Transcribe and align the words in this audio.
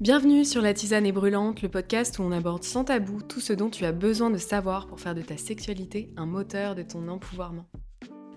Bienvenue 0.00 0.44
sur 0.44 0.60
La 0.60 0.74
Tisane 0.74 1.06
est 1.06 1.12
brûlante, 1.12 1.62
le 1.62 1.68
podcast 1.68 2.18
où 2.18 2.22
on 2.22 2.32
aborde 2.32 2.64
sans 2.64 2.82
tabou 2.82 3.22
tout 3.22 3.38
ce 3.38 3.52
dont 3.52 3.70
tu 3.70 3.84
as 3.84 3.92
besoin 3.92 4.28
de 4.28 4.38
savoir 4.38 4.88
pour 4.88 4.98
faire 4.98 5.14
de 5.14 5.22
ta 5.22 5.36
sexualité 5.36 6.10
un 6.16 6.26
moteur 6.26 6.74
de 6.74 6.82
ton 6.82 7.06
empouvoirment. 7.06 7.64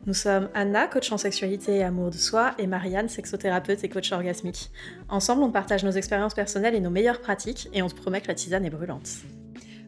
Nous 0.05 0.13
sommes 0.13 0.49
Anna, 0.53 0.87
coach 0.87 1.11
en 1.11 1.17
sexualité 1.17 1.77
et 1.77 1.83
amour 1.83 2.11
de 2.11 2.15
soi, 2.15 2.53
et 2.59 2.67
Marianne, 2.67 3.09
sexothérapeute 3.09 3.83
et 3.83 3.89
coach 3.89 4.11
orgasmique. 4.11 4.69
Ensemble, 5.09 5.41
on 5.41 5.51
partage 5.51 5.83
nos 5.83 5.91
expériences 5.91 6.35
personnelles 6.35 6.75
et 6.75 6.79
nos 6.79 6.91
meilleures 6.91 7.21
pratiques, 7.21 7.69
et 7.73 7.81
on 7.81 7.87
te 7.87 7.95
promet 7.95 8.21
que 8.21 8.27
la 8.27 8.35
tisane 8.35 8.63
est 8.63 8.69
brûlante. 8.69 9.09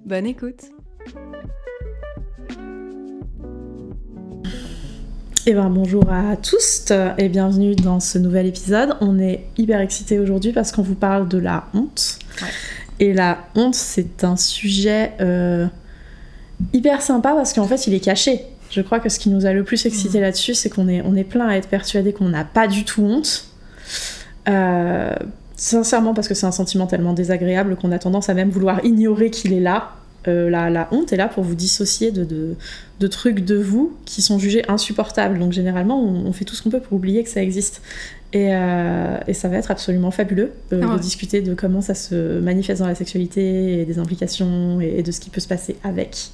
Bonne 0.05 0.25
écoute 0.25 0.71
Eh 5.45 5.53
ben, 5.53 5.69
bonjour 5.69 6.03
à 6.11 6.35
tous 6.35 6.91
et 7.17 7.29
bienvenue 7.29 7.73
dans 7.73 8.01
ce 8.01 8.17
nouvel 8.17 8.45
épisode. 8.45 8.97
On 8.99 9.17
est 9.19 9.45
hyper 9.57 9.79
excités 9.79 10.19
aujourd'hui 10.19 10.51
parce 10.51 10.73
qu'on 10.73 10.81
vous 10.81 10.95
parle 10.95 11.29
de 11.29 11.37
la 11.37 11.65
honte. 11.73 12.19
Et 12.99 13.13
la 13.13 13.39
honte, 13.55 13.73
c'est 13.73 14.25
un 14.25 14.35
sujet 14.35 15.13
euh, 15.21 15.65
hyper 16.73 17.01
sympa 17.01 17.31
parce 17.33 17.53
qu'en 17.53 17.65
fait, 17.65 17.87
il 17.87 17.93
est 17.93 18.01
caché. 18.01 18.41
Je 18.69 18.81
crois 18.81 18.99
que 18.99 19.07
ce 19.07 19.17
qui 19.17 19.29
nous 19.29 19.45
a 19.45 19.53
le 19.53 19.63
plus 19.63 19.85
excité 19.85 20.19
mmh. 20.19 20.23
là-dessus, 20.23 20.55
c'est 20.55 20.69
qu'on 20.69 20.89
est, 20.89 21.01
on 21.05 21.15
est 21.15 21.23
plein 21.23 21.47
à 21.47 21.55
être 21.55 21.69
persuadé 21.69 22.11
qu'on 22.11 22.29
n'a 22.29 22.43
pas 22.43 22.67
du 22.67 22.83
tout 22.83 23.01
honte. 23.01 23.45
Euh, 24.49 25.15
sincèrement, 25.55 26.13
parce 26.13 26.27
que 26.27 26.33
c'est 26.33 26.47
un 26.47 26.51
sentiment 26.51 26.85
tellement 26.85 27.13
désagréable 27.13 27.77
qu'on 27.77 27.93
a 27.93 27.99
tendance 27.99 28.27
à 28.27 28.33
même 28.33 28.49
vouloir 28.49 28.83
ignorer 28.83 29.31
qu'il 29.31 29.53
est 29.53 29.61
là 29.61 29.93
euh, 30.29 30.49
la, 30.49 30.87
honte 30.91 31.11
est 31.13 31.17
là 31.17 31.27
pour 31.27 31.43
vous 31.43 31.55
dissocier 31.55 32.11
de, 32.11 33.07
trucs 33.07 33.43
de 33.43 33.55
vous 33.55 33.95
qui 34.05 34.21
sont 34.21 34.39
jugés 34.39 34.63
insupportables. 34.69 35.39
Donc 35.39 35.51
généralement, 35.51 36.01
on, 36.01 36.31
fait 36.33 36.45
tout 36.45 36.55
ce 36.55 36.63
qu'on 36.63 36.69
peut 36.69 36.79
pour 36.79 36.93
oublier 36.93 37.23
que 37.23 37.29
ça 37.29 37.41
existe. 37.41 37.81
Et, 38.31 38.53
euh, 38.53 39.17
ça 39.33 39.47
va 39.47 39.57
être 39.57 39.71
absolument 39.71 40.11
fabuleux 40.11 40.51
euh, 40.71 40.83
ah 40.83 40.95
de 40.95 41.01
discuter 41.01 41.41
de 41.41 41.55
comment 41.55 41.81
ça 41.81 41.95
se 41.95 42.39
manifeste 42.39 42.79
dans 42.79 42.87
la 42.87 42.93
sexualité 42.93 43.81
et 43.81 43.85
des 43.85 43.97
implications 43.97 44.79
et, 44.79 45.01
de 45.01 45.11
ce 45.11 45.19
qui 45.19 45.29
peut 45.29 45.41
se 45.41 45.47
passer 45.47 45.77
avec. 45.83 46.31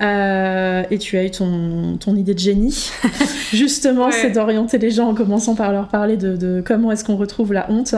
Et 0.00 0.98
tu 0.98 1.16
as 1.16 1.24
eu 1.24 1.30
ton, 1.30 2.16
idée 2.16 2.34
de 2.34 2.38
génie. 2.38 2.90
Justement, 3.52 4.10
c'est 4.10 4.30
d'orienter 4.30 4.78
les 4.78 4.90
gens 4.90 5.08
en 5.08 5.14
commençant 5.14 5.54
par 5.54 5.72
leur 5.72 5.88
parler 5.88 6.16
de, 6.16 6.62
comment 6.66 6.92
est-ce 6.92 7.04
qu'on 7.04 7.16
retrouve 7.16 7.52
la 7.52 7.70
honte 7.70 7.94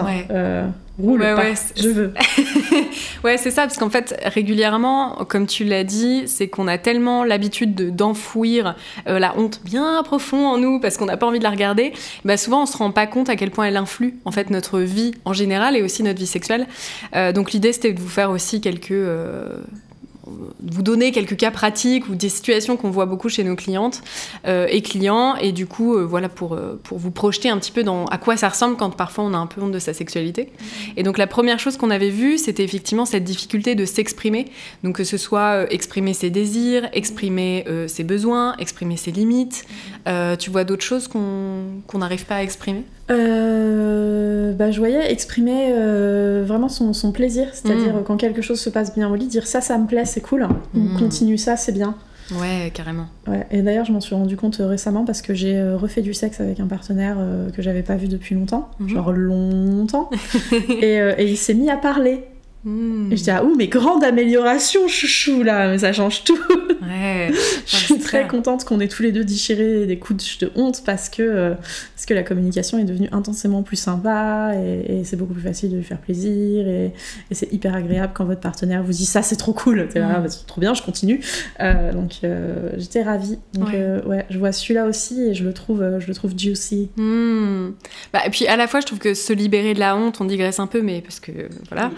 roule 1.00 1.20
pas, 1.20 1.54
je 1.76 1.88
veux. 1.88 2.12
ouais, 3.24 3.36
c'est 3.36 3.50
ça, 3.50 3.62
parce 3.62 3.76
qu'en 3.76 3.90
fait, 3.90 4.18
régulièrement, 4.24 5.24
comme 5.28 5.46
tu 5.46 5.64
l'as 5.64 5.84
dit, 5.84 6.24
c'est 6.26 6.48
qu'on 6.48 6.66
a 6.66 6.78
tellement 6.78 7.24
l'habitude 7.24 7.94
d'enfouir 7.94 8.74
euh, 9.06 9.18
la 9.18 9.36
honte 9.38 9.60
bien 9.64 10.02
profond 10.02 10.46
en 10.46 10.58
nous 10.58 10.80
parce 10.80 10.96
qu'on 10.96 11.06
n'a 11.06 11.16
pas 11.16 11.26
envie 11.26 11.38
de 11.38 11.44
la 11.44 11.50
regarder. 11.50 11.92
Bah, 12.24 12.36
souvent, 12.36 12.62
on 12.62 12.66
se 12.66 12.76
rend 12.76 12.90
pas 12.90 13.06
compte 13.06 13.28
à 13.28 13.36
quel 13.36 13.50
point 13.50 13.66
elle 13.66 13.76
influe 13.76 14.14
en 14.24 14.32
fait 14.32 14.50
notre 14.50 14.80
vie 14.80 15.12
en 15.24 15.32
général 15.32 15.76
et 15.76 15.82
aussi 15.82 16.02
notre 16.02 16.18
vie 16.18 16.26
sexuelle. 16.26 16.66
Euh, 17.14 17.32
donc 17.32 17.52
l'idée, 17.52 17.72
c'était 17.72 17.92
de 17.92 18.00
vous 18.00 18.08
faire 18.08 18.30
aussi 18.30 18.60
quelques 18.60 18.90
euh, 18.90 19.48
vous 20.60 20.82
donner 20.82 21.12
quelques 21.12 21.36
cas 21.36 21.50
pratiques 21.50 22.08
ou 22.08 22.14
des 22.14 22.28
situations 22.28 22.76
qu'on 22.76 22.90
voit 22.90 23.06
beaucoup 23.06 23.28
chez 23.28 23.44
nos 23.44 23.56
clientes 23.56 24.02
euh, 24.46 24.66
et 24.70 24.82
clients. 24.82 25.36
Et 25.36 25.52
du 25.52 25.66
coup 25.66 25.96
euh, 25.96 26.04
voilà 26.04 26.28
pour, 26.28 26.54
euh, 26.54 26.80
pour 26.82 26.98
vous 26.98 27.10
projeter 27.10 27.48
un 27.48 27.58
petit 27.58 27.72
peu 27.72 27.82
dans 27.82 28.06
à 28.06 28.18
quoi 28.18 28.36
ça 28.36 28.48
ressemble 28.48 28.76
quand 28.76 28.90
parfois 28.90 29.24
on 29.24 29.34
a 29.34 29.38
un 29.38 29.46
peu 29.46 29.60
honte 29.60 29.72
de 29.72 29.78
sa 29.78 29.92
sexualité. 29.92 30.50
Et 30.96 31.02
donc 31.02 31.18
la 31.18 31.26
première 31.26 31.58
chose 31.58 31.76
qu'on 31.76 31.90
avait 31.90 32.10
vue 32.10 32.38
c'était 32.38 32.64
effectivement 32.64 33.04
cette 33.04 33.24
difficulté 33.24 33.74
de 33.74 33.84
s'exprimer. 33.84 34.46
Donc 34.84 34.96
que 34.96 35.04
ce 35.04 35.16
soit 35.16 35.72
exprimer 35.72 36.14
ses 36.14 36.30
désirs 36.30 36.88
exprimer 36.92 37.64
ses 37.86 38.04
besoins 38.04 38.56
exprimer 38.58 38.96
ses 38.96 39.12
limites. 39.12 39.64
Tu 40.38 40.50
vois 40.50 40.64
d'autres 40.64 40.84
choses 40.84 41.08
qu'on 41.08 41.98
n'arrive 41.98 42.24
pas 42.26 42.36
à 42.36 42.42
exprimer? 42.42 42.84
Euh, 43.10 44.52
bah, 44.52 44.70
je 44.70 44.78
voyais 44.78 45.10
exprimer 45.10 45.70
euh, 45.72 46.44
vraiment 46.46 46.68
son, 46.68 46.92
son 46.92 47.12
plaisir, 47.12 47.48
c'est-à-dire 47.52 47.96
mm. 47.96 48.04
quand 48.04 48.16
quelque 48.16 48.42
chose 48.42 48.60
se 48.60 48.70
passe 48.70 48.94
bien 48.94 49.08
au 49.08 49.14
lit, 49.14 49.26
dire 49.26 49.46
ça, 49.46 49.60
ça 49.60 49.78
me 49.78 49.86
plaît, 49.86 50.04
c'est 50.04 50.20
cool, 50.20 50.46
mm. 50.74 50.98
continue 50.98 51.38
ça, 51.38 51.56
c'est 51.56 51.72
bien. 51.72 51.94
Ouais, 52.38 52.70
carrément. 52.74 53.06
Ouais. 53.26 53.46
Et 53.50 53.62
d'ailleurs, 53.62 53.86
je 53.86 53.92
m'en 53.92 54.00
suis 54.00 54.14
rendu 54.14 54.36
compte 54.36 54.60
euh, 54.60 54.66
récemment 54.66 55.06
parce 55.06 55.22
que 55.22 55.32
j'ai 55.32 55.62
refait 55.72 56.02
du 56.02 56.12
sexe 56.12 56.40
avec 56.40 56.60
un 56.60 56.66
partenaire 56.66 57.16
que 57.54 57.62
j'avais 57.62 57.82
pas 57.82 57.96
vu 57.96 58.08
depuis 58.08 58.34
longtemps, 58.34 58.70
mm-hmm. 58.80 58.88
genre 58.88 59.12
longtemps, 59.12 60.10
et, 60.52 60.96
et 60.96 61.26
il 61.26 61.36
s'est 61.36 61.54
mis 61.54 61.70
à 61.70 61.76
parler. 61.76 62.24
Et 62.66 63.16
je 63.16 63.22
dis, 63.22 63.30
ah, 63.30 63.44
ouh, 63.44 63.54
mais 63.56 63.68
grande 63.68 64.02
amélioration, 64.02 64.88
chouchou, 64.88 65.44
là, 65.44 65.68
mais 65.68 65.78
ça 65.78 65.92
change 65.92 66.24
tout. 66.24 66.38
Ouais, 66.82 67.30
je 67.66 67.76
suis 67.76 67.98
très 67.98 68.26
contente 68.26 68.64
qu'on 68.64 68.80
ait 68.80 68.88
tous 68.88 69.02
les 69.02 69.12
deux 69.12 69.24
déchiré 69.24 69.86
des 69.86 69.98
coups 69.98 70.38
de 70.38 70.50
honte 70.56 70.82
parce 70.84 71.08
que, 71.08 71.22
euh, 71.22 71.54
parce 71.94 72.06
que 72.06 72.14
la 72.14 72.24
communication 72.24 72.78
est 72.78 72.84
devenue 72.84 73.08
intensément 73.12 73.62
plus 73.62 73.76
sympa 73.76 74.52
et, 74.56 75.02
c'est 75.04 75.16
beaucoup 75.16 75.34
plus 75.34 75.42
facile 75.42 75.70
de 75.70 75.76
lui 75.76 75.84
faire 75.84 75.98
plaisir 75.98 76.66
et, 76.66 76.92
c'est 77.30 77.52
hyper 77.52 77.74
agréable 77.74 78.12
quand 78.14 78.24
votre 78.24 78.40
partenaire 78.40 78.82
vous 78.82 78.92
dit 78.92 79.06
ça, 79.06 79.22
c'est 79.22 79.36
trop 79.36 79.52
cool. 79.52 79.88
C'est 79.92 80.00
hmm. 80.00 80.22
bah, 80.22 80.28
trop 80.46 80.60
bien, 80.60 80.74
je 80.74 80.82
continue. 80.82 81.20
Euh, 81.60 81.92
donc 81.92 82.18
euh, 82.24 82.70
j'étais 82.76 83.02
ravie. 83.02 83.38
Donc 83.54 83.68
ouais. 83.68 84.26
je 84.28 84.38
vois 84.38 84.50
celui-là 84.50 84.86
aussi 84.86 85.22
et 85.22 85.34
je 85.34 85.44
le 85.44 85.52
trouve, 85.52 85.98
je 86.00 86.06
le 86.08 86.14
trouve 86.14 86.36
juicy. 86.36 86.90
Hmm. 86.96 87.70
Bah, 88.12 88.20
et 88.26 88.30
puis 88.30 88.46
à 88.48 88.56
la 88.56 88.66
fois, 88.66 88.80
je 88.80 88.86
trouve 88.86 88.98
que 88.98 89.14
se 89.14 89.32
libérer 89.32 89.74
de 89.74 89.80
la 89.80 89.96
honte, 89.96 90.20
on 90.20 90.24
digresse 90.24 90.58
un 90.58 90.66
peu, 90.66 90.82
mais 90.82 91.00
parce 91.00 91.20
que 91.20 91.32
voilà. 91.70 91.90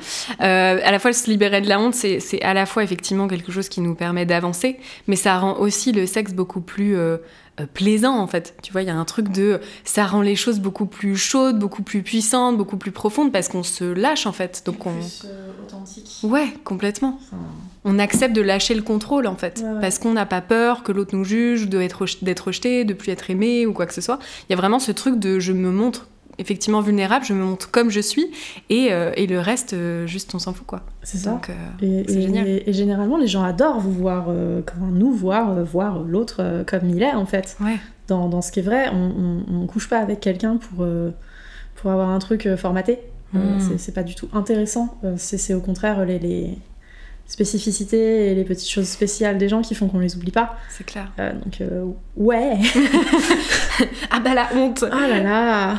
Euh, 0.51 0.81
à 0.83 0.91
la 0.91 0.99
fois 0.99 1.13
se 1.13 1.31
libérer 1.31 1.61
de 1.61 1.69
la 1.69 1.81
honte, 1.81 1.95
c'est 1.95 2.43
à 2.43 2.55
la 2.55 2.67
fois 2.67 2.83
effectivement 2.83 3.29
quelque 3.29 3.53
chose 3.53 3.69
qui 3.69 3.81
nous 3.81 3.95
permet 3.95 4.27
d'avancer, 4.27 4.79
mais 5.07 5.17
ça 5.17 5.39
rend 5.39 5.57
aussi 5.59 5.93
le 5.93 6.07
sexe 6.07 6.33
beaucoup 6.33 6.61
plus 6.61 6.97
euh, 6.97 7.19
euh, 7.61 7.67
plaisant 7.73 8.19
en 8.19 8.27
fait. 8.27 8.55
Tu 8.63 8.73
vois, 8.73 8.83
il 8.83 8.89
y 8.89 8.91
a 8.91 8.97
un 8.97 9.05
truc 9.05 9.29
de 9.29 9.61
ça 9.85 10.07
rend 10.07 10.23
les 10.23 10.37
choses 10.37 10.61
beaucoup 10.61 10.87
plus 10.87 11.17
chaudes, 11.17 11.59
beaucoup 11.59 11.83
plus 11.83 12.03
puissantes, 12.03 12.57
beaucoup 12.57 12.77
plus 12.77 12.93
profondes 12.93 13.33
parce 13.33 13.49
qu'on 13.49 13.63
se 13.63 13.85
lâche 13.85 14.27
en 14.27 14.33
fait. 14.33 14.63
Donc 14.67 14.87
on 14.87 14.93
plus 14.93 15.29
authentique. 15.63 16.19
Ouais, 16.23 16.49
complètement. 16.65 17.19
On 17.85 17.99
accepte 17.99 18.35
de 18.35 18.43
lâcher 18.43 18.75
le 18.75 18.83
contrôle 18.83 19.27
en 19.27 19.37
fait 19.37 19.65
parce 19.81 19.99
qu'on 19.99 20.13
n'a 20.13 20.27
pas 20.27 20.41
peur 20.41 20.83
que 20.83 20.93
l'autre 20.93 21.17
nous 21.17 21.25
juge, 21.25 21.69
d'être 21.69 22.45
rejeté, 22.45 22.85
de 22.85 22.95
plus 22.95 23.13
être 23.13 23.31
aimé 23.31 23.67
ou 23.67 23.73
quoi 23.73 23.87
que 23.87 23.95
ce 23.95 24.01
soit. 24.01 24.19
Il 24.49 24.53
y 24.53 24.55
a 24.55 24.57
vraiment 24.57 24.79
ce 24.79 24.93
truc 24.93 25.19
de 25.19 25.39
je 25.39 25.53
me 25.53 25.71
montre 25.71 26.10
effectivement 26.41 26.81
vulnérable, 26.81 27.25
je 27.25 27.35
me 27.35 27.45
montre 27.45 27.71
comme 27.71 27.91
je 27.91 28.01
suis, 28.01 28.31
et, 28.71 28.89
euh, 28.91 29.13
et 29.17 29.27
le 29.27 29.39
reste, 29.39 29.75
euh, 29.75 30.07
juste 30.07 30.35
on 30.35 30.39
s'en 30.39 30.53
fout 30.53 30.67
quoi. 30.67 30.83
C'est 31.03 31.19
ça. 31.19 31.41
Euh, 31.49 32.03
et, 32.09 32.21
génial. 32.21 32.47
Et, 32.49 32.73
généralement, 32.73 33.19
les 33.19 33.27
gens 33.27 33.43
adorent 33.43 33.81
vous 33.81 33.93
voir, 33.93 34.29
comment 34.67 34.91
nous 34.91 35.13
voir, 35.13 35.63
voir 35.65 36.01
l'autre 36.01 36.65
comme 36.67 36.89
il 36.89 37.03
est 37.03 37.13
en 37.13 37.27
fait. 37.27 37.57
Ouais. 37.61 37.79
Dans, 38.09 38.29
dans, 38.29 38.43
ce 38.43 38.51
qui 38.51 38.59
est 38.59 38.63
vrai, 38.63 38.89
on, 38.93 39.45
on, 39.49 39.67
couche 39.67 39.89
pas 39.89 39.99
avec 39.99 40.19
quelqu'un 40.19 40.57
pour, 40.57 40.85
pour 41.77 41.91
avoir 41.91 42.09
un 42.09 42.19
truc 42.19 42.49
formaté. 42.57 42.99
Hmm. 43.33 43.61
c'est 43.77 43.95
pas 43.95 44.03
du 44.03 44.17
tout 44.17 44.29
intéressant. 44.33 44.99
c'est 45.17 45.55
au 45.55 45.61
contraire 45.61 46.05
les, 46.05 46.19
les 46.19 46.59
spécificités 47.27 48.33
et 48.33 48.35
les 48.35 48.43
petites 48.43 48.69
choses 48.69 48.89
spéciales 48.89 49.39
des 49.39 49.49
gens 49.49 49.63
qui 49.63 49.77
font 49.77 49.87
qu'on 49.87 50.01
les 50.01 50.17
oublie 50.17 50.33
pas. 50.33 50.57
C'est 50.69 50.85
clair. 50.85 51.13
donc, 51.17 51.63
ouais. 52.17 52.59
ah 54.11 54.19
bah 54.19 54.35
la 54.35 54.49
honte. 54.57 54.85
Ah 54.91 55.07
là 55.07 55.23
là. 55.23 55.79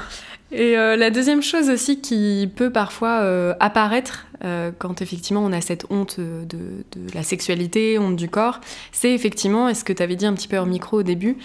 Et 0.51 0.78
euh, 0.78 0.97
la 0.97 1.09
deuxième 1.09 1.41
chose 1.41 1.69
aussi 1.69 2.01
qui 2.01 2.50
peut 2.56 2.72
parfois 2.72 3.22
euh, 3.22 3.53
apparaître 3.59 4.28
euh, 4.44 4.72
quand 4.78 5.02
effectivement 5.02 5.44
on 5.44 5.52
a 5.52 5.62
cette 5.62 5.85
honte 5.90 6.19
de, 6.19 6.84
la 7.13 7.24
sexualité, 7.24 8.00
honte 8.00 8.16
du 8.16 8.29
corps, 8.29 8.59
c'est 8.91 9.13
effectivement, 9.13 9.69
est 9.69 9.74
ce 9.74 9.84
que 9.84 9.94
tu 9.94 10.03
avais 10.03 10.16
dit 10.16 10.25
un 10.25 10.34
petit 10.34 10.47
peu 10.47 10.57
hors 10.57 10.66
micro 10.66 11.00
au 11.00 11.03
début, 11.03 11.38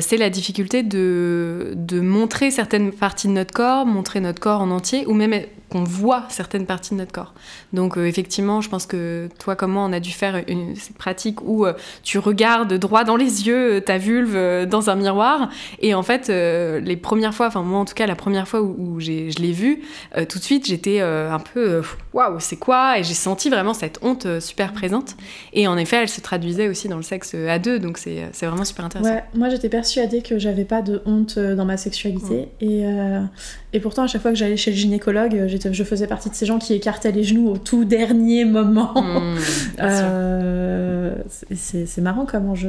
c'est 0.00 0.16
la 0.16 0.30
difficulté 0.30 0.82
de, 0.82 1.74
montrer 2.00 2.50
certaines 2.50 2.92
parties 2.92 3.28
de 3.28 3.32
notre 3.32 3.52
corps, 3.52 3.86
montrer 3.86 4.20
notre 4.20 4.40
corps 4.40 4.60
en 4.60 4.70
entier, 4.70 5.06
ou 5.06 5.14
même 5.14 5.34
qu'on 5.70 5.84
voit 5.84 6.24
certaines 6.28 6.66
parties 6.66 6.94
de 6.94 6.98
notre 6.98 7.12
corps. 7.12 7.32
Donc 7.72 7.96
euh, 7.96 8.04
effectivement, 8.04 8.60
je 8.60 8.68
pense 8.68 8.86
que 8.86 9.28
toi 9.38 9.56
comme 9.56 9.72
moi, 9.72 9.84
on 9.84 9.92
a 9.92 10.00
dû 10.00 10.10
faire 10.10 10.42
une, 10.48 10.74
pratique 10.98 11.40
où 11.42 11.64
euh, 11.64 11.72
tu 12.02 12.18
regardes 12.18 12.74
droit 12.74 13.04
dans 13.04 13.16
les 13.16 13.46
yeux 13.46 13.74
euh, 13.74 13.80
ta 13.80 13.96
vulve 13.96 14.66
dans 14.66 14.90
un 14.90 14.96
miroir. 14.96 15.48
Et 15.80 15.94
en 15.94 16.02
fait, 16.02 16.28
les 16.28 16.96
premières 16.96 17.34
fois, 17.34 17.46
enfin 17.46 17.62
moi 17.62 17.78
en 17.78 17.84
tout 17.84 17.94
cas, 17.94 18.06
la 18.06 18.16
première 18.16 18.48
fois 18.48 18.60
où, 18.60 18.98
je 18.98 19.40
l'ai 19.40 19.52
vue, 19.52 19.82
tout 20.28 20.38
de 20.38 20.44
suite, 20.44 20.66
j'étais 20.66 21.00
un 21.00 21.38
peu 21.38 21.82
waouh, 22.12 22.39
c'est 22.40 22.56
quoi 22.56 22.98
Et 22.98 23.04
j'ai 23.04 23.14
senti 23.14 23.50
vraiment 23.50 23.74
cette 23.74 23.98
honte 24.02 24.40
super 24.40 24.72
présente. 24.72 25.16
Et 25.52 25.68
en 25.68 25.76
effet, 25.76 25.96
elle 25.96 26.08
se 26.08 26.20
traduisait 26.20 26.68
aussi 26.68 26.88
dans 26.88 26.96
le 26.96 27.02
sexe 27.02 27.34
à 27.34 27.58
deux, 27.58 27.78
donc 27.78 27.98
c'est 27.98 28.30
vraiment 28.42 28.64
super 28.64 28.84
intéressant. 28.84 29.10
Ouais, 29.10 29.24
moi 29.34 29.48
j'étais 29.48 29.68
persuadée 29.68 30.22
que 30.22 30.38
j'avais 30.38 30.64
pas 30.64 30.82
de 30.82 31.02
honte 31.06 31.38
dans 31.38 31.64
ma 31.64 31.76
sexualité. 31.76 32.48
Et, 32.60 33.69
et 33.72 33.78
pourtant, 33.78 34.02
à 34.02 34.06
chaque 34.08 34.22
fois 34.22 34.32
que 34.32 34.36
j'allais 34.36 34.56
chez 34.56 34.72
le 34.72 34.76
gynécologue, 34.76 35.46
je 35.46 35.84
faisais 35.84 36.08
partie 36.08 36.28
de 36.28 36.34
ces 36.34 36.44
gens 36.44 36.58
qui 36.58 36.74
écartaient 36.74 37.12
les 37.12 37.22
genoux 37.22 37.48
au 37.48 37.58
tout 37.58 37.84
dernier 37.84 38.44
moment. 38.44 38.94
Mmh, 39.10 39.38
euh, 39.80 41.14
c'est 41.54 42.00
marrant 42.00 42.26
comment 42.26 42.54
je, 42.54 42.68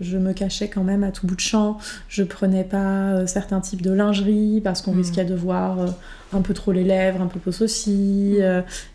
je, 0.00 0.16
me 0.16 0.32
cachais 0.32 0.68
quand 0.68 0.84
même 0.84 1.02
à 1.04 1.10
tout 1.10 1.26
bout 1.26 1.34
de 1.34 1.40
champ. 1.40 1.78
Je 2.08 2.22
prenais 2.22 2.64
pas 2.64 3.12
euh, 3.12 3.26
certains 3.26 3.60
types 3.60 3.82
de 3.82 3.92
lingerie 3.92 4.60
parce 4.62 4.82
qu'on 4.82 4.92
mmh. 4.92 4.98
risquait 4.98 5.24
de 5.24 5.34
voir 5.34 5.80
euh, 5.80 5.86
un 6.32 6.40
peu 6.40 6.54
trop 6.54 6.72
les 6.72 6.84
lèvres, 6.84 7.20
un 7.20 7.26
peu 7.26 7.40
peu 7.40 7.52
aussi. 7.64 8.38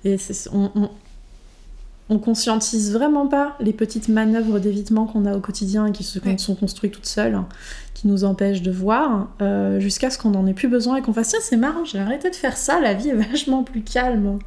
et 0.06 0.18
on, 0.54 0.72
on 0.76 0.90
conscientise 2.20 2.94
vraiment 2.94 3.28
pas 3.28 3.56
les 3.60 3.74
petites 3.74 4.08
manœuvres 4.08 4.60
d'évitement 4.60 5.06
qu'on 5.06 5.26
a 5.26 5.36
au 5.36 5.42
quotidien 5.42 5.88
et 5.88 5.92
qui 5.92 6.04
se 6.04 6.20
sont 6.38 6.56
construites 6.56 6.94
toutes 6.94 7.06
seules, 7.06 7.38
qui 7.94 8.08
nous 8.08 8.24
empêchent 8.24 8.62
de 8.62 8.72
voir, 8.72 9.30
euh, 9.42 9.80
jusqu'à 9.80 10.10
ce 10.10 10.18
qu'on 10.18 10.32
n'en 10.32 10.48
ait 10.48 10.54
plus 10.54 10.70
besoin 10.70 10.96
et 10.96 11.02
qu'on 11.02 11.14
fasse 11.14 11.30
tiens 11.30 11.40
c'est 11.42 11.58
marrant, 11.58 11.84
j'ai 11.84 12.00
arrêté 12.00 12.30
de 12.30 12.36
faire 12.36 12.56
ça, 12.56 12.80
la 12.80 12.94
vie 12.94 13.10
est 13.10 13.14
vachement 13.32 13.64
plus 13.64 13.82
calme. 13.82 14.40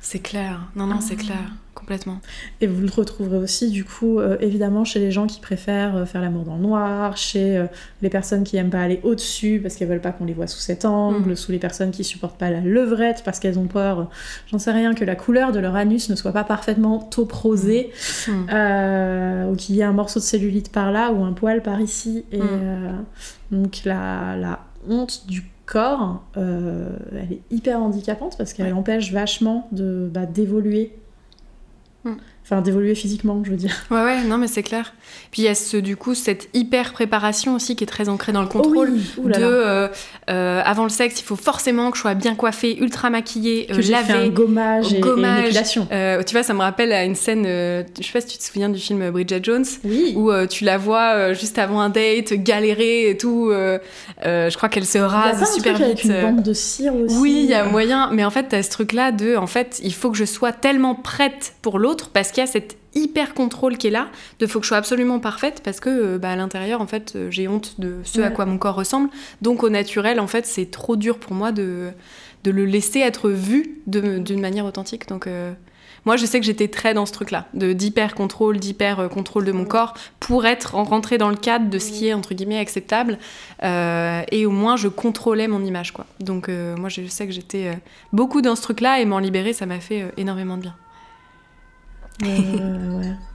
C'est 0.00 0.20
clair, 0.20 0.68
non 0.76 0.86
non 0.86 1.00
c'est 1.00 1.16
ah. 1.18 1.22
clair 1.22 1.52
complètement. 1.78 2.20
Et 2.60 2.66
vous 2.66 2.80
le 2.80 2.90
retrouverez 2.90 3.38
aussi, 3.38 3.70
du 3.70 3.84
coup, 3.84 4.18
euh, 4.18 4.36
évidemment, 4.40 4.84
chez 4.84 4.98
les 4.98 5.12
gens 5.12 5.26
qui 5.26 5.40
préfèrent 5.40 5.96
euh, 5.96 6.04
faire 6.06 6.20
l'amour 6.20 6.44
dans 6.44 6.56
le 6.56 6.62
noir, 6.62 7.16
chez 7.16 7.56
euh, 7.56 7.66
les 8.02 8.10
personnes 8.10 8.42
qui 8.42 8.56
aiment 8.56 8.70
pas 8.70 8.80
aller 8.80 9.00
au-dessus 9.04 9.60
parce 9.62 9.76
qu'elles 9.76 9.88
veulent 9.88 10.00
pas 10.00 10.10
qu'on 10.10 10.24
les 10.24 10.32
voit 10.32 10.48
sous 10.48 10.58
cet 10.58 10.84
angle, 10.84 11.32
mm. 11.32 11.36
sous 11.36 11.52
les 11.52 11.58
personnes 11.58 11.92
qui 11.92 12.02
supportent 12.02 12.38
pas 12.38 12.50
la 12.50 12.60
levrette 12.60 13.22
parce 13.24 13.38
qu'elles 13.38 13.58
ont 13.58 13.68
peur, 13.68 14.10
j'en 14.50 14.58
sais 14.58 14.72
rien, 14.72 14.94
que 14.94 15.04
la 15.04 15.14
couleur 15.14 15.52
de 15.52 15.60
leur 15.60 15.76
anus 15.76 16.10
ne 16.10 16.16
soit 16.16 16.32
pas 16.32 16.44
parfaitement 16.44 16.98
tauprosée, 16.98 17.92
mm. 18.26 19.50
ou 19.50 19.56
qu'il 19.56 19.76
y 19.76 19.80
ait 19.80 19.84
un 19.84 19.92
morceau 19.92 20.18
de 20.18 20.24
cellulite 20.24 20.72
par 20.72 20.90
là 20.90 21.12
ou 21.12 21.22
un 21.24 21.32
poil 21.32 21.62
par 21.62 21.80
ici. 21.80 22.24
Et 22.32 22.42
mm. 22.42 23.04
donc 23.52 23.82
la, 23.84 24.36
la 24.36 24.60
honte 24.88 25.26
du 25.28 25.44
corps, 25.66 26.22
elle 26.34 27.32
est 27.32 27.40
hyper 27.50 27.80
handicapante 27.80 28.36
parce 28.36 28.52
qu'elle 28.52 28.72
empêche 28.74 29.12
vachement 29.12 29.68
de 29.70 30.10
bah, 30.12 30.26
d'évoluer 30.26 30.92
Mm. 32.04 32.20
Enfin, 32.50 32.62
d'évoluer 32.62 32.94
physiquement, 32.94 33.42
je 33.44 33.50
veux 33.50 33.56
dire. 33.58 33.74
Ouais, 33.90 34.02
ouais, 34.02 34.24
non, 34.24 34.38
mais 34.38 34.46
c'est 34.46 34.62
clair. 34.62 34.94
Puis 35.30 35.42
il 35.42 35.44
y 35.44 35.48
a 35.48 35.54
ce, 35.54 35.76
du 35.76 35.96
coup 35.96 36.14
cette 36.14 36.48
hyper 36.54 36.92
préparation 36.92 37.54
aussi 37.54 37.76
qui 37.76 37.84
est 37.84 37.86
très 37.86 38.08
ancrée 38.08 38.32
dans 38.32 38.40
le 38.40 38.48
contrôle. 38.48 38.94
de 38.94 39.32
euh, 39.36 39.88
euh, 40.30 40.62
avant 40.64 40.84
le 40.84 40.88
sexe, 40.88 41.20
il 41.20 41.24
faut 41.24 41.36
forcément 41.36 41.90
que 41.90 41.98
je 41.98 42.02
sois 42.02 42.14
bien 42.14 42.34
coiffée, 42.34 42.78
ultra 42.78 43.10
maquillée, 43.10 43.66
que 43.66 43.74
euh, 43.74 43.90
lavée. 43.90 44.12
un 44.14 44.28
gommage, 44.28 44.94
et, 44.94 45.00
gommage. 45.00 45.56
Et 45.56 46.24
tu 46.24 46.32
vois, 46.32 46.42
ça 46.42 46.54
me 46.54 46.60
rappelle 46.60 46.92
à 46.92 47.04
une 47.04 47.14
scène, 47.14 47.44
je 47.44 48.02
sais 48.02 48.12
pas 48.12 48.22
si 48.22 48.28
tu 48.28 48.38
te 48.38 48.44
souviens 48.44 48.70
du 48.70 48.78
film 48.78 49.10
Bridget 49.10 49.40
Jones, 49.42 49.66
où 50.16 50.30
tu 50.48 50.64
la 50.64 50.78
vois 50.78 51.34
juste 51.34 51.58
avant 51.58 51.80
un 51.80 51.90
date, 51.90 52.32
galérer 52.32 53.10
et 53.10 53.18
tout. 53.18 53.50
je 54.22 54.56
crois 54.56 54.70
qu'elle 54.70 54.86
se 54.86 54.98
rase 54.98 55.52
super 55.52 55.74
vite. 55.74 55.82
Avec 55.82 56.04
une 56.04 56.20
bande 56.22 56.42
de 56.42 56.52
cire 56.54 56.94
aussi. 56.94 57.16
Oui, 57.18 57.40
il 57.44 57.50
y 57.50 57.54
a 57.54 57.64
moyen. 57.64 58.08
Mais 58.10 58.24
en 58.24 58.30
fait, 58.30 58.44
t'as 58.48 58.62
ce 58.62 58.70
truc-là 58.70 59.12
de, 59.12 59.36
en 59.36 59.46
fait, 59.46 59.80
il 59.82 59.92
faut 59.92 60.10
que 60.10 60.16
je 60.16 60.24
sois 60.24 60.52
tellement 60.52 60.94
prête 60.94 61.52
pour 61.60 61.78
l'autre 61.78 62.10
parce 62.12 62.32
qu'il 62.38 62.46
y 62.46 62.48
a 62.48 62.52
cette 62.52 62.76
hyper 62.94 63.34
contrôle 63.34 63.76
qui 63.76 63.88
est 63.88 63.90
là, 63.90 64.08
de 64.38 64.46
faut 64.46 64.60
que 64.60 64.64
je 64.64 64.68
sois 64.68 64.76
absolument 64.76 65.18
parfaite 65.18 65.60
parce 65.64 65.80
que 65.80 65.88
euh, 65.88 66.18
bah, 66.18 66.30
à 66.30 66.36
l'intérieur 66.36 66.80
en 66.80 66.86
fait 66.86 67.14
euh, 67.16 67.30
j'ai 67.30 67.48
honte 67.48 67.80
de 67.80 67.96
ce 68.04 68.20
à 68.20 68.30
quoi 68.30 68.46
mon 68.46 68.58
corps 68.58 68.76
ressemble. 68.76 69.10
Donc 69.42 69.64
au 69.64 69.70
naturel 69.70 70.20
en 70.20 70.28
fait 70.28 70.46
c'est 70.46 70.70
trop 70.70 70.94
dur 70.96 71.18
pour 71.18 71.32
moi 71.32 71.50
de, 71.50 71.90
de 72.44 72.50
le 72.50 72.64
laisser 72.64 73.00
être 73.00 73.28
vu 73.28 73.80
d'une 73.86 74.40
manière 74.40 74.64
authentique. 74.66 75.08
Donc 75.08 75.26
euh, 75.26 75.52
moi 76.04 76.16
je 76.16 76.26
sais 76.26 76.38
que 76.38 76.46
j'étais 76.46 76.68
très 76.68 76.94
dans 76.94 77.06
ce 77.06 77.12
truc 77.12 77.32
là, 77.32 77.48
de 77.54 77.72
d'hyper 77.72 78.14
contrôle, 78.14 78.58
d'hyper 78.58 79.08
contrôle 79.08 79.44
de 79.44 79.52
mon 79.52 79.64
corps 79.64 79.94
pour 80.20 80.46
être 80.46 80.76
rentré 80.76 81.18
dans 81.18 81.30
le 81.30 81.36
cadre 81.36 81.68
de 81.68 81.78
ce 81.80 81.90
qui 81.90 82.06
est 82.06 82.12
entre 82.12 82.34
guillemets 82.34 82.58
acceptable 82.58 83.18
et 83.62 84.46
au 84.46 84.50
moins 84.52 84.76
je 84.76 84.86
contrôlais 84.86 85.48
mon 85.48 85.64
image 85.64 85.92
quoi. 85.92 86.06
Donc 86.20 86.48
moi 86.48 86.88
je 86.88 87.04
sais 87.08 87.26
que 87.26 87.32
j'étais 87.32 87.76
beaucoup 88.12 88.42
dans 88.42 88.54
ce 88.54 88.62
truc 88.62 88.80
là 88.80 89.00
et 89.00 89.04
m'en 89.04 89.18
libérer 89.18 89.52
ça 89.52 89.66
m'a 89.66 89.80
fait 89.80 90.12
énormément 90.16 90.56
de 90.56 90.62
bien. 90.62 90.76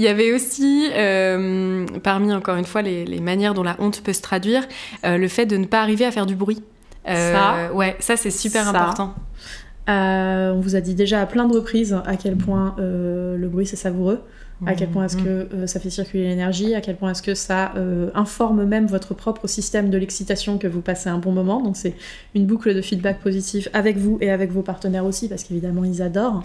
Il 0.00 0.04
y 0.04 0.08
avait 0.08 0.32
aussi, 0.32 0.88
euh, 0.94 1.84
parmi 2.02 2.32
encore 2.32 2.56
une 2.56 2.64
fois 2.64 2.80
les, 2.80 3.20
manières 3.20 3.52
dont 3.52 3.62
la 3.62 3.76
honte 3.80 4.00
peut 4.02 4.14
se 4.14 4.22
traduire, 4.22 4.66
euh, 5.04 5.18
le 5.18 5.28
fait 5.28 5.44
de 5.44 5.58
ne 5.58 5.66
pas 5.66 5.82
arriver 5.82 6.06
à 6.06 6.10
faire 6.10 6.24
du 6.24 6.34
bruit. 6.34 6.62
Euh, 7.06 7.34
ça, 7.34 7.74
ouais, 7.74 7.96
ça 7.98 8.16
c'est 8.16 8.30
super 8.30 8.66
important. 8.66 9.14
on 9.86 10.58
vous 10.62 10.74
a 10.74 10.80
dit 10.80 10.94
déjà 10.94 11.20
à 11.20 11.26
plein 11.26 11.46
de 11.46 11.52
reprises 11.52 12.00
à 12.06 12.16
quel 12.16 12.36
point 12.36 12.76
le 12.78 13.46
bruit 13.48 13.66
c'est 13.66 13.76
savoureux, 13.76 14.22
à 14.64 14.74
quel 14.74 14.88
point 14.88 15.04
est-ce 15.04 15.18
mmh. 15.18 15.24
que 15.24 15.66
ça 15.66 15.80
fait 15.80 15.90
circuler 15.90 16.24
l'énergie, 16.24 16.74
à 16.74 16.80
quel 16.80 16.96
point 16.96 17.10
est-ce 17.10 17.22
que 17.22 17.34
ça 17.34 17.74
informe 18.14 18.64
même 18.64 18.86
votre 18.86 19.12
propre 19.12 19.46
système 19.48 19.90
de 19.90 19.98
l'excitation 19.98 20.56
que 20.56 20.66
vous 20.66 20.80
passez 20.80 21.10
un 21.10 21.18
bon 21.18 21.32
moment. 21.32 21.60
Donc 21.60 21.76
c'est 21.76 21.94
une 22.34 22.46
boucle 22.46 22.74
de 22.74 22.80
feedback 22.80 23.20
positif 23.20 23.68
avec 23.74 23.98
vous 23.98 24.16
et 24.22 24.30
avec 24.30 24.50
vos 24.50 24.62
partenaires 24.62 25.04
aussi, 25.04 25.28
parce 25.28 25.44
qu'évidemment 25.44 25.84
ils 25.84 26.00
adorent. 26.00 26.42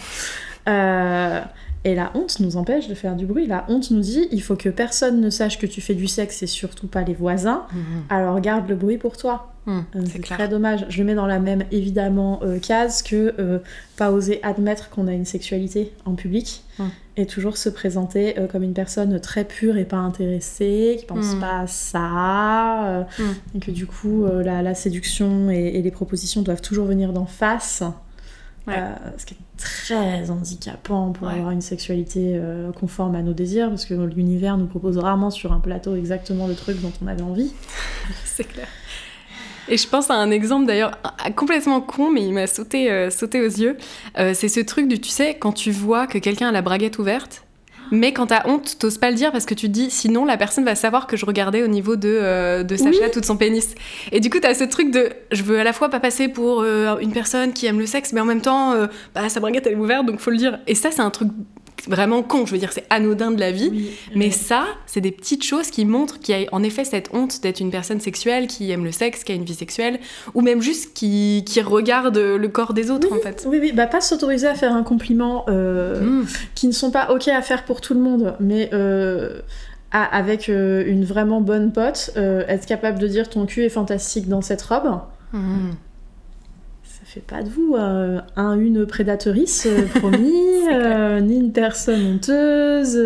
Euh, 0.68 1.42
et 1.84 1.94
la 1.94 2.12
honte 2.16 2.40
nous 2.40 2.58
empêche 2.58 2.88
de 2.88 2.96
faire 2.96 3.16
du 3.16 3.28
bruit. 3.28 3.46
La 3.46 3.66
honte 3.68 3.92
nous 3.92 4.00
dit 4.00 4.28
il 4.32 4.42
faut 4.42 4.56
que 4.56 4.70
personne 4.70 5.22
ne 5.22 5.30
sache 5.30 5.60
que 5.60 5.68
tu 5.68 5.82
fais 5.82 5.94
du 5.94 6.08
sexe 6.08 6.42
et 6.42 6.48
surtout 6.48 6.88
pas 6.88 7.04
les 7.04 7.14
voisins. 7.14 7.64
Mhm. 7.72 8.04
Alors 8.10 8.40
garde 8.42 8.68
le 8.68 8.76
bruit 8.76 8.98
pour 8.98 9.18
toi. 9.18 9.52
Mhm, 9.68 9.86
euh, 9.96 10.00
c'est 10.12 10.24
très 10.24 10.48
dommage. 10.48 10.86
Je 10.90 10.98
le 11.00 11.06
mets 11.06 11.14
dans 11.14 11.28
la 11.28 11.40
même 11.40 11.64
évidemment 11.72 12.40
euh, 12.44 12.58
case 12.60 13.04
que 13.04 13.62
pas 13.98 14.12
oser 14.12 14.40
admettre 14.44 14.90
qu'on 14.90 15.08
a 15.08 15.14
une 15.14 15.26
sexualité 15.26 15.94
en 16.06 16.16
public 16.16 16.64
mhm. 16.80 16.90
et 17.18 17.28
toujours 17.28 17.56
se 17.56 17.70
présenter 17.70 18.36
comme 18.52 18.64
une 18.64 18.74
personne 18.74 19.20
très 19.20 19.44
pure 19.44 19.78
et 19.78 19.86
pas 19.86 19.98
intéressée, 19.98 20.98
qui 21.00 21.06
pense 21.06 21.36
pas 21.36 21.60
à 21.60 21.68
ça, 21.68 23.08
et 23.54 23.60
que 23.60 23.70
du 23.70 23.86
coup 23.86 24.26
la, 24.26 24.74
séduction 24.74 25.52
et, 25.52 25.82
les 25.84 25.92
propositions 25.92 26.42
doivent 26.42 26.62
toujours 26.62 26.88
venir 26.88 27.14
d'en 27.14 27.28
face. 27.28 27.84
Euh, 28.68 28.96
ce 29.18 29.26
qui 29.26 29.36
est 29.36 29.58
très 29.58 30.30
handicapant 30.32 31.12
pour 31.12 31.30
avoir 31.30 31.52
une 31.52 31.62
sexualité 31.62 32.34
euh, 32.36 32.72
conforme 32.72 33.16
à 33.16 33.22
nos 33.22 33.34
désirs, 33.34 33.70
parce 33.70 33.86
que 33.86 33.94
l'univers 33.94 34.58
nous 34.58 34.66
propose 34.66 34.98
rarement 34.98 35.30
sur 35.30 35.54
un 35.54 35.60
plateau 35.60 35.96
exactement 35.96 36.48
le 36.48 36.56
truc 36.56 36.82
dont 36.82 36.92
on 37.04 37.08
avait 37.08 37.22
envie. 37.22 37.54
C'est 38.26 38.46
clair. 38.46 38.68
Et 39.68 39.78
je 39.78 39.88
pense 39.88 40.12
à 40.12 40.16
un 40.16 40.30
exemple 40.30 40.68
d'ailleurs 40.68 40.92
complètement 41.36 41.82
con, 41.82 42.12
mais 42.12 42.24
il 42.24 42.34
m'a 42.34 42.46
sauté, 42.46 42.92
euh, 42.92 43.10
sauté 43.10 43.42
aux 43.42 43.50
yeux. 43.50 43.78
c'est 44.16 44.48
ce 44.48 44.60
truc 44.60 44.88
du, 44.88 45.00
tu 45.00 45.10
sais, 45.10 45.36
quand 45.36 45.54
tu 45.54 45.72
vois 45.72 46.06
que 46.06 46.20
quelqu'un 46.20 46.50
a 46.50 46.52
la 46.52 46.62
braguette 46.62 47.00
ouverte, 47.00 47.45
mais 47.92 48.14
quand 48.14 48.28
t'as 48.28 48.48
honte, 48.48 48.78
t'oses 48.80 48.98
pas 48.98 49.10
le 49.10 49.16
dire 49.16 49.32
parce 49.32 49.46
que 49.46 49.54
tu 49.54 49.68
te 49.68 49.72
dis 49.72 49.90
sinon 49.90 50.26
la 50.26 50.38
personne 50.38 50.66
va 50.66 50.76
savoir 50.76 51.08
que 51.08 51.18
je 51.18 51.26
regardais 51.26 51.64
au 51.64 51.68
niveau 51.68 51.96
de, 51.96 52.10
euh, 52.10 52.64
de 52.64 52.76
sa 52.76 52.92
chatte 52.92 53.16
ou 53.16 53.22
de 53.22 53.26
son 53.26 53.38
pénis. 53.38 53.76
Et 54.12 54.20
du 54.20 54.30
coup, 54.30 54.40
t'as 54.40 54.54
ce 54.54 54.64
truc 54.64 54.92
de 54.92 55.10
je 55.32 55.44
veux 55.44 55.60
à 55.60 55.64
la 55.64 55.74
fois 55.74 55.90
pas 55.90 56.00
passer 56.00 56.28
pour 56.28 56.62
euh, 56.62 56.98
une 57.00 57.12
personne 57.12 57.54
qui 57.54 57.66
aime 57.66 57.80
le 57.80 57.86
sexe, 57.86 58.14
mais 58.14 58.22
en 58.22 58.26
même 58.26 58.42
temps, 58.42 58.74
euh, 58.74 58.88
bah, 59.14 59.28
sa 59.30 59.40
braguette 59.40 59.68
elle 59.68 59.74
est 59.74 59.78
ouverte 59.78 60.06
donc 60.06 60.20
faut 60.20 60.32
le 60.32 60.38
dire. 60.38 60.60
Et 60.68 60.76
ça, 60.76 60.92
c'est 60.92 61.02
un 61.02 61.10
truc 61.10 61.30
vraiment 61.88 62.24
con. 62.24 62.46
Je 62.46 62.52
veux 62.52 62.58
dire, 62.58 62.72
c'est 62.72 62.86
anodin 62.90 63.32
de 63.32 63.40
la 63.40 63.52
vie. 63.52 63.92
mais 64.16 64.32
ça, 64.32 64.66
c'est 64.86 65.02
des 65.02 65.12
petites 65.12 65.44
choses 65.44 65.70
qui 65.70 65.86
montrent 65.86 66.20
qu'il 66.20 66.40
y 66.40 66.46
a 66.46 66.50
en 66.52 66.64
effet 66.64 66.86
cette 66.86 67.10
honte 67.14 67.42
d'être 67.42 67.60
une 67.60 67.72
personne 67.72 68.00
sexuelle 68.00 68.48
qui 68.48 68.72
aime 68.72 68.84
le 68.84 68.92
sexe, 68.92 69.24
qui 69.24 69.32
a 69.32 69.36
une 69.36 69.46
vie 69.46 69.56
sexuelle, 69.56 70.00
ou 70.34 70.42
même 70.42 70.62
juste 70.62 70.94
qui, 70.94 71.44
qui 71.46 71.62
regarde 71.62 72.18
le 72.18 72.48
corps 72.48 72.74
des 72.74 72.92
autres, 72.92 73.12
en 73.12 73.20
fait. 73.20 73.46
Oui, 73.48 73.58
oui, 73.60 73.72
bah 73.74 73.88
pas 73.88 74.02
s'autoriser 74.02 74.48
à 74.48 74.56
faire 74.56 74.74
un 74.74 74.84
compliment 74.84 75.46
euh, 75.50 76.02
mm. 76.02 76.28
qui 76.56 76.68
ne 76.68 76.72
sont 76.72 76.92
pas 76.92 77.12
ok 77.12 77.28
à 77.28 77.42
faire 77.42 77.66
pour 77.66 77.82
tout 77.82 77.94
le 77.94 78.02
monde, 78.02 78.36
mais. 78.40 78.70
Euh, 78.74 79.42
avec 79.92 80.50
euh, 80.50 80.84
une 80.86 81.06
vraiment 81.06 81.40
bonne 81.40 81.72
pote, 81.72 82.12
être 82.18 82.66
capable 82.66 83.00
de 83.00 83.08
dire 83.08 83.30
ton 83.30 83.46
cul 83.46 83.64
est 83.64 83.70
fantastique 83.70 84.28
dans 84.28 84.42
cette 84.42 84.62
robe, 84.62 85.00
mm 85.32 85.72
pas 87.22 87.44
de 87.44 87.50
vous 87.50 87.76
euh, 87.76 88.20
un, 88.36 88.60
une 88.60 88.86
prédatrice, 88.86 89.66
euh, 89.66 89.86
promis, 90.00 90.34
euh, 90.72 91.20
ni 91.20 91.38
une 91.38 91.52
personne 91.52 92.16
honteuse. 92.16 93.00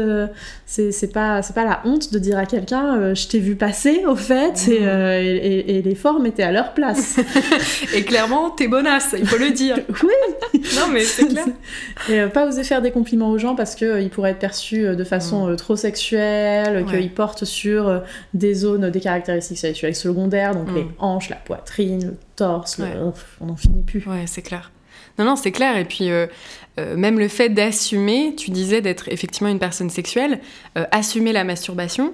c'est 0.66 1.14
pas, 1.14 1.42
pas 1.54 1.66
la 1.66 1.82
honte 1.86 2.12
de 2.12 2.20
dire 2.20 2.38
à 2.38 2.46
quelqu'un 2.46 3.14
je 3.14 3.28
t'ai 3.28 3.40
vu 3.40 3.56
passer, 3.56 4.04
au 4.08 4.16
fait, 4.16 4.68
et, 4.68 5.78
et, 5.78 5.82
les 5.82 5.96
formes 5.96 6.26
étaient 6.26 6.44
à 6.44 6.52
leur 6.52 6.74
place. 6.74 7.20
et 7.96 8.04
clairement, 8.04 8.50
t'es 8.52 8.68
bonasse, 8.68 9.16
il 9.18 9.26
faut 9.26 9.38
le 9.38 9.52
dire. 9.52 9.78
oui 10.04 10.62
Non, 10.76 10.88
mais 10.92 11.02
c'est 11.02 11.28
clair. 11.28 11.46
Et 12.10 12.22
pas 12.28 12.48
oser 12.48 12.64
faire 12.64 12.82
des 12.82 12.92
compliments 12.92 13.30
aux 13.30 13.38
gens 13.38 13.56
parce 13.56 13.76
qu'ils 13.76 14.10
pourraient 14.10 14.32
être 14.32 14.40
perçus 14.40 14.96
de 14.96 15.04
façon 15.04 15.56
trop 15.56 15.76
sexuelle, 15.76 16.86
qu'ils 16.90 17.12
portent 17.12 17.46
sur 17.46 18.02
des 18.34 18.54
zones, 18.54 18.90
des 18.90 19.00
caractéristiques 19.00 19.60
sexuelles 19.60 19.96
secondaires, 19.96 20.56
donc 20.56 20.74
les 20.74 20.88
hanches, 21.00 21.30
la 21.30 21.36
poitrine, 21.36 22.16
torse, 22.40 22.82
on 23.42 23.46
n'en 23.46 23.56
finit 23.56 23.84
plus. 23.84 24.06
Ouais, 24.08 24.26
c'est 24.26 24.42
clair. 24.42 24.72
Non, 25.20 25.26
non, 25.26 25.36
c'est 25.36 25.52
clair. 25.52 25.78
Et 25.78 25.86
puis, 25.86 26.10
euh, 26.10 26.28
euh, 26.80 26.96
même 26.96 27.20
le 27.20 27.28
fait 27.28 27.50
d'assumer, 27.50 28.36
tu 28.38 28.52
disais 28.52 28.82
d'être 28.82 29.10
effectivement 29.10 29.50
une 29.50 29.60
personne 29.60 29.90
sexuelle, 29.90 30.40
euh, 30.78 30.86
assumer 30.92 31.34
la 31.34 31.44
masturbation, 31.44 32.14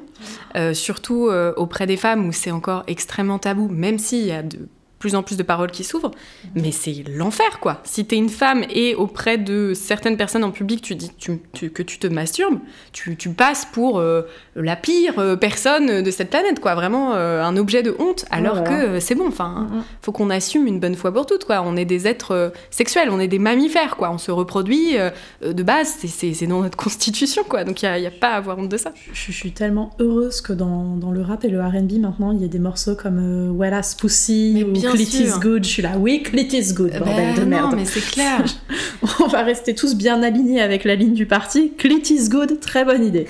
surtout 0.73 1.29
auprès 1.57 1.85
des 1.85 1.97
femmes 1.97 2.27
où 2.27 2.31
c'est 2.31 2.51
encore 2.51 2.83
extrêmement 2.87 3.39
tabou, 3.39 3.67
même 3.69 3.99
s'il 3.99 4.25
y 4.25 4.31
a 4.31 4.41
de 4.41 4.67
plus 5.05 5.13
en 5.13 5.21
plus 5.21 5.37
de 5.37 5.43
paroles 5.43 5.69
qui 5.69 5.83
s'ouvrent, 5.83 6.09
mais 6.55 6.71
c'est 6.71 7.03
l'enfer 7.07 7.59
quoi. 7.59 7.79
Si 7.83 8.05
t'es 8.05 8.15
une 8.15 8.29
femme 8.29 8.63
et 8.71 8.95
auprès 8.95 9.37
de 9.37 9.73
certaines 9.75 10.17
personnes 10.17 10.43
en 10.43 10.49
public 10.49 10.81
tu 10.81 10.95
dis 10.95 11.11
que 11.15 11.83
tu 11.83 11.99
te 11.99 12.07
masturbes, 12.07 12.57
tu, 12.91 13.15
passes 13.29 13.67
pour 13.71 13.99
euh, 13.99 14.23
la 14.55 14.75
pire 14.75 15.19
euh, 15.19 15.35
personne 15.35 16.01
de 16.01 16.09
cette 16.09 16.31
planète 16.31 16.59
quoi, 16.59 16.73
vraiment 16.73 17.13
euh, 17.13 17.43
un 17.43 17.55
objet 17.55 17.83
de 17.83 17.95
honte, 17.99 18.25
alors 18.31 18.63
que 18.63 18.99
c'est 18.99 19.13
bon, 19.13 19.27
enfin, 19.27 19.67
mm, 19.69 19.77
mm. 19.77 19.83
faut 20.01 20.11
qu'on 20.11 20.31
assume 20.31 20.65
une 20.65 20.79
bonne 20.79 20.95
fois 20.95 21.13
pour 21.13 21.27
toutes 21.27 21.45
quoi. 21.45 21.61
On 21.63 21.75
est 21.75 21.85
des 21.85 22.07
êtres 22.07 22.51
sexuels, 22.71 23.09
on 23.11 23.19
est 23.19 23.27
des 23.27 23.37
mammifères 23.37 23.97
quoi, 23.97 24.09
on 24.09 24.17
se 24.17 24.31
reproduit 24.31 24.95
de 25.43 25.63
base, 25.63 25.97
c'est 25.99 26.47
dans 26.47 26.63
notre 26.63 26.77
constitution 26.77 27.43
quoi, 27.47 27.63
donc 27.63 27.83
il 27.83 27.99
n'y 27.99 28.07
a, 28.07 28.11
pas 28.11 28.29
à 28.29 28.37
avoir 28.37 28.57
honte 28.57 28.69
de 28.69 28.77
ça. 28.77 28.91
Je, 29.13 29.31
suis 29.31 29.51
tellement 29.51 29.91
heureuse 29.99 30.41
que 30.41 30.53
dans, 30.53 30.97
le 31.11 31.21
rap 31.21 31.45
et 31.45 31.49
le 31.49 31.61
R&B 31.61 31.99
maintenant 31.99 32.31
il 32.31 32.41
y 32.41 32.45
a 32.45 32.47
des 32.47 32.57
morceaux 32.57 32.95
comme 32.95 33.55
Well 33.55 33.75
Pussy 33.97 34.63
ou 34.63 34.94
clit 34.95 35.23
is 35.23 35.39
good. 35.39 35.63
Je 35.63 35.69
suis 35.69 35.81
là, 35.81 35.93
oui, 35.97 36.23
clit 36.23 36.47
is 36.51 36.73
good, 36.73 36.91
Ben 36.91 36.99
bordel 36.99 37.35
de 37.35 37.43
merde. 37.45 37.71
Non, 37.71 37.77
mais 37.77 37.85
c'est 37.85 38.05
clair. 38.05 38.43
On 39.19 39.27
va 39.27 39.43
rester 39.43 39.75
tous 39.75 39.95
bien 39.95 40.23
alignés 40.23 40.61
avec 40.61 40.83
la 40.83 40.95
ligne 40.95 41.13
du 41.13 41.25
parti. 41.25 41.73
Clit 41.77 42.03
is 42.09 42.29
good, 42.29 42.59
très 42.59 42.85
bonne 42.85 43.05
idée. 43.05 43.27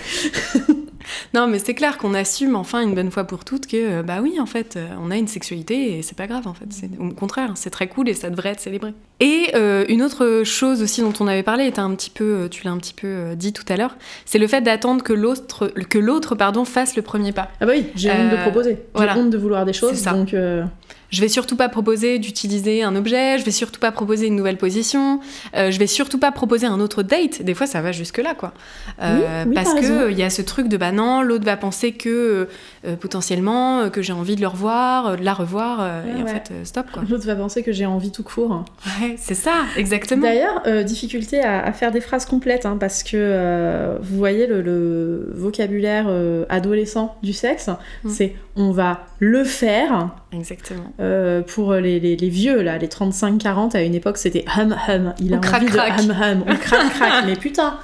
non, 1.33 1.47
mais 1.47 1.59
c'est 1.59 1.73
clair 1.73 1.97
qu'on 1.97 2.13
assume 2.13 2.55
enfin 2.55 2.81
une 2.81 2.95
bonne 2.95 3.11
fois 3.11 3.25
pour 3.25 3.45
toutes 3.45 3.67
que, 3.67 3.99
euh, 3.99 4.03
bah 4.03 4.19
oui, 4.21 4.39
en 4.39 4.45
fait, 4.45 4.75
euh, 4.75 4.87
on 5.01 5.11
a 5.11 5.17
une 5.17 5.27
sexualité 5.27 5.97
et 5.97 6.01
c'est 6.01 6.17
pas 6.17 6.27
grave, 6.27 6.47
en 6.47 6.53
fait. 6.53 6.65
Au 6.99 7.09
contraire, 7.09 7.51
c'est 7.55 7.69
très 7.69 7.87
cool 7.87 8.09
et 8.09 8.13
ça 8.13 8.29
devrait 8.29 8.49
être 8.49 8.59
célébré. 8.59 8.93
Et 9.19 9.51
euh, 9.55 9.85
une 9.87 10.01
autre 10.01 10.43
chose 10.43 10.81
aussi 10.81 11.01
dont 11.01 11.13
on 11.19 11.27
avait 11.27 11.43
parlé, 11.43 11.65
et 11.67 11.71
t'as 11.71 11.83
un 11.83 11.95
petit 11.95 12.09
peu, 12.09 12.47
tu 12.49 12.65
l'as 12.65 12.71
un 12.71 12.77
petit 12.77 12.93
peu 12.93 13.35
dit 13.35 13.53
tout 13.53 13.63
à 13.69 13.77
l'heure, 13.77 13.95
c'est 14.25 14.39
le 14.39 14.47
fait 14.47 14.61
d'attendre 14.61 15.03
que 15.03 15.13
l'autre, 15.13 15.71
que 15.89 15.99
l'autre, 15.99 16.35
pardon, 16.35 16.65
fasse 16.65 16.95
le 16.95 17.01
premier 17.01 17.31
pas. 17.31 17.49
Ah 17.61 17.65
bah 17.65 17.73
oui, 17.75 17.85
j'ai 17.95 18.11
honte 18.11 18.31
de 18.31 18.41
proposer. 18.41 18.71
J'ai 18.71 18.85
voilà. 18.93 19.17
honte 19.17 19.29
de 19.29 19.37
vouloir 19.37 19.65
des 19.65 19.73
choses, 19.73 19.95
ça. 19.95 20.13
donc... 20.13 20.33
euh, 20.33 20.65
Je 21.11 21.21
vais 21.21 21.27
surtout 21.29 21.55
pas 21.55 21.69
proposer 21.69 22.19
d'utiliser 22.19 22.83
un 22.83 22.95
objet, 22.95 23.37
je 23.39 23.45
vais 23.45 23.51
surtout 23.51 23.79
pas 23.79 23.91
proposer 23.91 24.27
une 24.27 24.35
nouvelle 24.35 24.57
position, 24.57 25.19
euh, 25.55 25.71
je 25.71 25.79
vais 25.79 25.87
surtout 25.87 26.17
pas 26.19 26.31
proposer 26.31 26.65
un 26.65 26.79
autre 26.79 27.03
date. 27.03 27.41
Des 27.41 27.53
fois, 27.53 27.67
ça 27.67 27.81
va 27.81 27.91
jusque 27.91 28.17
là, 28.17 28.33
quoi. 28.33 28.53
Euh, 29.01 29.43
Oui, 29.43 29.49
oui, 29.49 29.55
parce 29.55 29.73
t'as 29.75 29.81
que 29.81 30.11
il 30.11 30.17
y 30.17 30.23
a 30.23 30.29
ce 30.29 30.41
truc 30.41 30.67
de 30.67 30.77
bah 30.77 30.91
non, 30.91 31.21
l'autre 31.21 31.45
va 31.45 31.57
penser 31.57 31.91
que 31.93 32.47
euh, 32.85 32.95
potentiellement 32.95 33.79
euh, 33.81 33.89
que 33.89 34.01
j'ai 34.01 34.13
envie 34.13 34.35
de 34.35 34.41
le 34.41 34.47
revoir, 34.47 35.17
de 35.17 35.23
la 35.23 35.33
revoir, 35.33 35.79
Ouais, 35.79 36.19
et 36.19 36.23
en 36.23 36.27
fait, 36.27 36.51
stop, 36.63 36.87
quoi. 36.91 37.03
L'autre 37.09 37.25
va 37.25 37.35
penser 37.35 37.61
que 37.63 37.71
j'ai 37.71 37.85
envie 37.85 38.11
tout 38.11 38.23
court. 38.23 38.65
Ouais, 39.01 39.15
c'est 39.17 39.35
ça, 39.35 39.53
exactement. 39.77 40.23
D'ailleurs, 40.23 40.63
difficulté 40.85 41.41
à, 41.41 41.63
à 41.63 41.71
faire 41.71 41.91
des 41.91 42.01
phrases 42.01 42.25
complètes, 42.25 42.65
hein, 42.65 42.77
parce 42.79 43.03
que 43.03 43.95
vous 44.01 44.17
voyez 44.17 44.47
le, 44.47 44.61
le 44.61 45.31
vocabulaire 45.35 46.07
adolescent 46.49 47.15
du 47.23 47.33
sexe, 47.33 47.69
Mm. 48.03 48.09
c'est 48.09 48.35
on 48.55 48.71
va 48.71 49.05
le 49.19 49.43
faire. 49.43 50.09
Exactement. 50.37 50.91
Euh, 50.99 51.41
pour 51.41 51.73
les, 51.75 51.99
les- 51.99 52.15
les 52.15 52.29
vieux, 52.29 52.61
là, 52.61 52.77
les 52.77 52.87
35-40, 52.87 53.75
à 53.75 53.81
une 53.83 53.95
époque, 53.95 54.17
c'était 54.17 54.45
hum 54.57 54.75
hum. 54.87 55.13
Il 55.19 55.33
a 55.33 55.37
Ou 55.37 55.41
crac, 55.41 55.61
envie 55.61 55.71
crac. 55.71 55.97
de 55.97 56.11
hum 56.11 56.11
hum. 56.11 56.41
Ou 56.41 56.57
crac 56.57 56.89
crac. 56.93 57.13
Mais 57.25 57.35
putain, 57.35 57.77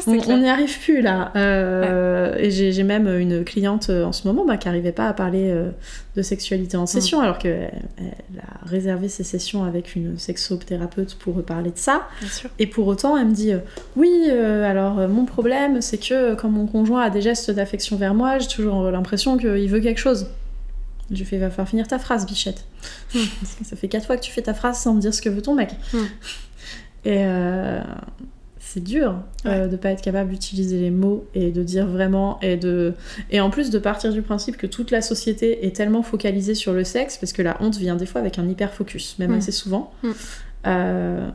C'est 0.00 0.28
on 0.28 0.38
n'y 0.38 0.48
arrive 0.48 0.78
plus 0.80 1.00
là. 1.00 1.32
Euh, 1.36 2.34
Et 2.38 2.50
j'ai 2.50 2.82
même 2.82 3.08
une 3.18 3.44
cliente 3.44 3.88
euh, 3.90 4.04
en 4.04 4.12
ce 4.12 4.26
moment 4.28 4.44
bah, 4.44 4.56
qui 4.56 4.68
n'arrivait 4.68 4.92
pas 4.92 5.08
à 5.08 5.12
parler 5.12 5.50
euh, 5.50 5.70
de 6.16 6.22
sexualité 6.22 6.76
en 6.76 6.86
session, 6.86 7.20
alors 7.20 7.38
qu'elle 7.38 7.70
elle 7.98 8.40
a 8.40 8.66
réservé 8.68 9.08
ses 9.08 9.24
sessions 9.24 9.64
avec 9.64 9.96
une 9.96 10.18
sexothérapeute 10.18 11.14
pour 11.16 11.42
parler 11.44 11.70
de 11.70 11.78
ça. 11.78 12.06
Bien 12.20 12.28
sûr. 12.30 12.50
Et 12.58 12.66
pour 12.66 12.86
autant, 12.86 13.16
elle 13.16 13.26
me 13.28 13.34
dit 13.34 13.52
euh, 13.52 13.58
Oui, 13.96 14.30
alors 14.30 15.08
mon 15.08 15.24
problème, 15.24 15.80
c'est 15.80 15.98
que 15.98 16.34
quand 16.34 16.48
mon 16.50 16.66
conjoint 16.66 17.02
a 17.02 17.10
des 17.10 17.22
gestes 17.22 17.50
d'affection 17.50 17.96
vers 17.96 18.14
moi, 18.14 18.38
j'ai 18.38 18.48
toujours 18.48 18.90
l'impression 18.90 19.36
qu'il 19.38 19.68
veut 19.68 19.80
quelque 19.80 20.00
chose. 20.00 20.28
Je 21.10 21.22
fais 21.24 21.38
Va 21.38 21.50
falloir 21.50 21.68
finir 21.68 21.86
ta 21.86 21.98
phrase, 21.98 22.26
bichette. 22.26 22.64
Parce 23.12 23.54
que 23.58 23.64
ça 23.64 23.76
fait 23.76 23.88
quatre 23.88 24.06
fois 24.06 24.16
que 24.16 24.22
tu 24.22 24.32
fais 24.32 24.42
ta 24.42 24.54
phrase 24.54 24.78
sans 24.78 24.94
me 24.94 25.00
dire 25.00 25.14
ce 25.14 25.22
que 25.22 25.28
veut 25.28 25.42
ton 25.42 25.54
mec. 25.54 25.70
Hmm. 25.92 25.98
Et 27.04 27.24
euh, 27.24 27.80
c'est 28.58 28.82
dur 28.82 29.14
euh, 29.46 29.68
de 29.68 29.76
pas 29.76 29.90
être 29.90 30.02
capable 30.02 30.30
d'utiliser 30.30 30.80
les 30.80 30.90
mots 30.90 31.24
et 31.34 31.52
de 31.52 31.62
dire 31.62 31.86
vraiment 31.86 32.40
et 32.42 32.56
de 32.56 32.94
et 33.30 33.40
en 33.40 33.48
plus 33.48 33.70
de 33.70 33.78
partir 33.78 34.12
du 34.12 34.22
principe 34.22 34.56
que 34.56 34.66
toute 34.66 34.90
la 34.90 35.00
société 35.02 35.64
est 35.66 35.76
tellement 35.76 36.02
focalisée 36.02 36.56
sur 36.56 36.72
le 36.72 36.82
sexe 36.82 37.16
parce 37.16 37.32
que 37.32 37.42
la 37.42 37.56
honte 37.62 37.76
vient 37.76 37.94
des 37.94 38.06
fois 38.06 38.20
avec 38.20 38.38
un 38.40 38.48
hyper 38.48 38.72
focus 38.72 39.18
même 39.20 39.30
Mm. 39.30 39.38
assez 39.38 39.52
souvent. 39.52 39.92
Euh, 40.66 41.28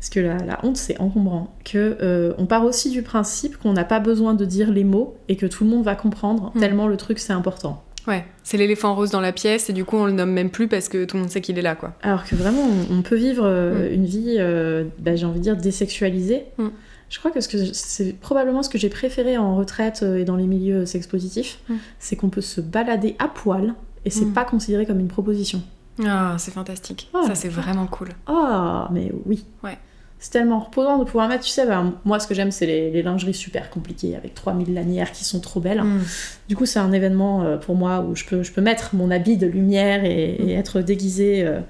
parce 0.00 0.08
que 0.10 0.20
la, 0.20 0.38
la 0.38 0.64
honte 0.64 0.78
c'est 0.78 0.98
encombrant 0.98 1.54
que 1.64 1.98
euh, 2.00 2.32
on 2.38 2.46
part 2.46 2.64
aussi 2.64 2.88
du 2.88 3.02
principe 3.02 3.58
qu'on 3.58 3.74
n'a 3.74 3.84
pas 3.84 4.00
besoin 4.00 4.32
de 4.32 4.46
dire 4.46 4.70
les 4.72 4.84
mots 4.84 5.16
et 5.28 5.36
que 5.36 5.44
tout 5.44 5.64
le 5.64 5.70
monde 5.70 5.84
va 5.84 5.94
comprendre 5.94 6.52
tellement 6.58 6.86
le 6.86 6.96
truc 6.96 7.18
c'est 7.18 7.32
important 7.34 7.84
Ouais, 8.08 8.24
c'est 8.42 8.56
l'éléphant 8.56 8.94
rose 8.94 9.10
dans 9.10 9.20
la 9.20 9.32
pièce 9.32 9.68
et 9.68 9.72
du 9.74 9.84
coup 9.84 9.96
on 9.96 10.06
le 10.06 10.12
nomme 10.12 10.32
même 10.32 10.48
plus 10.50 10.66
parce 10.66 10.88
que 10.88 11.04
tout 11.04 11.16
le 11.16 11.22
monde 11.22 11.30
sait 11.30 11.40
qu'il 11.42 11.58
est 11.58 11.62
là, 11.62 11.74
quoi. 11.76 11.92
Alors 12.02 12.24
que 12.24 12.34
vraiment, 12.34 12.62
on, 12.90 13.02
peut 13.02 13.16
vivre 13.16 13.44
euh, 13.44 13.92
une 13.92 14.06
vie, 14.06 14.36
euh, 14.38 14.84
bah, 14.98 15.14
j'ai 15.14 15.26
envie 15.26 15.38
de 15.40 15.44
dire, 15.44 15.56
désexualisée. 15.56 16.44
Mm. 16.56 16.68
Je 17.10 17.18
crois 17.18 17.30
que 17.30 17.40
c'est 17.40 18.12
probablement 18.20 18.62
ce 18.62 18.68
que 18.70 18.78
j'ai 18.78 18.88
préféré 18.88 19.36
en 19.38 19.54
retraite 19.56 20.00
euh, 20.02 20.16
et 20.18 20.24
dans 20.24 20.36
les 20.36 20.46
milieux 20.46 20.86
sex-positifs, 20.86 21.58
Mm. 21.68 21.74
c'est 21.98 22.16
qu'on 22.16 22.30
peut 22.30 22.40
se 22.40 22.60
balader 22.62 23.14
à 23.18 23.28
poil 23.28 23.74
et 24.04 24.10
c'est 24.10 24.24
Mm. 24.24 24.32
pas 24.32 24.44
considéré 24.44 24.86
comme 24.86 25.00
une 25.00 25.08
proposition. 25.08 25.62
Ah, 26.06 26.36
c'est 26.38 26.52
fantastique. 26.54 27.10
Oh, 27.12 27.24
ça, 27.26 27.34
c'est 27.34 27.48
vraiment 27.48 27.86
cool. 27.86 28.08
Ah, 28.26 28.88
mais 28.92 29.12
oui. 29.26 29.44
Ouais. 29.64 29.76
C'est 30.20 30.30
tellement 30.30 30.58
reposant 30.58 30.98
de 30.98 31.04
pouvoir 31.04 31.28
mettre, 31.28 31.44
tu 31.44 31.50
sais, 31.50 31.64
bah, 31.64 31.84
moi 32.04 32.18
ce 32.18 32.26
que 32.26 32.34
j'aime 32.34 32.50
c'est 32.50 32.66
les, 32.66 32.90
les 32.90 33.02
lingeries 33.02 33.34
super 33.34 33.70
compliquées 33.70 34.16
avec 34.16 34.34
3000 34.34 34.74
lanières 34.74 35.12
qui 35.12 35.24
sont 35.24 35.38
trop 35.40 35.60
belles. 35.60 35.82
Mm. 35.82 36.02
Du 36.48 36.56
coup, 36.56 36.66
c'est 36.66 36.80
un 36.80 36.90
événement 36.92 37.44
euh, 37.44 37.56
pour 37.56 37.76
moi 37.76 38.00
où 38.00 38.16
je 38.16 38.24
peux, 38.24 38.42
je 38.42 38.50
peux 38.50 38.60
mettre 38.60 38.96
mon 38.96 39.10
habit 39.12 39.36
de 39.36 39.46
lumière 39.46 40.04
et, 40.04 40.34
et 40.40 40.56
Mm. 40.56 40.58
être 40.58 40.80
déguisée. 40.80 41.44
euh, 41.46 41.60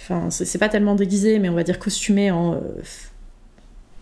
Enfin, 0.00 0.28
c'est 0.30 0.58
pas 0.58 0.68
tellement 0.68 0.94
déguisé, 0.94 1.38
mais 1.38 1.48
on 1.48 1.54
va 1.54 1.62
dire 1.62 1.78
costumée 1.78 2.30
en 2.30 2.52
euh, 2.54 2.58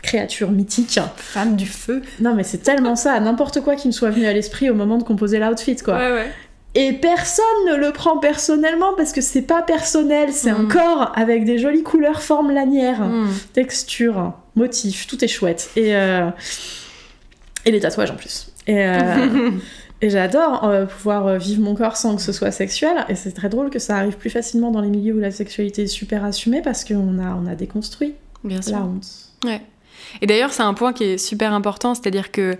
créature 0.03 0.51
mythique. 0.51 0.99
Femme 1.17 1.55
du 1.57 1.67
feu. 1.67 2.03
Non, 2.21 2.35
mais 2.35 2.43
c'est 2.43 2.59
tellement 2.59 2.97
ça, 2.97 3.19
n'importe 3.21 3.61
quoi 3.61 3.77
qui 3.77 3.87
me 3.87 3.93
soit 3.93 4.11
venu 4.11 4.27
à 4.27 4.33
l'esprit 4.33 4.69
au 4.69 4.75
moment 4.75 4.99
de 4.99 5.05
composer 5.05 5.39
l'outfit, 5.39 5.77
quoi. 5.77 5.97
Ouais, 5.97 6.13
ouais. 6.13 6.31
Et 6.75 6.95
personne 6.95 7.45
ne 7.69 7.77
le 7.77 7.93
prend 7.93 8.17
personnellement 8.19 8.95
parce 8.97 9.13
que 9.13 9.21
c'est 9.21 9.43
pas 9.43 9.61
personnel, 9.63 10.33
c'est 10.33 10.49
un 10.51 10.63
Mm. 10.63 10.69
corps 10.69 11.13
avec 11.15 11.45
des 11.45 11.59
jolies 11.59 11.83
couleurs, 11.83 12.23
formes 12.23 12.51
lanières, 12.51 13.05
Mm. 13.07 13.29
textures, 13.53 14.33
motifs, 14.57 15.07
tout 15.07 15.23
est 15.23 15.29
chouette. 15.29 15.71
Et, 15.77 15.95
euh, 15.95 16.31
et 17.67 17.71
les 17.71 17.81
tatouages 17.81 18.11
en 18.11 18.17
plus. 18.17 18.49
Et, 18.67 18.85
euh, 18.87 18.97
et 20.01 20.09
j'adore 20.11 20.65
euh, 20.65 20.87
pouvoir 20.87 21.27
euh, 21.27 21.37
vivre 21.39 21.63
mon 21.63 21.75
corps 21.75 21.97
sans 21.97 22.17
que 22.17 22.23
ce 22.23 22.33
soit 22.33 22.51
sexuel. 22.51 23.05
Et 23.09 23.17
c'est 23.17 23.33
très 23.33 23.49
drôle 23.51 23.69
que 23.71 23.79
ça 23.79 23.97
arrive 23.97 24.17
plus 24.17 24.31
facilement 24.31 24.71
dans 24.71 24.81
les 24.81 24.89
milieux 24.89 25.15
où 25.15 25.19
la 25.21 25.31
sexualité 25.31 25.83
est 25.83 25.87
super 25.89 26.25
assumée 26.25 26.63
parce 26.63 26.85
qu'on 26.85 27.19
a, 27.19 27.35
on 27.35 27.47
a 27.47 27.55
déconstruit 27.55 28.15
Bien 28.45 28.63
sûr. 28.63 28.73
la 28.79 28.83
honte. 28.85 29.07
Ouais. 29.45 29.61
Et 30.21 30.27
d'ailleurs, 30.27 30.53
c'est 30.53 30.63
un 30.63 30.75
point 30.75 30.93
qui 30.93 31.05
est 31.05 31.19
super 31.19 31.53
important, 31.53 31.95
c'est-à-dire 31.95 32.31
que 32.31 32.57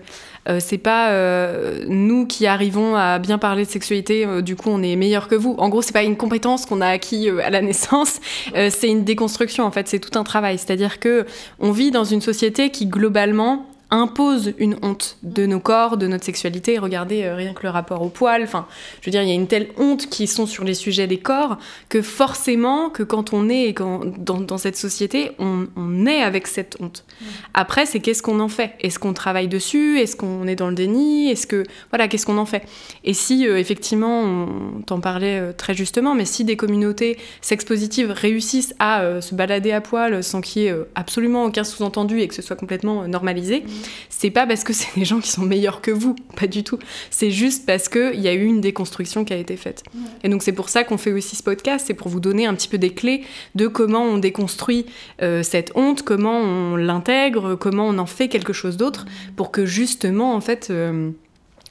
euh, 0.49 0.59
c'est 0.59 0.77
pas 0.77 1.11
euh, 1.11 1.85
nous 1.87 2.27
qui 2.27 2.47
arrivons 2.47 2.95
à 2.95 3.19
bien 3.19 3.37
parler 3.37 3.63
de 3.63 3.69
sexualité, 3.69 4.25
euh, 4.25 4.41
du 4.41 4.55
coup 4.55 4.69
on 4.69 4.81
est 4.83 4.95
meilleur 4.95 5.27
que 5.27 5.35
vous. 5.35 5.55
En 5.57 5.69
gros, 5.69 5.81
c'est 5.81 5.93
pas 5.93 6.03
une 6.03 6.17
compétence 6.17 6.65
qu'on 6.65 6.81
a 6.81 6.87
acquis 6.87 7.29
euh, 7.29 7.39
à 7.43 7.49
la 7.49 7.61
naissance, 7.61 8.19
euh, 8.55 8.69
c'est 8.69 8.89
une 8.89 9.03
déconstruction 9.03 9.63
en 9.63 9.71
fait, 9.71 9.87
c'est 9.87 9.99
tout 9.99 10.17
un 10.17 10.23
travail. 10.23 10.57
C'est-à-dire 10.57 10.99
que 10.99 11.25
on 11.59 11.71
vit 11.71 11.91
dans 11.91 12.03
une 12.03 12.21
société 12.21 12.71
qui 12.71 12.87
globalement 12.87 13.65
impose 13.93 14.53
une 14.57 14.75
honte 14.81 15.17
de 15.21 15.45
nos 15.45 15.59
corps, 15.59 15.97
de 15.97 16.07
notre 16.07 16.25
sexualité. 16.25 16.79
Regardez 16.79 17.23
euh, 17.23 17.35
rien 17.35 17.53
que 17.53 17.61
le 17.61 17.69
rapport 17.69 18.01
au 18.01 18.09
poil. 18.09 18.41
Enfin, 18.41 18.65
je 18.99 19.05
veux 19.05 19.11
dire, 19.11 19.21
il 19.21 19.29
y 19.29 19.31
a 19.31 19.35
une 19.35 19.47
telle 19.47 19.69
honte 19.77 20.09
qui 20.09 20.25
sont 20.25 20.47
sur 20.47 20.63
les 20.63 20.73
sujets 20.73 21.05
des 21.05 21.19
corps 21.19 21.57
que 21.89 22.01
forcément, 22.01 22.89
que 22.89 23.03
quand 23.03 23.33
on 23.33 23.49
est 23.49 23.67
quand, 23.67 24.01
dans, 24.17 24.39
dans 24.39 24.57
cette 24.57 24.75
société, 24.75 25.31
on, 25.37 25.67
on 25.75 26.07
est 26.07 26.23
avec 26.23 26.47
cette 26.47 26.75
honte. 26.81 27.05
Après, 27.53 27.85
c'est 27.85 27.99
qu'est-ce 27.99 28.23
qu'on 28.23 28.39
en 28.39 28.49
fait? 28.49 28.73
Est-ce 28.81 28.97
qu'on 28.97 29.13
travaille 29.13 29.47
dessus? 29.47 29.99
Est-ce 29.99 30.15
qu'on 30.15 30.47
est 30.47 30.55
dans 30.55 30.69
le 30.69 30.75
déni? 30.75 31.29
Est-ce 31.29 31.45
que 31.45 31.63
voilà, 31.91 32.07
qu'est-ce 32.07 32.25
qu'on 32.25 32.39
en 32.39 32.47
fait? 32.47 32.63
Et 33.03 33.13
si 33.13 33.47
euh, 33.47 33.59
effectivement, 33.59 34.23
on 34.23 34.81
t'en 34.81 34.99
parlait 34.99 35.39
euh, 35.39 35.53
très 35.55 35.75
justement, 35.75 36.15
mais 36.15 36.25
si 36.25 36.43
des 36.43 36.57
communautés 36.57 37.19
sex-positives 37.41 38.09
réussissent 38.09 38.73
à 38.79 39.21
se 39.21 39.35
balader 39.35 39.71
à 39.71 39.81
poil 39.81 40.23
sans 40.23 40.41
qu'il 40.41 40.63
y 40.63 40.65
ait 40.65 40.75
absolument 40.95 41.45
aucun 41.45 41.63
sous-entendu 41.63 42.19
et 42.21 42.27
que 42.27 42.33
ce 42.33 42.41
soit 42.41 42.55
complètement 42.55 43.07
normalisé, 43.07 43.63
c'est 44.09 44.31
pas 44.31 44.45
parce 44.45 44.63
que 44.63 44.73
c'est 44.73 44.93
des 44.97 45.05
gens 45.05 45.19
qui 45.19 45.29
sont 45.29 45.43
meilleurs 45.43 45.81
que 45.81 45.91
vous, 45.91 46.15
pas 46.35 46.47
du 46.47 46.63
tout. 46.63 46.79
C'est 47.09 47.31
juste 47.31 47.65
parce 47.65 47.89
qu'il 47.89 48.19
y 48.19 48.27
a 48.27 48.33
eu 48.33 48.45
une 48.45 48.61
déconstruction 48.61 49.25
qui 49.25 49.33
a 49.33 49.37
été 49.37 49.57
faite. 49.57 49.83
Et 50.23 50.29
donc 50.29 50.43
c'est 50.43 50.51
pour 50.53 50.69
ça 50.69 50.83
qu'on 50.83 50.97
fait 50.97 51.11
aussi 51.11 51.35
ce 51.35 51.43
podcast, 51.43 51.85
c'est 51.87 51.93
pour 51.93 52.09
vous 52.09 52.19
donner 52.19 52.45
un 52.45 52.53
petit 52.55 52.67
peu 52.67 52.77
des 52.77 52.93
clés 52.93 53.23
de 53.55 53.67
comment 53.67 54.03
on 54.03 54.17
déconstruit 54.17 54.85
euh, 55.21 55.43
cette 55.43 55.71
honte, 55.75 56.03
comment 56.03 56.39
on 56.39 56.75
l'intègre, 56.75 57.55
comment 57.55 57.87
on 57.87 57.97
en 57.97 58.05
fait 58.05 58.27
quelque 58.27 58.53
chose 58.53 58.77
d'autre, 58.77 59.05
pour 59.35 59.51
que 59.51 59.65
justement, 59.65 60.35
en 60.35 60.41
fait, 60.41 60.67
euh, 60.69 61.11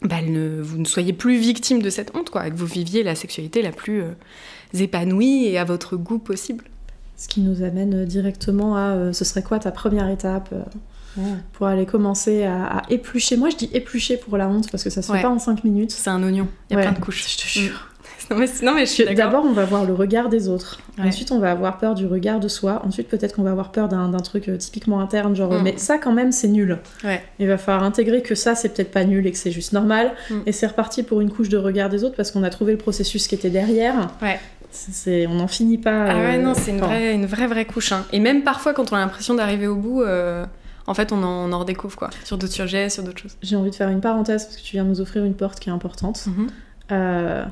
bah, 0.03 0.21
ne- 0.23 0.61
vous 0.61 0.79
ne 0.79 0.85
soyez 0.85 1.13
plus 1.13 1.37
victime 1.37 1.81
de 1.83 1.91
cette 1.91 2.17
honte, 2.17 2.31
quoi, 2.31 2.47
et 2.47 2.51
que 2.51 2.57
vous 2.57 2.67
viviez 2.67 3.03
la 3.03 3.15
sexualité 3.15 3.63
la 3.63 3.71
plus 3.73 4.03
euh, 4.03 4.11
épanouie 4.75 5.47
et 5.47 5.59
à 5.59 5.65
votre 5.65 5.97
goût 5.97 6.19
possible. 6.19 6.65
Ce 7.17 7.29
qui 7.29 7.41
nous 7.41 7.63
amène 7.63 8.05
directement 8.05 8.77
à 8.77 8.91
euh, 8.95 9.13
ce 9.13 9.25
serait 9.25 9.43
quoi 9.43 9.59
ta 9.61 9.71
première 9.71 10.09
étape 10.09 10.49
euh, 10.53 10.63
pour 11.53 11.67
aller 11.67 11.87
commencer 11.87 12.45
à, 12.45 12.79
à 12.79 12.83
éplucher. 12.91 13.37
Moi 13.37 13.51
je 13.51 13.57
dis 13.57 13.71
éplucher 13.73 14.17
pour 14.17 14.37
la 14.37 14.49
honte 14.49 14.71
parce 14.71 14.83
que 14.85 14.91
ça 14.91 15.03
se 15.03 15.11
Ouais. 15.13 15.19
fait 15.19 15.23
pas 15.25 15.31
en 15.31 15.39
5 15.39 15.65
minutes. 15.65 15.91
C'est 15.93 16.11
un 16.11 16.23
oignon, 16.23 16.49
il 16.71 16.77
y 16.77 16.81
a 16.81 16.83
plein 16.83 16.93
de 16.93 16.99
couches. 16.99 17.25
Je 17.29 17.37
te 17.43 17.47
jure. 17.49 17.89
Non 18.31 18.37
mais, 18.39 18.47
non, 18.63 18.73
mais 18.75 18.87
je 18.87 18.91
suis 18.93 19.05
d'accord. 19.05 19.17
D'abord, 19.17 19.45
on 19.45 19.53
va 19.53 19.65
voir 19.65 19.85
le 19.85 19.93
regard 19.93 20.29
des 20.29 20.49
autres. 20.49 20.79
Ensuite, 20.99 21.33
on 21.33 21.41
va 21.41 21.51
avoir 21.51 21.77
peur 21.79 21.95
du 21.95 22.07
regard 22.07 22.39
de 22.39 22.47
soi. 22.47 22.81
Ensuite, 22.87 23.09
peut-être 23.09 23.35
qu'on 23.35 23.43
va 23.43 23.51
avoir 23.51 23.73
peur 23.73 23.89
d'un 23.89 24.11
truc 24.21 24.49
euh, 24.49 24.57
typiquement 24.57 25.01
interne, 25.01 25.35
genre, 25.35 25.53
Mm. 25.53 25.63
mais 25.63 25.75
ça, 25.77 25.99
quand 25.99 26.13
même, 26.13 26.31
c'est 26.31 26.47
nul. 26.49 26.79
Il 27.41 27.49
va 27.49 27.59
falloir 27.59 27.83
intégrer 27.85 28.23
que 28.23 28.35
ça, 28.37 28.55
c'est 28.55 28.71
peut-être 28.71 28.93
pas 28.93 29.05
nul 29.05 29.27
et 29.27 29.33
que 29.33 29.37
c'est 29.39 29.51
juste 29.51 29.73
normal. 29.73 30.13
Mm. 30.31 30.35
Et 30.47 30.53
c'est 30.53 30.69
reparti 30.69 31.03
pour 31.03 31.21
une 31.21 31.31
couche 31.31 31.49
de 31.49 31.57
regard 31.59 31.89
des 31.91 32.05
autres 32.05 32.15
parce 32.15 32.31
qu'on 32.31 32.45
a 32.45 32.49
trouvé 32.51 32.73
le 32.73 32.79
processus 32.79 33.27
qui 33.27 33.35
était 33.35 33.51
derrière. 33.51 34.09
Ouais. 34.23 34.39
C'est- 34.71 34.93
c'est- 34.95 35.27
on 35.27 35.35
n'en 35.35 35.49
finit 35.49 35.79
pas. 35.79 36.05
Ah 36.09 36.17
ouais, 36.17 36.37
euh, 36.39 36.43
non, 36.43 36.55
c'est 36.55 36.71
une 36.71 36.77
enfin, 36.79 36.87
vraie, 36.87 37.15
une 37.15 37.27
vraie, 37.27 37.49
vraie 37.49 37.65
couche. 37.67 37.91
hein. 37.93 38.07
Et 38.13 38.21
même 38.21 38.45
parfois, 38.45 38.73
quand 38.73 38.93
on 38.93 38.97
a 38.97 39.01
l'impression 39.01 39.35
d'arriver 39.35 39.67
au 39.67 39.77
bout, 39.77 40.01
euh, 40.03 40.47
en 40.87 40.95
fait, 40.95 41.13
on 41.13 41.23
en, 41.23 41.49
on 41.49 41.53
en 41.53 41.59
redécouvre, 41.61 41.97
quoi. 41.97 42.11
Sur 42.25 42.39
d'autres 42.39 42.53
sujets, 42.53 42.89
sur 42.89 43.03
d'autres 43.03 43.21
choses. 43.21 43.37
J'ai 43.43 43.57
envie 43.57 43.71
de 43.71 43.75
faire 43.75 43.89
une 43.89 44.01
parenthèse 44.01 44.45
parce 44.45 44.57
que 44.57 44.63
tu 44.63 44.73
viens 44.73 44.85
de 44.85 44.89
nous 44.89 45.01
offrir 45.01 45.25
une 45.25 45.35
porte 45.35 45.61
qui 45.61 45.69
est 45.69 45.73
importante. 45.73 46.27
Mhm. 46.27 46.47
Euh, 46.91 47.45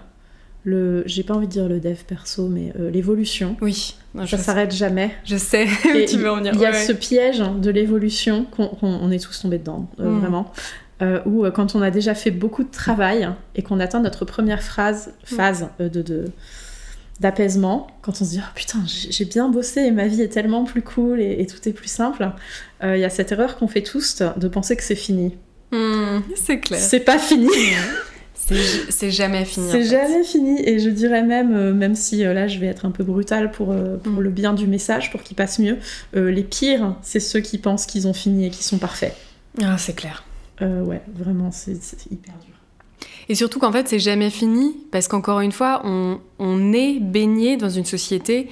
le, 0.64 1.02
j'ai 1.06 1.22
pas 1.22 1.34
envie 1.34 1.46
de 1.46 1.52
dire 1.52 1.68
le 1.68 1.80
dev 1.80 1.96
perso, 2.06 2.48
mais 2.48 2.72
euh, 2.78 2.90
l'évolution. 2.90 3.56
Oui. 3.60 3.96
ça 4.26 4.38
s'arrête 4.38 4.72
jamais. 4.74 5.14
Je 5.24 5.36
sais 5.36 5.66
tu 6.08 6.18
veux 6.18 6.30
en 6.30 6.40
dire. 6.40 6.52
Il 6.54 6.60
y 6.60 6.66
a 6.66 6.74
ce 6.74 6.92
piège 6.92 7.40
de 7.40 7.70
l'évolution 7.70 8.44
qu'on 8.44 9.10
est 9.10 9.22
tous 9.22 9.40
tombés 9.40 9.58
dedans, 9.58 9.88
euh, 10.00 10.10
mm. 10.10 10.18
vraiment. 10.20 10.52
Euh, 11.02 11.20
où 11.24 11.50
quand 11.50 11.74
on 11.74 11.80
a 11.80 11.90
déjà 11.90 12.14
fait 12.14 12.30
beaucoup 12.30 12.62
de 12.62 12.70
travail 12.70 13.26
et 13.54 13.62
qu'on 13.62 13.80
atteint 13.80 14.00
notre 14.00 14.26
première 14.26 14.62
phrase, 14.62 15.08
mm. 15.08 15.34
phase 15.34 15.68
de, 15.78 16.26
d'apaisement, 17.20 17.86
quand 18.02 18.12
on 18.12 18.24
se 18.24 18.30
dit 18.30 18.40
oh, 18.40 18.50
putain 18.54 18.78
j'ai 18.86 19.24
bien 19.26 19.48
bossé 19.48 19.80
et 19.82 19.90
ma 19.90 20.06
vie 20.08 20.22
est 20.22 20.28
tellement 20.28 20.64
plus 20.64 20.82
cool 20.82 21.20
et, 21.20 21.46
tout 21.46 21.68
est 21.68 21.72
plus 21.72 21.90
simple, 21.90 22.30
il 22.82 22.98
y 22.98 23.04
a 23.04 23.10
cette 23.10 23.30
erreur 23.30 23.56
qu'on 23.56 23.68
fait 23.68 23.82
tous 23.82 24.22
de 24.36 24.48
penser 24.48 24.74
que 24.76 24.82
c'est 24.82 24.96
fini. 24.96 25.34
Mm, 25.72 26.20
c'est 26.34 26.60
clair. 26.60 26.80
C'est 26.80 27.00
pas 27.00 27.18
fini. 27.18 27.48
C'est 28.88 29.12
jamais 29.12 29.44
fini. 29.44 29.70
C'est 29.70 29.84
jamais 29.84 30.24
fini. 30.24 30.60
Et 30.68 30.80
je 30.80 30.90
dirais 30.90 31.22
même, 31.22 31.54
euh, 31.54 31.72
même 31.72 31.94
si 31.94 32.24
euh, 32.24 32.34
là 32.34 32.48
je 32.48 32.58
vais 32.58 32.66
être 32.66 32.84
un 32.84 32.90
peu 32.90 33.04
brutale 33.04 33.52
pour, 33.52 33.70
euh, 33.70 33.96
pour 33.96 34.14
mm. 34.14 34.20
le 34.20 34.30
bien 34.30 34.54
du 34.54 34.66
message, 34.66 35.12
pour 35.12 35.22
qu'il 35.22 35.36
passe 35.36 35.60
mieux, 35.60 35.78
les 36.14 36.42
pires, 36.42 36.96
c'est 37.02 37.20
ceux 37.20 37.40
qui 37.40 37.58
pensent 37.58 37.86
qu'ils 37.86 38.08
ont 38.08 38.12
fini 38.12 38.46
et 38.46 38.50
qui 38.50 38.64
sont 38.64 38.78
parfaits. 38.78 39.16
Ah, 39.62 39.78
c'est 39.78 39.94
clair. 39.94 40.24
ouais, 40.60 41.00
vraiment, 41.14 41.50
c'est 41.52 41.78
hyper 42.10 42.34
dur. 42.44 42.54
Et 43.30 43.36
surtout 43.36 43.60
qu'en 43.60 43.70
fait, 43.70 43.86
c'est 43.86 44.00
jamais 44.00 44.28
fini, 44.28 44.76
parce 44.90 45.06
qu'encore 45.06 45.38
une 45.38 45.52
fois, 45.52 45.82
on, 45.84 46.72
est 46.72 46.98
baigné 46.98 47.56
dans 47.56 47.68
une 47.68 47.84
société 47.84 48.48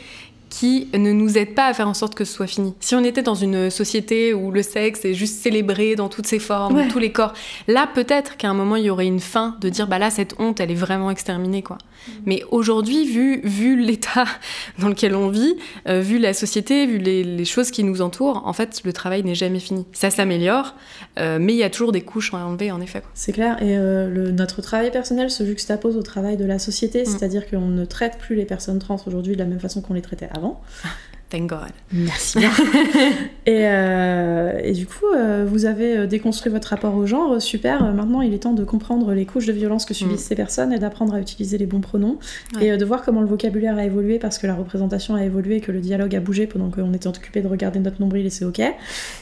qui 0.48 0.88
ne 0.94 1.12
nous 1.12 1.38
aide 1.38 1.54
pas 1.54 1.66
à 1.66 1.74
faire 1.74 1.88
en 1.88 1.94
sorte 1.94 2.14
que 2.14 2.24
ce 2.24 2.32
soit 2.32 2.46
fini. 2.46 2.74
Si 2.80 2.94
on 2.94 3.04
était 3.04 3.22
dans 3.22 3.34
une 3.34 3.70
société 3.70 4.34
où 4.34 4.50
le 4.50 4.62
sexe 4.62 5.04
est 5.04 5.14
juste 5.14 5.42
célébré 5.42 5.94
dans 5.94 6.08
toutes 6.08 6.26
ses 6.26 6.38
formes, 6.38 6.88
tous 6.88 6.98
les 6.98 7.12
corps, 7.12 7.34
là 7.66 7.88
peut-être 7.92 8.36
qu'à 8.36 8.48
un 8.48 8.54
moment 8.54 8.76
il 8.76 8.84
y 8.84 8.90
aurait 8.90 9.06
une 9.06 9.20
fin 9.20 9.56
de 9.60 9.68
dire 9.68 9.86
bah 9.86 9.98
là 9.98 10.10
cette 10.10 10.34
honte 10.38 10.60
elle 10.60 10.70
est 10.70 10.76
vraiment 10.76 11.10
exterminée 11.10 11.62
quoi. 11.62 11.76
Mm. 11.76 12.10
Mais 12.26 12.42
aujourd'hui 12.50 13.06
vu 13.06 13.40
vu 13.44 13.80
l'état 13.80 14.24
dans 14.78 14.88
lequel 14.88 15.14
on 15.14 15.28
vit, 15.28 15.56
euh, 15.88 16.00
vu 16.00 16.18
la 16.18 16.32
société, 16.32 16.86
vu 16.86 16.98
les, 16.98 17.44
choses 17.44 17.70
qui 17.70 17.84
nous 17.84 18.02
entourent, 18.02 18.42
en 18.46 18.52
fait 18.52 18.82
le 18.84 18.92
travail 18.92 19.22
n'est 19.22 19.34
jamais 19.34 19.60
fini. 19.60 19.86
Ça 19.92 20.10
s'améliore, 20.10 20.74
euh, 21.18 21.38
mais 21.40 21.54
il 21.54 21.58
y 21.58 21.62
a 21.62 21.70
toujours 21.70 21.92
des 21.92 22.02
couches 22.02 22.34
à 22.34 22.38
enlever 22.38 22.70
en 22.70 22.80
effet. 22.80 23.02
C'est 23.14 23.32
clair 23.32 23.62
et 23.62 23.76
euh, 23.76 24.08
le, 24.08 24.30
notre 24.30 24.60
travail 24.62 24.90
personnel 24.90 25.30
se 25.30 25.44
juxtapose 25.44 25.96
au 25.96 26.02
travail 26.02 26.36
de 26.36 26.44
la 26.44 26.58
société, 26.58 27.02
mm. 27.02 27.06
c'est-à-dire 27.06 27.48
qu'on 27.48 27.68
ne 27.68 27.84
traite 27.84 28.18
plus 28.18 28.34
les 28.34 28.44
personnes 28.44 28.78
trans 28.78 28.98
aujourd'hui 29.06 29.34
de 29.34 29.38
la 29.38 29.44
même 29.44 29.60
façon 29.60 29.80
qu'on 29.80 29.94
les 29.94 30.02
traitait 30.02 30.28
avant. 30.34 30.37
Thank 31.30 31.50
God. 31.50 31.72
Merci 31.92 32.38
et, 33.46 33.66
euh, 33.66 34.58
et, 34.62 34.72
du 34.72 34.86
coup, 34.86 35.04
euh, 35.14 35.44
vous 35.46 35.66
avez 35.66 35.98
euh, 35.98 36.06
déconstruit 36.06 36.50
votre 36.50 36.68
rapport 36.68 36.94
au 36.94 37.04
genre. 37.04 37.40
Super. 37.42 37.92
Maintenant, 37.92 38.22
il 38.22 38.32
est 38.32 38.38
temps 38.38 38.54
de 38.54 38.64
comprendre 38.64 39.12
les 39.12 39.26
couches 39.26 39.44
de 39.44 39.52
violence 39.52 39.84
que 39.84 39.92
subissent 39.92 40.24
mm. 40.24 40.28
ces 40.28 40.34
personnes 40.34 40.72
et 40.72 40.78
d'apprendre 40.78 41.14
à 41.14 41.20
utiliser 41.20 41.58
les 41.58 41.66
bons 41.66 41.82
pronoms 41.82 42.18
et 42.62 42.74
de 42.74 42.84
voir 42.84 43.02
comment 43.02 43.20
le 43.20 43.26
vocabulaire 43.26 43.76
a 43.76 43.84
évolué 43.84 44.18
parce 44.18 44.38
que 44.38 44.46
la 44.46 44.54
représentation 44.54 45.16
a 45.16 45.24
évolué, 45.24 45.60
que 45.60 45.70
le 45.70 45.80
dialogue 45.80 46.16
a 46.16 46.20
bougé 46.20 46.46
pendant 46.46 46.70
qu'on 46.70 46.94
était 46.94 47.08
occupé 47.08 47.42
de 47.42 47.48
regarder 47.48 47.78
notre 47.78 48.00
nombril 48.00 48.24
et 48.24 48.30
c'est 48.30 48.46
ok. 48.46 48.62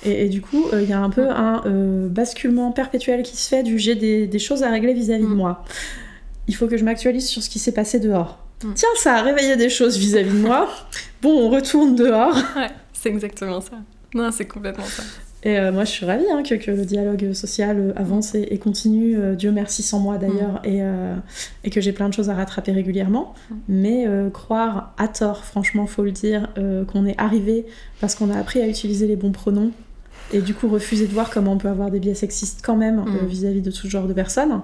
Et, 0.05 0.29
du 0.29 0.43
coup, 0.43 0.65
il 0.73 0.89
y 0.89 0.93
a 0.93 1.01
un 1.01 1.11
peu 1.11 1.29
un 1.29 1.63
basculement 2.09 2.71
perpétuel 2.71 3.23
qui 3.23 3.37
se 3.37 3.49
fait 3.49 3.65
du 3.65 3.79
j'ai 3.79 3.97
des, 3.97 4.39
choses 4.39 4.63
à 4.63 4.71
régler 4.71 4.95
vis-à-vis 4.95 5.25
de 5.25 5.29
mm. 5.29 5.37
moi. 5.37 5.65
Il 6.47 6.55
faut 6.55 6.69
que 6.69 6.77
je 6.77 6.85
m'actualise 6.85 7.27
sur 7.27 7.43
ce 7.43 7.51
qui 7.51 7.59
s'est 7.59 7.73
passé 7.73 7.99
dehors 7.99 8.46
Mm. 8.46 8.46
Tiens, 8.61 8.89
ça 8.97 9.17
a 9.17 9.23
réveillé 9.23 9.57
des 9.57 9.69
choses 9.69 9.97
vis-à-vis 9.99 10.33
de 10.33 10.39
moi. 10.39 10.69
Bon, 11.23 11.47
on 11.47 11.51
retourne 11.51 11.95
dehors. 11.95 12.37
Ouais, 12.57 12.71
c'est 12.93 13.11
exactement 13.11 13.61
ça. 13.61 13.77
Non, 14.15 14.31
c'est 14.33 14.47
complètement 14.47 14.85
ça. 14.85 15.03
Et 15.43 15.59
euh, 15.59 15.71
moi, 15.71 15.85
je 15.85 15.91
suis 15.91 16.05
ravie 16.05 16.25
hein, 16.29 16.43
que, 16.43 16.71
le 16.71 16.85
dialogue 16.85 17.33
social 17.33 17.79
euh, 17.79 17.93
avance 17.95 18.35
et, 18.35 18.59
continue, 18.59 19.17
euh, 19.17 19.35
Dieu 19.37 19.53
merci 19.53 19.83
sans 19.85 20.01
moi 20.01 20.19
d'ailleurs, 20.19 20.61
mm. 20.65 20.69
et, 20.69 20.83
et, 21.63 21.71
que 21.71 21.81
j'ai 21.81 21.93
plein 21.93 22.09
de 22.09 22.15
choses 22.15 22.31
à 22.31 22.35
rattraper 22.35 22.73
régulièrement. 22.73 23.35
Mm. 23.51 23.55
Mais 23.69 24.07
croire 24.33 24.95
à 24.99 25.07
tort, 25.07 25.45
franchement, 25.45 25.87
faut 25.87 26.03
le 26.03 26.11
dire, 26.11 26.49
qu'on 26.91 27.07
est 27.07 27.19
arrivé 27.19 27.67
parce 28.01 28.17
qu'on 28.17 28.31
a 28.31 28.39
appris 28.39 28.61
à 28.61 28.67
utiliser 28.67 29.07
les 29.07 29.17
bons 29.17 29.33
pronoms, 29.33 29.71
et 30.33 30.41
du 30.41 30.55
coup 30.55 30.67
refuser 30.67 31.07
de 31.07 31.13
voir 31.13 31.31
comment 31.31 31.53
on 31.53 31.59
peut 31.59 31.69
avoir 31.69 31.93
des 31.93 32.01
biais 32.01 32.17
sexistes 32.17 32.61
quand 32.65 32.77
même 32.77 33.05
vis-à-vis 33.29 33.61
-vis 33.61 33.63
de 33.63 33.71
tout 33.71 33.89
genre 33.89 34.09
de 34.09 34.13
personnes, 34.13 34.61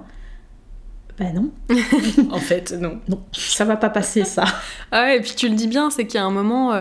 ben 1.19 1.35
non. 1.35 1.51
en 2.31 2.39
fait, 2.39 2.73
non. 2.73 2.99
Non, 3.09 3.23
ça 3.33 3.65
va 3.65 3.77
pas 3.77 3.91
passer 3.91 4.25
ça. 4.25 4.45
ah 4.93 5.03
ouais, 5.03 5.19
et 5.19 5.21
puis 5.21 5.35
tu 5.37 5.49
le 5.49 5.55
dis 5.55 5.67
bien, 5.67 5.91
c'est 5.91 6.07
qu'il 6.07 6.19
y 6.19 6.23
a 6.23 6.25
un 6.25 6.31
moment, 6.31 6.73
euh, 6.73 6.81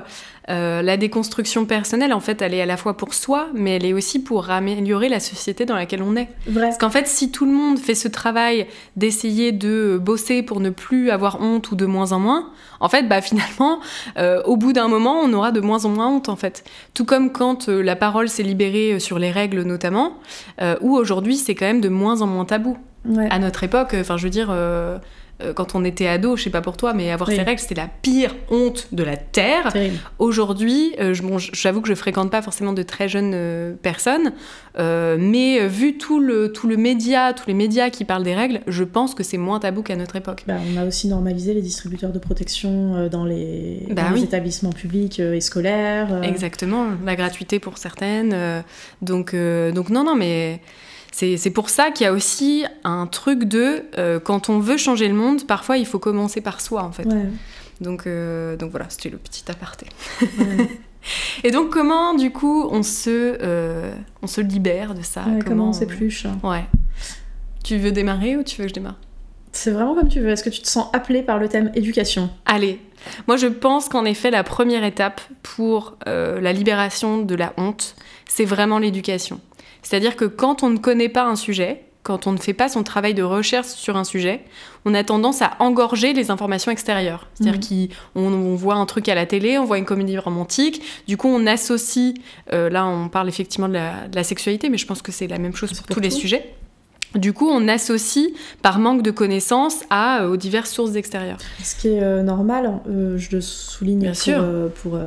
euh, 0.50 0.81
la 0.81 0.95
déconstruction 0.95 1.65
personnelle, 1.65 2.13
en 2.13 2.21
fait, 2.21 2.41
elle 2.41 2.53
est 2.53 2.61
à 2.61 2.65
la 2.65 2.77
fois 2.77 2.96
pour 2.96 3.13
soi, 3.13 3.48
mais 3.53 3.75
elle 3.75 3.85
est 3.85 3.91
aussi 3.91 4.24
pour 4.24 4.50
améliorer 4.50 5.09
la 5.09 5.20
société 5.20 5.65
dans 5.65 5.75
laquelle 5.75 6.01
on 6.01 6.15
est. 6.15 6.29
Vrai. 6.48 6.67
Parce 6.67 6.77
qu'en 6.77 6.89
fait, 6.89 7.07
si 7.07 7.29
tout 7.29 7.46
le 7.46 7.51
monde 7.51 7.77
fait 7.77 7.94
ce 7.94 8.07
travail 8.07 8.67
d'essayer 8.96 9.51
de 9.51 10.00
bosser 10.01 10.44
pour 10.44 10.61
ne 10.61 10.70
plus 10.70 11.09
avoir 11.09 11.41
honte 11.41 11.72
ou 11.72 11.75
de 11.75 11.85
moins 11.85 12.13
en 12.13 12.20
moins, 12.20 12.51
en 12.79 12.87
fait, 12.87 13.09
bah 13.09 13.22
finalement, 13.22 13.79
euh, 14.17 14.41
au 14.44 14.55
bout 14.55 14.72
d'un 14.72 14.87
moment, 14.87 15.20
on 15.22 15.33
aura 15.33 15.51
de 15.51 15.59
moins 15.59 15.83
en 15.83 15.89
moins 15.89 16.07
honte, 16.07 16.29
en 16.29 16.37
fait. 16.37 16.63
Tout 16.94 17.05
comme 17.05 17.33
quand 17.33 17.67
la 17.67 17.98
parole 17.98 18.29
s'est 18.29 18.44
libérée 18.44 19.00
sur 19.01 19.20
les 19.20 19.31
règles 19.31 19.63
notamment, 19.63 20.13
où 20.81 20.96
aujourd'hui, 20.96 21.35
c'est 21.35 21.53
quand 21.53 21.65
même 21.65 21.81
de 21.81 21.89
moins 21.89 22.22
en 22.22 22.27
moins 22.27 22.46
tabou. 22.46 22.77
À 23.29 23.40
notre 23.40 23.64
époque, 23.64 23.96
enfin, 24.00 24.18
je 24.18 24.24
veux 24.24 24.29
dire, 24.29 24.50
euh, 24.51 25.00
euh, 25.42 25.53
quand 25.53 25.74
on 25.74 25.83
était 25.83 26.05
ado, 26.05 26.37
je 26.37 26.44
sais 26.44 26.50
pas 26.51 26.61
pour 26.61 26.77
toi, 26.77 26.94
mais 26.94 27.11
avoir 27.11 27.29
ces 27.29 27.42
règles, 27.42 27.59
c'était 27.59 27.75
la 27.75 27.90
pire 28.01 28.35
honte 28.51 28.90
de 28.92 29.03
la 29.03 29.18
terre. 29.18 29.74
Aujourd'hui, 30.20 30.94
euh, 31.00 31.16
j'avoue 31.51 31.81
que 31.81 31.87
je 31.87 31.96
fréquente 31.96 32.29
pas 32.29 32.44
forcément 32.44 32.74
de 32.74 32.83
très 32.83 33.09
jeunes 33.09 33.75
personnes, 33.81 34.33
mais 34.77 35.68
vu 35.68 35.98
tout 35.98 36.20
le 36.20 36.51
tout 36.51 36.68
le 36.68 36.77
média, 36.77 37.33
tous 37.33 37.48
les 37.48 37.55
médias 37.55 37.90
qui 37.90 38.05
parlent 38.05 38.24
des 38.24 38.35
règles, 38.35 38.61
je 38.68 38.83
pense 38.83 39.16
que 39.16 39.24
c'est 39.24 39.37
moins 39.37 39.59
tabou 39.59 39.81
qu'à 39.81 39.96
notre 39.96 40.16
époque. 40.16 40.44
Bah, 40.48 40.57
on 40.74 40.77
a 40.77 40.85
aussi 40.85 41.07
normalisé 41.07 41.55
les 41.55 41.61
distributeurs 41.61 42.11
de 42.11 42.20
protection 42.20 43.07
dans 43.07 43.25
les, 43.25 43.87
bah 43.90 44.11
établissements 44.16 44.72
publics 44.72 45.20
et 45.20 45.42
scolaires. 45.42 46.22
Exactement, 46.24 46.85
la 47.03 47.16
gratuité 47.16 47.57
pour 47.57 47.79
certaines. 47.79 48.64
donc 49.01 49.35
donc 49.35 49.90
non 49.90 50.03
non 50.03 50.16
mais 50.16 50.61
c'est 51.11 51.51
pour 51.51 51.69
ça 51.69 51.91
qu'il 51.91 52.05
y 52.05 52.07
a 52.07 52.13
aussi 52.13 52.65
un 52.83 53.05
truc 53.05 53.43
de 53.43 53.83
euh, 53.97 54.19
quand 54.19 54.50
on 54.50 54.59
veut 54.59 54.77
changer 54.77 55.07
le 55.07 55.13
monde, 55.13 55.45
parfois 55.45 55.77
il 55.77 55.85
faut 55.85 56.00
commencer 56.00 56.41
par 56.41 56.61
soi 56.61 56.83
en 56.83 56.91
fait. 56.91 57.07
Donc, 57.81 58.05
euh, 58.05 58.55
donc 58.55 58.71
voilà, 58.71 58.85
c'était 58.89 59.09
le 59.09 59.17
petit 59.17 59.43
aparté. 59.50 59.87
Et 61.43 61.50
donc 61.50 61.71
comment 61.71 62.13
du 62.13 62.29
coup 62.29 62.67
on 62.69 62.83
se, 62.83 63.37
euh, 63.41 63.91
on 64.21 64.27
se 64.27 64.39
libère 64.39 64.93
de 64.93 65.01
ça? 65.01 65.25
Comment 65.45 65.69
on 65.69 65.74
s'épluche? 65.74 66.27
Ouais. 66.43 66.65
Tu 67.63 67.77
veux 67.77 67.91
démarrer 67.91 68.37
ou 68.37 68.43
tu 68.43 68.57
veux 68.57 68.65
que 68.65 68.69
je 68.69 68.75
démarre? 68.75 68.97
C'est 69.51 69.71
vraiment 69.71 69.95
comme 69.95 70.07
tu 70.07 70.21
veux. 70.21 70.29
Est-ce 70.29 70.43
que 70.43 70.50
tu 70.50 70.61
te 70.61 70.67
sens 70.67 70.87
appelé 70.93 71.24
par 71.24 71.39
le 71.39 71.50
thème 71.50 71.71
éducation? 71.75 72.29
Allez. 72.45 72.79
Moi 73.27 73.35
je 73.35 73.47
pense 73.47 73.89
qu'en 73.89 74.05
effet 74.05 74.29
la 74.29 74.43
première 74.43 74.83
étape 74.83 75.21
pour 75.41 75.97
la 76.05 76.53
libération 76.53 77.17
de 77.17 77.35
la 77.35 77.53
honte, 77.57 77.95
c'est 78.27 78.45
vraiment 78.45 78.77
l'éducation. 78.77 79.41
C'est-à-dire 79.81 80.15
que 80.15 80.25
quand 80.25 80.63
on 80.63 80.70
ne 80.70 80.77
connaît 80.77 81.09
pas 81.09 81.24
un 81.24 81.35
sujet, 81.35 81.83
quand 82.03 82.25
on 82.25 82.31
ne 82.31 82.37
fait 82.37 82.53
pas 82.53 82.67
son 82.67 82.83
travail 82.83 83.13
de 83.13 83.24
recherche 83.24 83.67
sur 83.67 83.96
un 83.96 84.03
sujet, 84.03 84.41
on 84.85 84.94
a 84.94 85.03
tendance 85.03 85.41
à 85.41 85.51
engorger 85.59 86.13
les 86.13 86.31
informations 86.31 86.72
extérieures. 86.72 87.27
C'est-à-dire 87.35 87.59
mmh. 87.59 87.87
qu'on 88.13 88.55
voit 88.55 88.75
un 88.75 88.85
truc 88.85 89.07
à 89.09 89.15
la 89.15 89.25
télé, 89.25 89.57
on 89.59 89.65
voit 89.65 89.77
une 89.77 89.85
comédie 89.85 90.17
romantique, 90.17 90.81
du 91.07 91.17
coup 91.17 91.27
on 91.27 91.46
associe, 91.46 92.15
euh, 92.53 92.70
là 92.70 92.85
on 92.87 93.07
parle 93.09 93.29
effectivement 93.29 93.70
de 93.70 93.74
la, 93.74 94.24
sexualité, 94.24 94.70
mais 94.70 94.77
je 94.77 94.87
pense 94.87 95.01
que 95.01 95.11
c'est 95.11 95.27
la 95.27 95.37
même 95.37 95.55
chose 95.55 95.74
pour, 95.74 95.85
tous 95.85 96.00
les 96.00 96.09
sujets. 96.09 96.53
Du 97.13 97.33
coup, 97.33 97.50
on 97.50 97.67
associe 97.67 98.29
par 98.61 98.79
manque 98.79 99.01
de 99.01 99.11
connaissances 99.11 99.83
à, 99.89 100.22
euh, 100.22 100.29
aux 100.29 100.37
diverses 100.37 100.72
sources 100.72 100.96
extérieures. 100.96 101.39
Ce 101.61 101.75
qui 101.75 101.89
est 101.89 102.01
euh, 102.01 102.24
normal, 102.24 102.79
je 102.87 103.35
le 103.35 103.41
souligne 103.41 104.13
pour, 104.81 104.98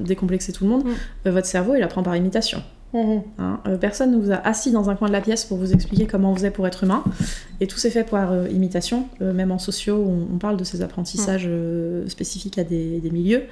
décomplexer 0.00 0.52
tout 0.52 0.64
le 0.64 0.70
monde, 0.70 0.84
mmh. 0.84 1.30
votre 1.30 1.46
cerveau 1.46 1.74
il 1.74 1.82
apprend 1.82 2.02
par 2.02 2.16
imitation. 2.16 2.62
Mhm. 2.94 3.22
Hein, 3.38 3.60
euh, 3.66 3.76
personne 3.76 4.12
ne 4.12 4.16
vous 4.16 4.30
a 4.30 4.36
assis 4.36 4.70
dans 4.70 4.88
un 4.88 4.94
coin 4.94 5.08
de 5.08 5.12
la 5.12 5.20
pièce 5.20 5.44
pour 5.44 5.58
vous 5.58 5.72
expliquer 5.72 6.06
comment 6.06 6.32
vous 6.32 6.46
êtes 6.46 6.54
pour 6.54 6.66
être 6.66 6.84
humain. 6.84 7.02
Et 7.60 7.66
tout 7.66 7.76
s'est 7.76 7.90
fait 7.90 8.04
par 8.04 8.32
euh, 8.32 8.48
imitation. 8.48 9.08
Euh, 9.20 9.32
même 9.32 9.50
en 9.50 9.58
sociaux, 9.58 10.02
on, 10.32 10.38
parle 10.38 10.56
de 10.56 10.64
ces 10.64 10.80
apprentissages 10.80 11.48
spécifiques 12.06 12.58
à 12.58 12.64
des, 12.64 13.00
milieux. 13.12 13.44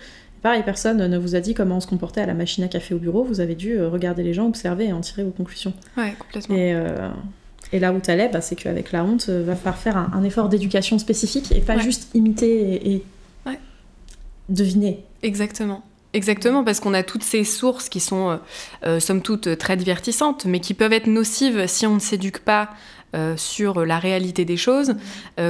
pareil, 0.42 0.62
personne 0.64 1.04
ne 1.06 1.18
vous 1.18 1.34
a 1.34 1.40
dit 1.40 1.54
comment 1.54 1.76
on 1.76 1.80
se 1.80 1.86
comportait 1.86 2.20
à 2.20 2.26
la 2.26 2.34
machine 2.34 2.62
à 2.64 2.68
café 2.68 2.94
au 2.94 2.98
bureau. 2.98 3.24
Vous 3.24 3.40
avez 3.40 3.54
dû 3.54 3.82
regarder 3.82 4.22
les 4.22 4.32
gens, 4.32 4.46
observer 4.46 4.86
et 4.86 4.92
en 4.92 5.00
tirer 5.00 5.24
vos 5.24 5.30
conclusions. 5.30 5.72
Ouais, 5.96 6.14
complètement. 6.18 6.56
Et, 7.72 7.78
là 7.78 7.92
où 7.94 8.00
tu 8.00 8.10
allais, 8.10 8.28
bah, 8.28 8.42
c'est 8.42 8.54
qu'avec 8.54 8.92
la 8.92 9.02
honte, 9.02 9.28
va 9.30 9.56
falloir 9.56 9.78
faire 9.78 9.96
un, 9.96 10.22
effort 10.24 10.50
d'éducation 10.50 10.98
spécifique 10.98 11.52
et 11.52 11.60
pas 11.60 11.78
juste 11.78 12.14
imiter 12.14 12.92
et 12.92 13.04
deviner. 14.48 15.04
Exactement. 15.22 15.82
Exactement, 16.14 16.62
parce 16.62 16.78
qu'on 16.78 16.92
a 16.92 17.02
toutes 17.02 17.22
ces 17.22 17.42
sources 17.42 17.88
qui 17.88 18.00
sont, 18.00 18.30
euh, 18.30 18.36
euh, 18.84 19.00
somme 19.00 19.22
toute, 19.22 19.56
très 19.56 19.76
divertissantes, 19.76 20.44
mais 20.44 20.60
qui 20.60 20.74
peuvent 20.74 20.92
être 20.92 21.06
nocives 21.06 21.66
si 21.66 21.86
on 21.86 21.94
ne 21.94 22.00
s'éduque 22.00 22.40
pas 22.40 22.70
sur 23.36 23.84
la 23.84 23.98
réalité 23.98 24.44
des 24.44 24.56
choses, 24.56 24.94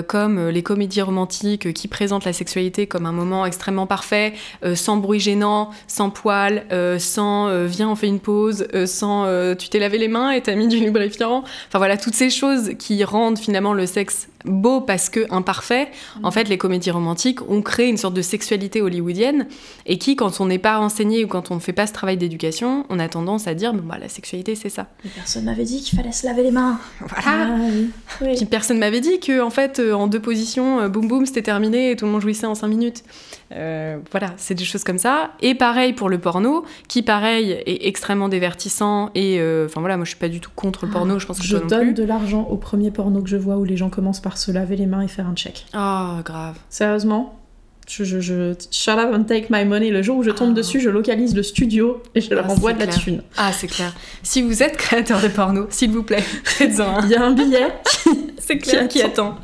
comme 0.09 0.49
les 0.49 0.63
comédies 0.63 1.03
romantiques 1.03 1.73
qui 1.73 1.89
présentent 1.89 2.25
la 2.25 2.33
sexualité 2.33 2.87
comme 2.87 3.07
un 3.07 3.13
moment 3.13 3.47
extrêmement 3.47 3.87
parfait, 3.87 4.35
sans 4.75 4.97
bruit 4.97 5.21
gênant, 5.21 5.71
sans 5.87 6.11
poils, 6.11 6.65
sans 6.99 7.67
viens 7.67 7.91
on 7.91 7.97
fait 7.97 8.09
une 8.09 8.21
pause, 8.21 8.67
sans 8.87 9.27
tu 9.57 9.69
t'es 9.69 9.79
lavé 9.79 9.99
les 9.99 10.09
mains 10.09 10.31
et 10.33 10.41
t'as 10.41 10.55
mis 10.55 10.69
du 10.69 10.79
lubrifiant. 10.79 11.45
Enfin 11.69 11.79
voilà, 11.79 11.97
toutes 11.97 12.15
ces 12.15 12.31
choses 12.31 12.73
qui 12.79 13.03
rendent 13.05 13.39
finalement 13.39 13.75
le 13.75 13.87
sexe 13.87 14.29
beau 14.45 14.81
parce 14.81 15.09
que 15.09 15.33
imparfait. 15.33 15.89
En 16.25 16.33
fait, 16.33 16.49
les 16.49 16.59
comédies 16.59 16.91
romantiques 16.91 17.49
ont 17.49 17.63
créé 17.63 17.89
une 17.89 17.97
sorte 17.97 18.15
de 18.15 18.23
sexualité 18.23 18.83
hollywoodienne 18.83 19.47
et 19.87 19.99
qui, 19.99 20.17
quand 20.17 20.41
on 20.41 20.47
n'est 20.47 20.59
pas 20.59 20.79
renseigné 20.79 21.25
ou 21.25 21.29
quand 21.29 21.53
on 21.53 21.57
ne 21.57 21.61
fait 21.61 21.73
pas 21.73 21.87
ce 21.87 21.93
travail 21.93 22.17
d'éducation, 22.17 22.85
on 22.89 22.99
a 22.99 23.09
tendance 23.09 23.47
à 23.47 23.55
dire 23.55 23.73
bah, 23.73 23.99
la 24.01 24.09
sexualité 24.09 24.57
c'est 24.57 24.69
ça. 24.69 24.89
Mais 25.05 25.11
personne 25.15 25.45
m'avait 25.45 25.65
dit 25.65 25.81
qu'il 25.81 25.97
fallait 25.97 26.13
se 26.13 26.27
laver 26.27 26.43
les 26.43 26.51
mains. 26.51 26.81
Voilà. 27.01 27.52
Ah, 27.53 28.25
Puis 28.35 28.47
personne 28.47 28.79
m'avait 28.79 29.01
dit 29.01 29.21
que 29.21 29.41
en 29.41 29.51
fait 29.51 29.79
euh, 29.79 29.93
en 29.93 30.07
deux 30.07 30.21
positions, 30.21 30.81
euh, 30.81 30.89
boum 30.89 31.09
boum, 31.09 31.27
c'était 31.27 31.43
terminé 31.43 31.91
et 31.91 31.97
tout 31.97 32.07
le 32.07 32.11
monde 32.11 32.21
jouissait 32.21 32.47
en 32.47 32.55
cinq 32.55 32.69
minutes. 32.69 33.03
Euh, 33.53 33.99
voilà, 34.11 34.33
c'est 34.37 34.55
des 34.55 34.65
choses 34.65 34.85
comme 34.85 34.99
ça. 34.99 35.33
Et 35.41 35.55
pareil 35.55 35.93
pour 35.93 36.09
le 36.09 36.19
porno, 36.19 36.65
qui 36.89 37.03
pareil 37.03 37.53
est 37.67 37.87
extrêmement 37.87 38.29
divertissant. 38.29 39.11
Et 39.15 39.41
enfin 39.67 39.81
voilà, 39.81 39.97
moi 39.97 40.05
je 40.05 40.11
suis 40.11 40.19
pas 40.19 40.29
du 40.29 40.41
tout 40.41 40.51
contre 40.55 40.87
le 40.87 40.93
porno. 40.93 41.19
Je 41.19 41.27
pense 41.27 41.39
que 41.39 41.47
je 41.47 41.57
donne 41.57 41.69
plus. 41.69 41.95
de 41.95 42.05
l'argent 42.05 42.47
au 42.51 42.57
premier 42.57 42.91
porno 42.91 43.23
que 43.23 43.29
je 43.29 43.37
vois 43.37 43.57
où 43.57 43.65
les 43.65 43.77
gens 43.77 43.91
commencent 43.91 44.23
par 44.23 44.39
se 44.39 44.51
laver 44.51 44.77
les 44.77 44.87
mains 44.87 45.03
et 45.03 45.09
faire 45.09 45.27
un 45.27 45.35
check. 45.35 45.67
Oh 45.75 46.17
grave. 46.25 46.59
Sérieusement, 46.71 47.42
je, 47.89 48.05
je, 48.05 48.21
je, 48.21 48.55
shut 48.71 48.99
up 48.99 49.11
and 49.15 49.25
take 49.25 49.47
my 49.51 49.65
money. 49.65 49.91
Le 49.91 50.03
jour 50.03 50.17
où 50.19 50.23
je 50.23 50.31
tombe 50.31 50.55
dessus, 50.55 50.81
je 50.81 50.89
localise 50.91 51.35
le 51.35 51.43
studio 51.43 52.03
et 52.15 52.21
je 52.21 52.33
leur 52.35 52.47
Ah, 52.49 52.53
envoie 52.53 52.73
de 52.73 52.79
la 52.81 52.87
clair. 52.87 52.99
thune. 52.99 53.23
Ah, 53.37 53.53
c'est 53.53 53.67
clair. 53.67 53.95
Si 54.23 54.41
vous 54.43 54.63
êtes 54.63 54.77
créateur 54.77 55.21
de 55.21 55.29
porno, 55.29 55.67
s'il 55.71 55.91
vous 55.91 56.03
plaît, 56.03 56.23
faites-en 56.45 56.99
un. 56.99 57.05
Il 57.05 57.11
y 57.11 57.15
a 57.15 57.23
un 57.23 57.33
billet. 57.33 57.69
C'est 58.45 58.59
clair 58.59 58.89
qui 58.89 59.01
attend. 59.01 59.37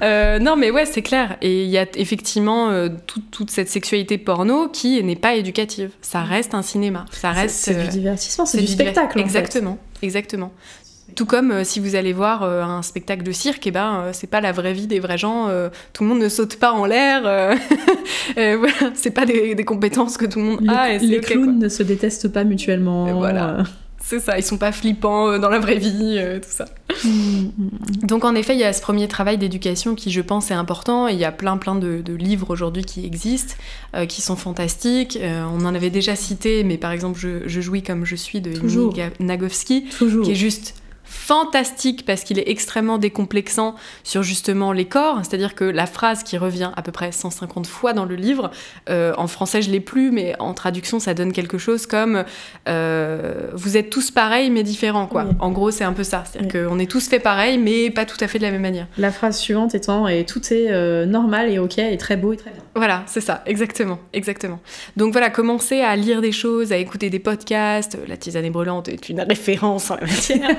Euh, 0.00 0.38
non, 0.38 0.56
mais 0.56 0.70
ouais, 0.70 0.86
c'est 0.86 1.02
clair. 1.02 1.36
Et 1.42 1.64
il 1.64 1.68
y 1.70 1.76
a 1.76 1.84
effectivement 1.96 2.70
euh, 2.70 2.88
tout- 3.06 3.20
toute 3.30 3.50
cette 3.50 3.68
sexualité 3.68 4.16
porno 4.16 4.68
qui 4.68 5.02
n'est 5.04 5.16
pas 5.16 5.34
éducative. 5.34 5.90
Ça 6.00 6.22
reste 6.22 6.54
un 6.54 6.62
cinéma. 6.62 7.04
Ça 7.12 7.30
reste. 7.32 7.56
c'est 7.56 7.76
euh, 7.76 7.82
du 7.84 7.88
divertissement, 7.90 8.46
c'est 8.46 8.56
du 8.58 8.64
diver- 8.64 8.72
spectacle. 8.84 9.18
en 9.18 9.20
fait. 9.20 9.26
Exactement, 9.26 9.78
exactement. 10.00 10.50
Tout 11.14 11.26
comme 11.26 11.50
euh, 11.50 11.64
si 11.64 11.80
vous 11.80 11.94
allez 11.96 12.12
voir 12.12 12.42
euh, 12.42 12.62
un 12.62 12.82
spectacle 12.82 13.22
de 13.22 13.32
cirque, 13.32 13.66
et 13.66 13.70
ben 13.70 14.02
euh, 14.04 14.10
c'est 14.12 14.26
pas 14.26 14.40
la 14.40 14.52
vraie 14.52 14.72
vie 14.72 14.86
des 14.86 15.00
vrais 15.00 15.18
gens. 15.18 15.48
tout 15.92 16.02
le 16.04 16.08
monde 16.08 16.20
ne 16.20 16.28
saute 16.28 16.56
pas 16.56 16.72
en 16.72 16.84
l'air. 16.84 17.22
voilà, 18.36 18.92
c'est 18.94 19.10
pas 19.10 19.26
des, 19.26 19.54
des 19.54 19.64
compétences 19.64 20.16
que 20.16 20.26
tout 20.26 20.38
le 20.38 20.44
monde 20.44 20.60
Les, 20.62 20.68
a. 20.68 20.92
Et 20.94 20.98
les 20.98 21.18
ok, 21.18 21.24
clowns 21.24 21.44
quoi. 21.44 21.52
ne 21.54 21.68
se 21.68 21.82
détestent 21.82 22.28
pas 22.28 22.44
mutuellement. 22.44 23.06
Et 23.08 23.12
voilà. 23.12 23.64
C'est 24.00 24.20
ça, 24.20 24.38
ils 24.38 24.42
sont 24.44 24.58
pas 24.58 24.72
flippants 24.72 25.38
dans 25.38 25.48
la 25.50 25.58
vraie 25.58 25.76
vie, 25.76 26.18
tout 26.40 26.48
ça. 26.48 26.66
Mm, 27.04 27.48
Donc 28.04 28.24
en 28.24 28.34
effet, 28.34 28.54
il 28.54 28.60
y 28.60 28.64
a 28.64 28.72
ce 28.72 28.80
premier 28.80 29.08
travail 29.08 29.38
d'éducation 29.38 29.94
qui, 29.94 30.10
je 30.10 30.20
pense, 30.20 30.50
est 30.50 30.54
important. 30.54 31.08
Et 31.08 31.12
il 31.12 31.18
y 31.18 31.24
a 31.24 31.32
plein 31.32 31.56
plein 31.56 31.74
de, 31.74 32.00
de 32.00 32.14
livres 32.14 32.50
aujourd'hui 32.50 32.84
qui 32.84 33.04
existent, 33.04 33.54
euh, 33.94 34.06
qui 34.06 34.22
sont 34.22 34.36
fantastiques. 34.36 35.18
Euh, 35.20 35.42
on 35.52 35.64
en 35.64 35.74
avait 35.74 35.90
déjà 35.90 36.16
cité, 36.16 36.64
mais 36.64 36.78
par 36.78 36.92
exemple, 36.92 37.18
je, 37.18 37.46
je 37.46 37.60
jouis 37.60 37.82
comme 37.82 38.04
je 38.04 38.16
suis 38.16 38.40
de 38.40 38.52
Toujours. 38.52 38.94
Toujours. 39.98 40.24
qui 40.24 40.30
est 40.32 40.36
juste 40.36 40.74
fantastique 41.08 42.04
parce 42.04 42.22
qu'il 42.22 42.38
est 42.38 42.48
extrêmement 42.48 42.98
décomplexant 42.98 43.74
sur 44.04 44.22
justement 44.22 44.72
les 44.72 44.84
corps, 44.84 45.18
c'est-à-dire 45.22 45.54
que 45.54 45.64
la 45.64 45.86
phrase 45.86 46.22
qui 46.22 46.36
revient 46.36 46.70
à 46.76 46.82
peu 46.82 46.92
près 46.92 47.12
150 47.12 47.66
fois 47.66 47.92
dans 47.92 48.04
le 48.04 48.14
livre, 48.14 48.50
euh, 48.90 49.14
en 49.16 49.26
français 49.26 49.62
je 49.62 49.70
l'ai 49.70 49.80
plus, 49.80 50.10
mais 50.10 50.34
en 50.38 50.54
traduction 50.54 51.00
ça 51.00 51.14
donne 51.14 51.32
quelque 51.32 51.58
chose 51.58 51.86
comme 51.86 52.24
euh, 52.68 53.50
vous 53.54 53.76
êtes 53.76 53.90
tous 53.90 54.10
pareils 54.10 54.50
mais 54.50 54.62
différents 54.62 55.06
quoi. 55.06 55.24
Oui. 55.24 55.34
En 55.40 55.50
gros 55.50 55.70
c'est 55.70 55.84
un 55.84 55.92
peu 55.92 56.04
ça, 56.04 56.24
c'est-à-dire 56.24 56.66
qu'on 56.68 56.78
est 56.78 56.90
tous 56.90 57.08
faits 57.08 57.22
pareil 57.22 57.58
mais 57.58 57.90
pas 57.90 58.04
tout 58.04 58.18
à 58.20 58.28
fait 58.28 58.38
de 58.38 58.44
la 58.44 58.50
même 58.50 58.62
manière. 58.62 58.86
La 58.98 59.10
phrase 59.10 59.38
suivante 59.38 59.74
étant 59.74 60.08
et 60.08 60.24
tout 60.24 60.42
est 60.52 60.70
euh, 60.70 61.06
normal 61.06 61.50
et 61.50 61.58
ok 61.58 61.78
et 61.78 61.96
très 61.96 62.16
beau 62.16 62.32
et 62.32 62.36
très 62.36 62.50
bien. 62.50 62.62
Voilà, 62.74 63.02
c'est 63.06 63.20
ça, 63.20 63.42
exactement, 63.46 63.98
exactement. 64.12 64.60
Donc 64.96 65.12
voilà, 65.12 65.30
commencer 65.30 65.80
à 65.80 65.96
lire 65.96 66.20
des 66.20 66.32
choses, 66.32 66.72
à 66.72 66.76
écouter 66.76 67.10
des 67.10 67.18
podcasts. 67.18 67.98
La 68.06 68.16
tisane 68.16 68.48
brûlante 68.50 68.88
est 68.88 69.08
une 69.08 69.20
référence 69.20 69.90
en 69.90 69.96
la 69.96 70.02
matière. 70.06 70.50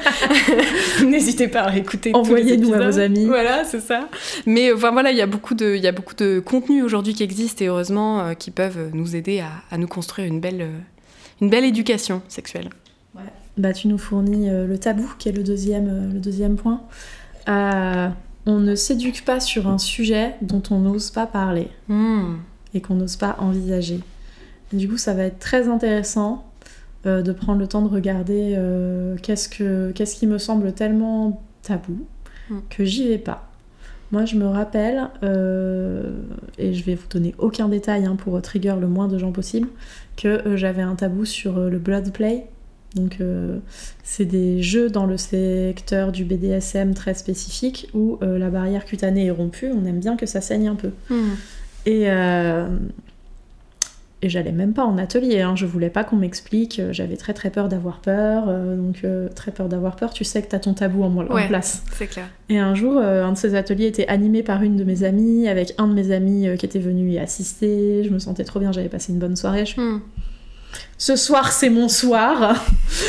N'hésitez 1.05 1.47
pas 1.47 1.61
à 1.61 1.75
écouter. 1.77 2.11
Envoyez-nous 2.13 2.73
à 2.73 2.89
vos 2.89 2.99
amis. 2.99 3.25
Voilà, 3.25 3.63
c'est 3.63 3.79
ça. 3.79 4.09
Mais 4.45 4.69
euh, 4.69 4.75
enfin 4.75 4.91
voilà, 4.91 5.11
il 5.11 5.17
y 5.17 5.21
a 5.21 5.27
beaucoup 5.27 5.55
de, 5.55 5.75
il 5.75 5.81
y 5.81 5.87
a 5.87 5.91
beaucoup 5.91 6.15
de 6.15 6.39
contenus 6.39 6.83
aujourd'hui 6.83 7.13
qui 7.13 7.23
existent 7.23 7.63
et 7.63 7.67
heureusement 7.67 8.19
euh, 8.21 8.33
qui 8.33 8.51
peuvent 8.51 8.89
nous 8.93 9.15
aider 9.15 9.39
à, 9.39 9.51
à 9.71 9.77
nous 9.77 9.87
construire 9.87 10.27
une 10.27 10.39
belle, 10.39 10.61
euh, 10.61 10.77
une 11.41 11.49
belle 11.49 11.65
éducation 11.65 12.21
sexuelle. 12.27 12.69
Bah, 13.57 13.73
tu 13.73 13.89
nous 13.89 13.97
fournis 13.97 14.49
euh, 14.49 14.65
le 14.65 14.77
tabou, 14.77 15.11
qui 15.19 15.27
est 15.27 15.33
le 15.33 15.43
deuxième, 15.43 15.89
euh, 15.89 16.13
le 16.13 16.19
deuxième 16.19 16.55
point. 16.55 16.81
Euh, 17.49 18.07
on 18.45 18.59
ne 18.59 18.73
s'éduque 18.73 19.25
pas 19.25 19.41
sur 19.41 19.67
un 19.67 19.77
sujet 19.77 20.35
dont 20.41 20.63
on 20.71 20.79
n'ose 20.79 21.11
pas 21.11 21.25
parler 21.27 21.67
Hmm. 21.89 22.37
et 22.73 22.79
qu'on 22.79 22.95
n'ose 22.95 23.17
pas 23.17 23.35
envisager. 23.39 23.99
Et 24.71 24.77
du 24.77 24.87
coup, 24.87 24.97
ça 24.97 25.13
va 25.13 25.23
être 25.23 25.39
très 25.39 25.67
intéressant 25.67 26.48
euh, 27.05 27.21
de 27.21 27.31
prendre 27.31 27.59
le 27.59 27.67
temps 27.67 27.81
de 27.81 27.87
regarder 27.87 28.55
euh, 28.57 29.15
qu'est-ce, 29.21 29.47
que, 29.49 29.91
qu'est-ce 29.91 30.15
qui 30.15 30.27
me 30.27 30.37
semble 30.37 30.73
tellement 30.73 31.41
tabou 31.61 32.05
Mm. 32.49 32.57
que 32.69 32.83
j'y 32.83 33.07
vais 33.07 33.17
pas. 33.17 33.47
Moi, 34.11 34.25
je 34.25 34.35
me 34.35 34.47
rappelle, 34.47 35.07
euh, 35.21 36.11
et 36.57 36.73
je 36.73 36.83
vais 36.83 36.95
vous 36.95 37.07
donner 37.07 37.35
aucun 37.37 37.69
détail 37.69 38.05
hein, 38.05 38.15
pour 38.15 38.41
trigger 38.41 38.75
le 38.79 38.87
moins 38.87 39.07
de 39.07 39.19
gens 39.19 39.31
possible, 39.31 39.67
que 40.17 40.55
j'avais 40.55 40.81
un 40.81 40.95
tabou 40.95 41.25
sur 41.25 41.59
le 41.59 41.77
blood 41.77 42.11
play. 42.11 42.47
Donc, 42.95 43.19
c'est 44.03 44.25
des 44.25 44.63
jeux 44.63 44.89
dans 44.89 45.05
le 45.05 45.15
secteur 45.15 46.11
du 46.11 46.25
BDSM 46.25 46.95
très 46.95 47.13
spécifique 47.13 47.87
où 47.93 48.17
la 48.21 48.49
barrière 48.49 48.85
cutanée 48.85 49.27
est 49.27 49.31
rompue. 49.31 49.71
On 49.71 49.85
aime 49.85 49.99
bien 49.99 50.17
que 50.17 50.25
ça 50.25 50.41
saigne 50.41 50.69
un 50.69 50.75
peu. 50.75 50.89
Hmm. 51.11 51.35
Et, 51.85 52.09
et 54.21 54.27
j'allais 54.29 54.51
même 54.51 54.73
pas 54.73 54.83
en 54.83 54.97
atelier, 54.97 55.41
hein. 55.41 55.55
je 55.55 55.65
voulais 55.65 55.89
pas 55.89 56.03
qu'on 56.03 56.17
m'explique, 56.17 56.79
euh, 56.79 56.91
j'avais 56.91 57.15
très 57.15 57.33
très 57.33 57.49
peur 57.49 57.69
d'avoir 57.69 57.99
peur, 57.99 58.45
euh, 58.47 58.75
donc 58.75 58.97
euh, 59.05 59.29
très 59.33 59.51
peur 59.51 59.69
d'avoir 59.69 59.95
peur, 59.95 60.11
tu 60.11 60.23
sais 60.25 60.41
que 60.41 60.47
t'as 60.49 60.59
ton 60.59 60.73
tabou 60.73 61.03
en, 61.03 61.15
en 61.15 61.33
Ouais. 61.33 61.47
place. 61.47 61.83
C'est 61.97 62.07
clair. 62.07 62.25
Et 62.49 62.57
un 62.59 62.75
jour, 62.75 62.97
euh, 62.97 63.23
un 63.25 63.31
de 63.31 63.37
ces 63.37 63.55
ateliers 63.55 63.85
était 63.87 64.07
animé 64.07 64.43
par 64.43 64.61
une 64.63 64.75
de 64.75 64.83
mes 64.83 65.03
amies, 65.03 65.47
avec 65.47 65.73
un 65.77 65.87
de 65.87 65.93
mes 65.93 66.11
amis 66.11 66.47
qui 66.57 66.65
était 66.65 66.79
venu 66.79 67.09
y 67.11 67.17
assister, 67.19 68.03
je 68.03 68.09
me 68.09 68.19
sentais 68.19 68.43
trop 68.43 68.59
bien, 68.59 68.71
j'avais 68.73 68.89
passé 68.89 69.13
une 69.13 69.19
bonne 69.19 69.35
soirée. 69.37 69.65
Je... 69.65 69.79
Hmm. 69.79 70.01
Ce 70.97 71.15
soir, 71.15 71.51
c'est 71.51 71.69
mon 71.69 71.87
soir, 71.87 72.63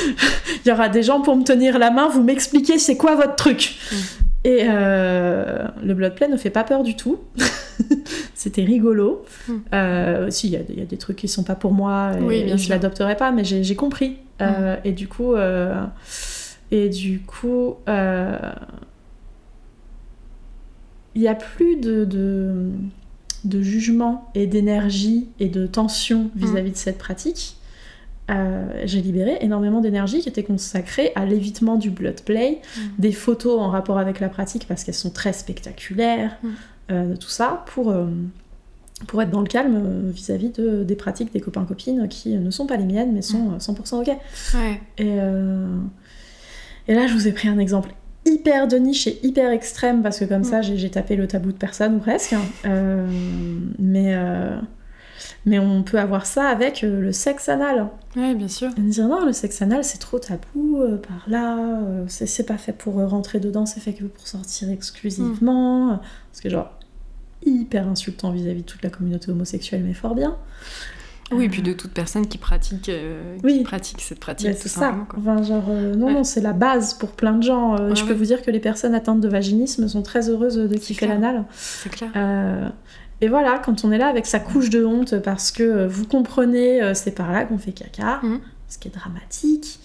il 0.64 0.68
y 0.68 0.72
aura 0.72 0.88
des 0.88 1.02
gens 1.02 1.20
pour 1.20 1.36
me 1.36 1.42
tenir 1.44 1.78
la 1.78 1.90
main, 1.90 2.08
vous 2.08 2.22
m'expliquez 2.22 2.78
c'est 2.78 2.96
quoi 2.96 3.16
votre 3.16 3.34
truc? 3.36 3.74
Mm. 3.92 3.96
Et 4.44 4.60
euh, 4.64 5.68
le 5.82 5.92
blood 5.94 6.14
play 6.14 6.26
ne 6.28 6.36
fait 6.38 6.48
pas 6.50 6.64
peur 6.64 6.82
du 6.82 6.96
tout. 6.96 7.18
C'était 8.34 8.64
rigolo. 8.64 9.22
Mm. 9.48 9.52
Euh, 9.74 10.30
si, 10.30 10.46
il 10.48 10.52
y, 10.52 10.56
a 10.56 10.62
des- 10.62 10.72
il 10.72 10.78
y 10.78 10.82
a 10.82 10.86
des 10.86 10.96
trucs 10.96 11.16
qui 11.18 11.28
sont 11.28 11.42
pas 11.44 11.54
pour 11.54 11.72
moi 11.72 12.12
et, 12.18 12.22
Oui, 12.22 12.44
bien 12.44 12.54
et 12.54 12.58
je 12.58 12.68
l'adopterai 12.70 13.16
pas, 13.16 13.32
mais 13.32 13.44
j'ai 13.44 13.76
compris. 13.76 14.16
Euh, 14.40 14.76
et 14.84 14.92
du 14.92 15.08
coup, 15.08 15.34
et 16.70 16.88
du 16.88 17.20
coup, 17.20 17.74
il 21.14 21.22
y 21.22 21.28
a 21.28 21.34
plus 21.34 21.76
de, 21.76 22.04
de, 22.04 22.70
de 23.44 23.60
jugement 23.62 24.30
et 24.34 24.46
d'énergie 24.46 25.28
et 25.40 25.48
de 25.48 25.66
tension 25.66 26.30
vis-à-vis 26.36 26.70
de 26.72 26.76
cette 26.76 26.98
pratique. 26.98 27.56
Euh, 28.30 28.82
j'ai 28.84 29.00
libéré 29.00 29.38
énormément 29.40 29.80
d'énergie 29.80 30.20
qui 30.20 30.28
était 30.28 30.44
consacrée 30.44 31.10
à 31.16 31.24
l'évitement 31.24 31.76
du 31.76 31.90
blood 31.90 32.20
play, 32.22 32.60
Mm. 32.76 32.80
des 33.00 33.12
photos 33.12 33.58
en 33.60 33.68
rapport 33.70 33.98
avec 33.98 34.20
la 34.20 34.28
pratique 34.28 34.66
parce 34.68 34.84
qu'elles 34.84 34.94
sont 34.94 35.10
très 35.10 35.32
spectaculaires, 35.32 36.36
Mm. 36.42 36.48
euh, 36.92 37.06
de 37.10 37.16
tout 37.16 37.28
ça, 37.28 37.64
pour, 37.66 37.90
euh, 37.90 38.06
pour 39.08 39.20
être 39.22 39.30
dans 39.30 39.40
le 39.40 39.48
calme 39.48 40.10
vis-à-vis 40.10 40.50
de, 40.50 40.84
des 40.84 40.94
pratiques 40.94 41.32
des 41.32 41.40
copains-copines 41.40 42.06
qui 42.08 42.36
ne 42.36 42.50
sont 42.50 42.66
pas 42.66 42.76
les 42.76 42.84
miennes 42.84 43.12
mais 43.12 43.22
sont 43.22 43.52
euh, 43.54 43.58
100% 43.58 44.00
ok. 44.00 44.08
Ouais. 44.54 44.80
Et, 44.98 45.16
et 46.88 46.94
là, 46.94 47.06
je 47.06 47.14
vous 47.14 47.26
ai 47.26 47.32
pris 47.32 47.48
un 47.48 47.58
exemple 47.58 47.90
hyper 48.26 48.68
de 48.68 48.76
niche 48.76 49.06
et 49.06 49.18
hyper 49.26 49.50
extrême 49.50 50.02
parce 50.02 50.18
que 50.20 50.24
comme 50.26 50.42
Mm. 50.42 50.44
ça, 50.44 50.62
j'ai 50.62 50.90
tapé 50.90 51.16
le 51.16 51.26
tabou 51.26 51.50
de 51.52 51.56
personne 51.58 51.96
ou 51.96 51.98
presque. 51.98 52.34
Mais, 53.78 54.14
mais 55.46 55.58
on 55.58 55.82
peut 55.82 55.98
avoir 55.98 56.26
ça 56.26 56.48
avec 56.48 56.84
euh, 56.84 57.00
le 57.00 57.12
sexe 57.12 57.48
anal. 57.48 57.88
Ouais, 58.16 58.34
bien 58.34 58.48
sûr. 58.48 58.70
Et 58.76 58.80
me 58.80 58.90
dire 58.90 59.08
non, 59.08 59.24
le 59.24 59.32
sexe 59.32 59.62
anal 59.62 59.84
c'est 59.84 59.98
trop 59.98 60.18
tabou 60.18 60.78
euh, 60.82 60.96
par 60.98 61.24
là, 61.28 61.58
euh, 61.58 62.04
c'est 62.08 62.44
pas 62.46 62.58
fait 62.58 62.72
pour 62.72 62.98
euh, 63.00 63.06
rentrer 63.06 63.40
dedans, 63.40 63.66
c'est 63.66 63.80
fait 63.80 63.92
que 63.94 64.04
pour 64.04 64.26
sortir 64.28 64.68
exclusivement. 64.70 66.00
Parce 66.30 66.40
que, 66.42 66.48
genre, 66.50 66.70
hyper 67.44 67.88
insultant 67.88 68.30
vis-à-vis 68.32 68.62
de 68.62 68.66
toute 68.66 68.82
la 68.82 68.90
communauté 68.90 69.30
homosexuelle, 69.30 69.82
mais 69.86 69.94
fort 69.94 70.14
bien. 70.14 70.36
Oui, 71.32 71.44
et 71.44 71.48
puis 71.48 71.62
de 71.62 71.72
toute 71.72 71.92
personne 71.92 72.26
qui 72.26 72.38
pratique, 72.38 72.88
euh, 72.88 73.36
Oui. 73.44 73.58
qui 73.58 73.62
pratique 73.62 74.00
cette 74.00 74.18
pratique, 74.18 74.50
tout 74.50 74.56
c'est 74.62 74.68
ça. 74.68 74.92
quoi. 75.08 75.16
Enfin, 75.20 75.40
genre, 75.44 75.62
euh, 75.68 75.94
non, 75.94 76.06
Ouais. 76.08 76.12
non, 76.14 76.24
c'est 76.24 76.40
la 76.40 76.52
base 76.52 76.94
pour 76.94 77.12
plein 77.12 77.34
de 77.34 77.42
gens. 77.44 77.76
Euh, 77.78 77.90
Ouais, 77.90 77.94
je 77.94 78.04
peux 78.04 78.12
vous 78.14 78.24
dire 78.24 78.42
que 78.42 78.50
les 78.50 78.58
personnes 78.58 78.96
atteintes 78.96 79.20
de 79.20 79.28
vaginisme 79.28 79.86
sont 79.86 80.02
très 80.02 80.28
heureuses 80.28 80.56
de 80.56 80.76
kiffer 80.76 81.06
l'anal. 81.06 81.44
C'est 81.52 81.88
clair. 81.88 82.10
Et 83.20 83.28
voilà, 83.28 83.58
quand 83.58 83.84
on 83.84 83.92
est 83.92 83.98
là 83.98 84.08
avec 84.08 84.26
sa 84.26 84.40
couche 84.40 84.70
de 84.70 84.84
honte 84.84 85.18
parce 85.18 85.50
que 85.50 85.62
euh, 85.62 85.88
vous 85.88 86.06
comprenez, 86.06 86.82
euh, 86.82 86.94
c'est 86.94 87.10
par 87.10 87.32
là 87.32 87.44
qu'on 87.44 87.58
fait 87.58 87.72
caca, 87.72 88.20
Mhm. 88.22 88.40
ce 88.68 88.78
qui 88.78 88.88
est 88.88 88.94
dramatique. 88.94 89.78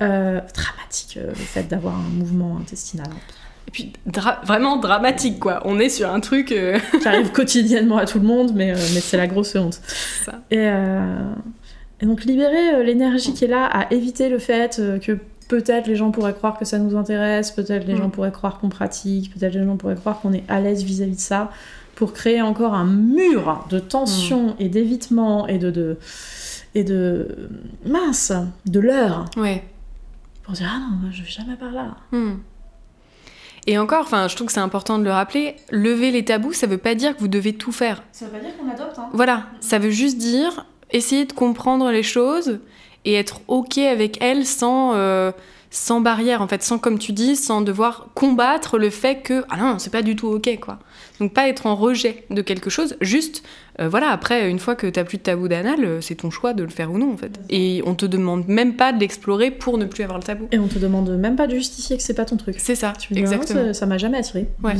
Euh, 0.00 0.40
dramatique, 0.54 1.18
le 1.24 1.34
fait 1.34 1.64
d'avoir 1.64 1.94
un 1.94 2.08
mouvement 2.18 2.58
intestinal. 2.60 3.06
Et 3.68 3.70
puis 3.70 3.92
vraiment 4.44 4.78
dramatique, 4.78 5.38
quoi. 5.38 5.62
On 5.64 5.78
est 5.78 5.90
sur 5.90 6.10
un 6.12 6.18
truc 6.18 6.46
qui 7.00 7.08
arrive 7.08 7.30
quotidiennement 7.30 7.98
à 7.98 8.06
tout 8.06 8.18
le 8.18 8.26
monde, 8.26 8.52
mais, 8.52 8.72
mais 8.72 9.00
c'est 9.00 9.16
la 9.16 9.28
grosse 9.28 9.54
honte. 9.54 9.80
Ça. 10.24 10.40
Et, 10.50 10.66
et, 12.00 12.06
donc 12.06 12.24
libérer 12.24 12.82
l'énergie 12.84 13.32
qui 13.32 13.44
est 13.44 13.48
là 13.48 13.66
à 13.66 13.92
éviter 13.92 14.28
le 14.28 14.40
fait 14.40 14.82
que 15.00 15.18
peut-être 15.46 15.86
les 15.86 15.94
gens 15.94 16.10
pourraient 16.10 16.32
croire 16.32 16.58
que 16.58 16.64
ça 16.64 16.78
nous 16.78 16.96
intéresse, 16.96 17.52
peut-être 17.52 17.86
les 17.86 17.94
gens 17.96 18.08
pourraient 18.08 18.32
croire 18.32 18.58
qu'on 18.58 18.70
pratique, 18.70 19.32
peut-être 19.34 19.54
les 19.54 19.64
gens 19.64 19.76
pourraient 19.76 19.94
croire 19.94 20.20
qu'on 20.20 20.32
est 20.32 20.44
à 20.48 20.60
l'aise 20.60 20.82
vis-à-vis 20.82 21.16
de 21.16 21.20
ça, 21.20 21.50
pour 21.94 22.12
créer 22.12 22.42
encore 22.42 22.74
un 22.74 22.84
mur 22.84 23.66
de 23.70 23.78
tension 23.78 24.56
et 24.58 24.68
d'évitement 24.68 25.46
et 25.46 25.58
de, 25.58 25.70
de, 25.70 25.98
et 26.74 26.84
de 26.84 27.50
mince, 27.84 28.32
de 28.66 28.80
l'heure. 28.80 29.26
Ouais. 29.36 29.64
Pour 30.42 30.54
dire 30.54 30.70
ah 30.72 30.78
non, 30.78 31.10
je 31.10 31.22
vais 31.22 31.30
jamais 31.30 31.56
par 31.56 31.70
là. 31.70 31.96
Hmm. 32.10 32.34
Et 33.66 33.78
encore, 33.78 34.00
enfin, 34.00 34.26
je 34.26 34.34
trouve 34.34 34.48
que 34.48 34.52
c'est 34.52 34.60
important 34.60 34.98
de 34.98 35.04
le 35.04 35.12
rappeler, 35.12 35.56
lever 35.70 36.10
les 36.10 36.24
tabous, 36.24 36.52
ça 36.52 36.66
veut 36.66 36.78
pas 36.78 36.96
dire 36.96 37.14
que 37.14 37.20
vous 37.20 37.28
devez 37.28 37.52
tout 37.52 37.70
faire. 37.70 38.02
Ça 38.10 38.24
veut 38.24 38.32
pas 38.32 38.40
dire 38.40 38.56
qu'on 38.56 38.68
adopte. 38.68 38.98
Hein. 38.98 39.08
Voilà, 39.12 39.46
ça 39.60 39.78
veut 39.78 39.90
juste 39.90 40.18
dire 40.18 40.66
essayer 40.90 41.24
de 41.24 41.32
comprendre 41.32 41.90
les 41.90 42.02
choses 42.02 42.58
et 43.04 43.14
être 43.14 43.40
ok 43.48 43.78
avec 43.78 44.20
elles 44.20 44.46
sans 44.46 44.94
euh, 44.94 45.32
sans 45.70 46.00
barrière 46.00 46.42
en 46.42 46.48
fait, 46.48 46.62
sans 46.62 46.78
comme 46.78 46.98
tu 46.98 47.12
dis, 47.12 47.36
sans 47.36 47.62
devoir 47.62 48.08
combattre 48.14 48.78
le 48.78 48.90
fait 48.90 49.22
que 49.22 49.44
ah 49.48 49.56
non, 49.56 49.78
c'est 49.78 49.90
pas 49.90 50.02
du 50.02 50.16
tout 50.16 50.28
ok 50.28 50.58
quoi. 50.60 50.78
Donc 51.22 51.34
pas 51.34 51.48
être 51.48 51.66
en 51.66 51.76
rejet 51.76 52.24
de 52.30 52.42
quelque 52.42 52.68
chose, 52.68 52.96
juste 53.00 53.44
euh, 53.78 53.88
voilà, 53.88 54.08
après 54.10 54.50
une 54.50 54.58
fois 54.58 54.74
que 54.74 54.88
t'as 54.88 55.04
plus 55.04 55.18
de 55.18 55.22
tabou 55.22 55.46
d'anal, 55.46 55.84
euh, 55.84 56.00
c'est 56.00 56.16
ton 56.16 56.30
choix 56.30 56.52
de 56.52 56.64
le 56.64 56.68
faire 56.68 56.90
ou 56.90 56.98
non 56.98 57.12
en 57.12 57.16
fait. 57.16 57.38
Et 57.48 57.80
on 57.86 57.94
te 57.94 58.06
demande 58.06 58.48
même 58.48 58.74
pas 58.74 58.92
de 58.92 58.98
l'explorer 58.98 59.52
pour 59.52 59.78
ne 59.78 59.84
plus 59.84 60.02
avoir 60.02 60.18
le 60.18 60.24
tabou. 60.24 60.48
Et 60.50 60.58
on 60.58 60.66
te 60.66 60.80
demande 60.80 61.10
même 61.10 61.36
pas 61.36 61.46
de 61.46 61.54
justifier 61.54 61.96
que 61.96 62.02
c'est 62.02 62.14
pas 62.14 62.24
ton 62.24 62.36
truc. 62.36 62.56
C'est 62.58 62.74
ça, 62.74 62.92
tu 62.98 63.16
exactement. 63.16 63.72
ça 63.72 63.86
m'a 63.86 63.98
jamais 63.98 64.18
attiré. 64.18 64.48
Ouais. 64.64 64.74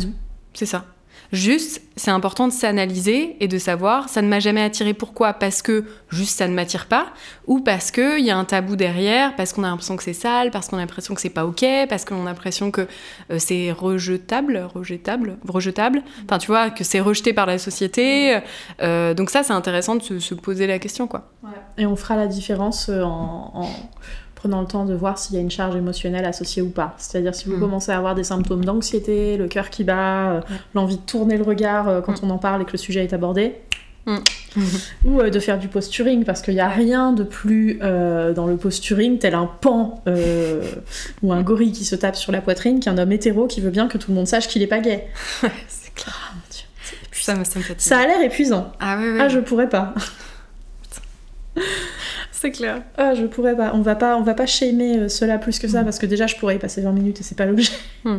C'est 0.53 0.67
ça. 0.67 0.85
Juste, 1.33 1.81
c'est 1.97 2.11
important 2.11 2.47
de 2.47 2.53
s'analyser 2.53 3.37
et 3.41 3.49
de 3.49 3.57
savoir, 3.57 4.11
ça 4.11 4.21
ne 4.21 4.29
m'a 4.29 4.39
jamais 4.39 4.63
attiré. 4.63 4.93
Pourquoi? 4.93 5.33
Parce 5.33 5.63
que 5.63 5.87
juste 6.11 6.37
ça 6.37 6.47
ne 6.47 6.53
m'attire 6.53 6.87
pas, 6.87 7.07
ou 7.47 7.61
parce 7.61 7.91
qu'il 7.91 8.21
y 8.21 8.31
a 8.31 8.37
un 8.37 8.45
tabou 8.45 8.77
derrière, 8.77 9.35
parce 9.35 9.55
qu'on 9.55 9.65
a 9.65 9.69
l'impression 9.69 9.97
que 9.97 10.03
c'est 10.03 10.13
sale, 10.13 10.51
parce 10.51 10.69
qu'on 10.69 10.77
a 10.77 10.81
l'impression 10.81 11.15
que 11.15 11.23
c'est 11.23 11.31
pas 11.31 11.47
ok, 11.47 11.65
parce 11.89 12.05
qu'on 12.05 12.23
a 12.23 12.25
l'impression 12.27 12.71
que 12.71 12.83
euh, 13.31 13.39
c'est 13.39 13.73
rejetable, 13.73 14.69
rejetable, 14.75 15.39
rejetable. 15.49 16.03
Enfin, 16.27 16.37
tu 16.37 16.49
vois, 16.49 16.69
que 16.69 16.85
c'est 16.85 17.01
rejeté 17.01 17.33
par 17.33 17.47
la 17.47 17.57
société. 17.57 18.39
Euh, 18.83 19.15
donc 19.15 19.31
ça, 19.31 19.43
c'est 19.43 19.55
intéressant 19.55 19.97
de 19.97 20.19
se, 20.19 20.35
poser 20.35 20.67
la 20.67 20.79
question, 20.79 21.07
quoi. 21.07 21.31
Et 21.79 21.87
on 21.87 21.97
fera 21.97 22.17
la 22.17 22.27
différence 22.27 22.91
euh, 22.91 23.03
en 23.03 23.71
prenant 24.43 24.61
le 24.61 24.67
temps 24.67 24.85
de 24.85 24.95
voir 24.95 25.19
s'il 25.19 25.37
y 25.37 25.39
a 25.39 25.41
une 25.41 25.53
charge 25.53 25.77
émotionnelle 25.77 26.25
associée 26.25 26.63
ou 26.63 26.71
pas. 26.71 26.97
C'est-à-dire 26.99 27.33
si 27.33 27.49
vous 27.49 27.59
mm. 27.59 27.61
commencez 27.61 27.93
à 27.93 27.97
avoir 27.97 28.17
des 28.17 28.25
symptômes 28.25 28.65
d'anxiété, 28.65 29.37
le 29.37 29.47
cœur 29.47 29.71
qui 29.71 29.85
bat, 29.85 30.33
euh, 30.33 30.41
l'envie 30.75 30.97
de 30.97 31.03
tourner 31.03 31.37
le 31.37 31.45
regard 31.45 31.89
euh, 31.89 32.01
quand 32.01 32.21
mm. 32.21 32.27
on 32.27 32.31
en 32.31 32.39
parle 32.39 32.63
et 32.63 32.65
que 32.65 32.73
le 32.73 32.79
sujet 32.79 33.05
est 33.05 33.13
abordé, 33.13 33.55
mm. 34.07 34.17
ou 35.05 35.21
euh, 35.21 35.31
de 35.31 35.39
faire 35.39 35.61
du 35.61 35.69
posturing 35.69 36.25
parce 36.25 36.43
qu'il 36.43 36.55
n'y 36.55 36.61
a 36.61 36.69
rien 36.69 37.13
de 37.13 37.23
plus 37.23 37.79
dans 37.79 38.49
le 38.49 38.57
posturing 38.57 39.19
tel 39.19 39.37
un 39.37 39.47
pan 39.47 40.03
ou 41.23 41.33
un 41.33 41.43
gorille 41.43 41.71
qui 41.71 41.85
se 41.85 41.95
tape 41.95 42.17
sur 42.17 42.33
la 42.33 42.41
poitrine 42.41 42.81
qu'un 42.81 42.99
homme 42.99 43.13
hétéro 43.13 43.47
qui 43.47 43.61
veut 43.61 43.71
bien 43.71 43.87
que 43.87 43.97
tout 43.97 44.11
le 44.11 44.17
monde 44.17 44.27
sache 44.27 44.49
qu'il 44.49 44.61
est 44.63 44.67
pas 44.67 44.81
gay. 44.81 45.07
c'est 45.69 45.95
clair. 45.95 46.33
Ah, 46.33 46.39
ça, 47.13 47.37
me, 47.37 47.45
ça, 47.45 47.61
ça 47.79 47.99
a 48.01 48.07
l'air 48.09 48.21
épuisant. 48.23 48.73
Ah 48.81 48.97
oui, 48.99 49.11
oui. 49.13 49.19
Ah, 49.21 49.29
je 49.29 49.39
pourrais 49.39 49.69
pas. 49.69 49.95
C'est 52.43 52.51
clair. 52.51 52.83
Ah, 52.99 53.15
je 53.15 53.25
pourrais 53.25 53.55
pas. 53.55 53.71
On 53.73 53.83
va 53.83 53.95
pas, 53.95 54.17
on 54.17 54.23
va 54.23 54.35
pas 54.35 54.47
shamer 54.47 54.99
euh, 54.99 55.09
cela 55.09 55.39
plus 55.39 55.61
que 55.61 55.69
ça 55.69 55.83
mm. 55.83 55.85
parce 55.85 56.01
que 56.01 56.07
déjà 56.07 56.27
je 56.27 56.35
pourrais 56.35 56.57
y 56.57 56.59
passer 56.59 56.81
20 56.81 56.91
minutes 56.91 57.21
et 57.21 57.23
c'est 57.23 57.39
pas 57.39 57.47
l'objet. 57.47 57.71
Mm. 58.03 58.17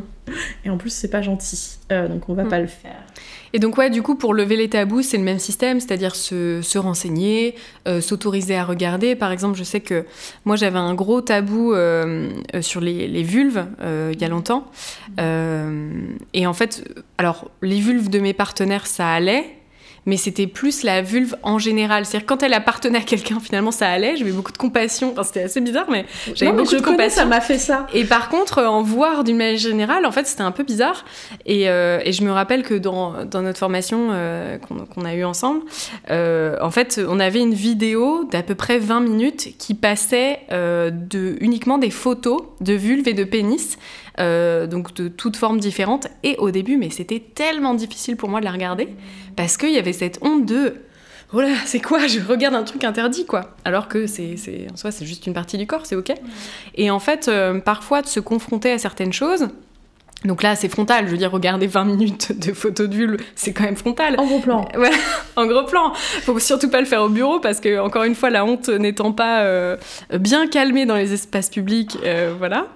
Et 0.64 0.70
en 0.70 0.78
plus 0.78 0.92
c'est 0.92 1.10
pas 1.10 1.22
gentil, 1.22 1.78
euh, 1.92 2.08
donc 2.08 2.30
on 2.30 2.34
va 2.34 2.46
mm. 2.46 2.48
pas 2.48 2.62
le 2.62 2.68
faire. 2.68 3.04
Et 3.52 3.60
donc 3.60 3.78
ouais, 3.78 3.90
du 3.90 4.02
coup 4.02 4.16
pour 4.16 4.34
lever 4.34 4.56
les 4.56 4.70
tabous 4.70 5.02
c'est 5.02 5.18
le 5.18 5.26
même 5.26 5.40
système, 5.40 5.82
c'est-à-dire 5.82 6.16
se, 6.16 6.62
se, 6.62 6.78
renseigner, 6.78 7.56
euh, 7.86 8.00
s'autoriser 8.00 8.56
à 8.56 8.64
regarder. 8.64 9.18
Par 9.18 9.34
exemple, 9.34 9.58
je 9.58 9.66
sais 9.66 9.82
que 9.82 10.06
moi 10.46 10.56
j'avais 10.56 10.80
un 10.80 10.94
gros 10.94 11.20
tabou 11.20 11.74
sur 12.62 12.80
les, 12.80 13.10
les 13.10 13.24
vulves 13.24 13.66
il 13.82 14.22
y 14.22 14.24
a 14.24 14.30
longtemps. 14.30 14.72
et 15.18 16.48
en 16.48 16.54
fait, 16.54 16.90
alors 17.18 17.52
les 17.62 17.82
vulves 17.82 18.10
de 18.10 18.20
mes 18.20 18.34
partenaires 18.34 18.88
ça 18.88 19.10
allait 19.10 19.58
mais 20.06 20.18
c'était 20.18 20.48
plus 20.48 20.84
la 20.84 21.02
vulve 21.02 21.36
en 21.44 21.60
général. 21.60 22.06
C'est-à-dire 22.06 22.26
quand 22.26 22.44
elle 22.44 22.54
appartenait 22.54 23.00
à 23.00 23.02
quelqu'un, 23.02 23.40
finalement, 23.40 23.72
ça 23.72 23.90
allait. 23.90 24.18
J'avais 24.18 24.32
beaucoup 24.32 24.52
de 24.52 24.58
compassion. 24.58 25.12
Enfin, 25.14 25.24
c'était 25.24 25.44
assez 25.44 25.62
bizarre, 25.62 25.88
mais 25.90 26.06
j'avais 26.36 26.52
beaucoup 26.52 26.76
de 26.76 26.82
compassion. 26.82 27.22
Ça 27.22 27.26
m'a 27.26 27.42
fait 27.42 27.58
ça. 27.58 27.88
Et 27.94 28.06
par 28.06 28.30
contre, 28.30 28.62
en 28.64 28.82
voir 28.82 29.24
d'une 29.24 29.38
manière 29.38 29.58
générale, 29.58 30.06
en 30.06 30.12
fait, 30.12 30.28
c'était 30.28 30.44
un 30.44 30.52
peu 30.52 30.64
bizarre. 30.64 31.06
Et, 31.46 31.70
euh, 31.70 32.00
et, 32.04 32.12
je 32.12 32.24
me 32.24 32.32
rappelle 32.32 32.64
que 32.64 32.74
dans, 32.74 33.26
dans 33.26 33.42
notre 33.42 33.60
formation 33.60 34.10
euh, 34.12 34.58
qu'on 34.58 35.06
a 35.06 35.16
eue 35.16 35.24
ensemble, 35.24 35.62
euh, 36.10 36.58
en 36.62 36.72
fait, 36.72 37.02
on 37.08 37.20
avait 37.20 37.42
une 37.42 37.54
vidéo 37.54 38.26
d'à 38.32 38.44
peu 38.44 38.56
près 38.56 38.80
20 38.80 39.00
minutes 39.02 39.50
qui 39.58 39.74
passait 39.74 40.40
de 40.52 41.38
uniquement 41.40 41.78
des 41.78 41.90
photos 41.90 42.42
de 42.62 42.74
vulve 42.74 43.08
et 43.08 43.14
de 43.14 43.24
pénis 43.24 43.78
euh, 44.20 44.68
donc 44.68 44.94
de 44.94 45.08
toutes 45.08 45.38
formes 45.38 45.60
différentes. 45.60 46.08
Et 46.24 46.36
au 46.38 46.52
début, 46.52 46.78
mais 46.78 46.90
c'était 46.90 47.20
tellement 47.20 47.74
difficile 47.74 48.16
pour 48.16 48.30
moi 48.30 48.40
de 48.40 48.46
la 48.46 48.52
regarder, 48.52 48.90
parce 49.36 49.58
qu'il 49.58 49.72
y 49.72 49.78
avait 49.78 49.94
cette 49.94 50.20
honte 50.22 50.46
de 50.46 50.76
oh 51.34 51.42
là, 51.42 51.50
c'est 51.66 51.80
quoi? 51.80 52.08
Je 52.08 52.20
regarde 52.20 52.56
un 52.56 52.64
truc 52.64 52.84
interdit, 52.84 53.26
quoi. 53.26 53.56
Alors 53.66 53.88
que 53.88 54.08
c'est, 54.08 54.36
en 54.72 54.78
soi, 54.78 54.92
c'est 54.92 55.06
juste 55.06 55.28
une 55.28 55.34
partie 55.34 55.58
du 55.58 55.68
corps, 55.68 55.86
c'est 55.86 55.96
ok. 55.96 56.14
Et 56.76 56.92
en 56.92 57.00
fait, 57.00 57.28
euh, 57.28 57.60
parfois, 57.60 58.02
de 58.02 58.08
se 58.08 58.20
confronter 58.20 58.72
à 58.72 58.78
certaines 58.78 59.14
choses. 59.14 59.48
Donc 60.26 60.42
là, 60.42 60.56
c'est 60.56 60.70
frontal. 60.70 61.06
Je 61.08 61.12
veux 61.12 61.18
dire, 61.18 61.32
regarder 61.32 61.68
20 61.68 61.84
minutes 61.84 62.40
de 62.40 62.54
photos 62.54 62.88
vulve, 62.88 63.18
c'est 63.36 63.52
quand 63.52 63.64
même 63.64 63.76
frontal. 63.76 64.16
En 64.18 64.26
gros 64.26 64.40
plan. 64.40 64.66
Ouais, 64.78 64.92
en 65.36 65.46
gros 65.48 65.66
plan. 65.66 65.92
Faut 65.94 66.40
surtout 66.40 66.70
pas 66.70 66.80
le 66.80 66.86
faire 66.86 67.02
au 67.02 67.10
bureau 67.10 67.42
parce 67.42 67.60
que, 67.60 67.80
encore 67.80 68.04
une 68.04 68.16
fois, 68.16 68.30
la 68.30 68.46
honte 68.46 68.70
n'étant 68.70 69.12
pas 69.12 69.42
euh, 69.42 69.76
bien 70.18 70.48
calmée 70.48 70.86
dans 70.86 70.96
les 70.96 71.14
espaces 71.14 71.50
publics, 71.50 71.98
voilà. 72.38 72.68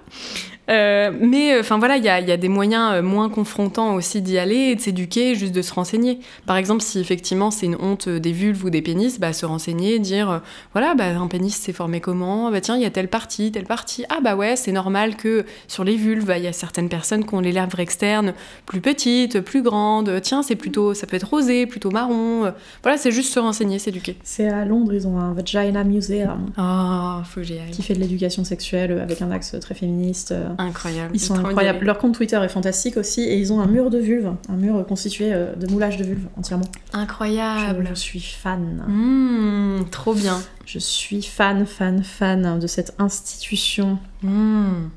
Euh, 0.68 1.10
mais 1.18 1.54
euh, 1.54 1.60
enfin 1.60 1.78
voilà, 1.78 1.96
il 1.96 2.04
y 2.04 2.08
a, 2.08 2.20
y 2.20 2.30
a, 2.30 2.36
des 2.36 2.48
moyens 2.48 2.92
euh, 2.92 3.02
moins 3.02 3.30
confrontants 3.30 3.94
aussi 3.94 4.20
d'y 4.20 4.38
aller 4.38 4.56
et 4.56 4.74
de 4.74 4.80
s'éduquer, 4.80 5.34
juste 5.34 5.54
de 5.54 5.62
se 5.62 5.72
renseigner. 5.72 6.20
Par 6.46 6.56
exemple, 6.56 6.82
si 6.82 6.98
effectivement 6.98 7.50
c'est 7.50 7.66
une 7.66 7.76
honte 7.76 8.08
des 8.08 8.32
vulves 8.32 8.64
ou 8.64 8.70
des 8.70 8.82
pénis, 8.82 9.18
bah, 9.18 9.32
se 9.32 9.46
renseigner, 9.46 9.98
dire 9.98 10.42
voilà, 10.72 10.94
bah, 10.94 11.18
un 11.18 11.26
pénis 11.26 11.54
s'est 11.54 11.72
formé 11.72 12.00
comment? 12.00 12.50
Bah 12.50 12.60
tiens, 12.60 12.76
il 12.76 12.82
y 12.82 12.86
a 12.86 12.90
telle 12.90 13.08
partie, 13.08 13.50
telle 13.50 13.64
partie. 13.64 14.04
Ah 14.10 14.18
bah 14.22 14.36
ouais, 14.36 14.56
c'est 14.56 14.72
normal 14.72 15.16
que 15.16 15.44
sur 15.68 15.84
les 15.84 15.96
vulves, 15.96 16.26
bah, 16.26 16.38
il 16.38 16.44
y 16.44 16.48
a 16.48 16.52
certaines 16.52 16.88
personnes 16.88 17.24
qui 17.24 17.34
ont 17.34 17.40
les 17.40 17.52
lèvres 17.52 17.80
externes 17.80 18.34
plus 18.66 18.80
petites, 18.80 19.40
plus 19.40 19.62
grandes. 19.62 20.20
Tiens, 20.22 20.42
c'est 20.42 20.56
plutôt, 20.56 20.92
ça 20.92 21.06
peut 21.06 21.16
être 21.16 21.28
rosé, 21.28 21.66
plutôt 21.66 21.90
marron. 21.90 22.52
Voilà, 22.82 22.98
c'est 22.98 23.10
juste 23.10 23.32
se 23.32 23.40
renseigner, 23.40 23.78
s'éduquer. 23.78 24.16
C'est 24.22 24.48
à 24.48 24.64
Londres, 24.64 24.92
ils 24.92 25.06
ont 25.06 25.18
un 25.18 25.32
Vagina 25.32 25.84
Museum. 25.84 26.50
Ah, 26.56 27.22
faut 27.24 27.40
que 27.40 27.46
j'y 27.46 27.58
aille. 27.58 27.70
Qui 27.70 27.82
fait 27.82 27.94
de 27.94 28.00
l'éducation 28.00 28.44
sexuelle 28.44 28.98
avec 29.00 29.22
un 29.22 29.30
axe 29.30 29.56
très 29.60 29.74
féministe. 29.74 30.34
Incroyable. 30.58 31.12
Ils 31.14 31.20
sont 31.20 31.38
incroyables. 31.38 31.84
Leur 31.84 31.98
compte 31.98 32.14
Twitter 32.14 32.40
est 32.42 32.48
fantastique 32.48 32.96
aussi 32.96 33.22
et 33.22 33.38
ils 33.38 33.52
ont 33.52 33.60
un 33.60 33.66
mur 33.66 33.90
de 33.90 33.98
vulve, 33.98 34.34
un 34.48 34.56
mur 34.56 34.84
constitué 34.86 35.32
euh, 35.32 35.54
de 35.54 35.68
moulage 35.68 35.96
de 35.96 36.04
vulve 36.04 36.26
entièrement. 36.36 36.66
Incroyable. 36.92 37.86
Je, 37.90 37.94
suis 37.94 38.20
fan. 38.20 38.82
Mmh, 38.88 39.84
trop 39.92 40.14
bien. 40.14 40.42
Je 40.66 40.80
suis 40.80 41.22
fan, 41.22 41.64
fan, 41.64 42.02
fan 42.02 42.58
de 42.58 42.66
cette 42.66 42.94
institution. 42.98 44.00
Mmh. 44.22 44.88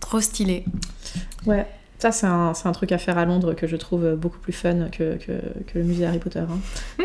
Trop 0.00 0.20
stylé. 0.22 0.64
Ouais. 1.46 1.66
Ça, 1.98 2.10
c'est 2.10 2.26
un, 2.26 2.54
un, 2.64 2.72
truc 2.72 2.92
à 2.92 2.98
faire 2.98 3.18
à 3.18 3.26
Londres 3.26 3.52
que 3.52 3.66
je 3.66 3.76
trouve 3.76 4.14
beaucoup 4.14 4.38
plus 4.38 4.54
fun 4.54 4.88
que, 4.90 5.18
que, 5.18 5.32
que 5.66 5.78
le 5.78 5.84
musée 5.84 6.06
Harry 6.06 6.18
Potter. 6.18 6.40
Hein. 6.40 7.04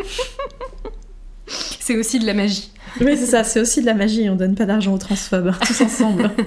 c'est 1.46 1.98
aussi 1.98 2.18
de 2.18 2.24
la 2.24 2.32
magie. 2.32 2.72
Oui, 3.02 3.18
c'est 3.18 3.26
ça, 3.26 3.44
c'est 3.44 3.60
aussi 3.60 3.82
de 3.82 3.86
la 3.86 3.92
magie. 3.92 4.30
On 4.30 4.36
donne 4.36 4.54
pas 4.54 4.64
d'argent 4.64 4.94
aux 4.94 4.98
transphobes, 4.98 5.52
tous 5.60 5.82
ensemble. 5.82 6.30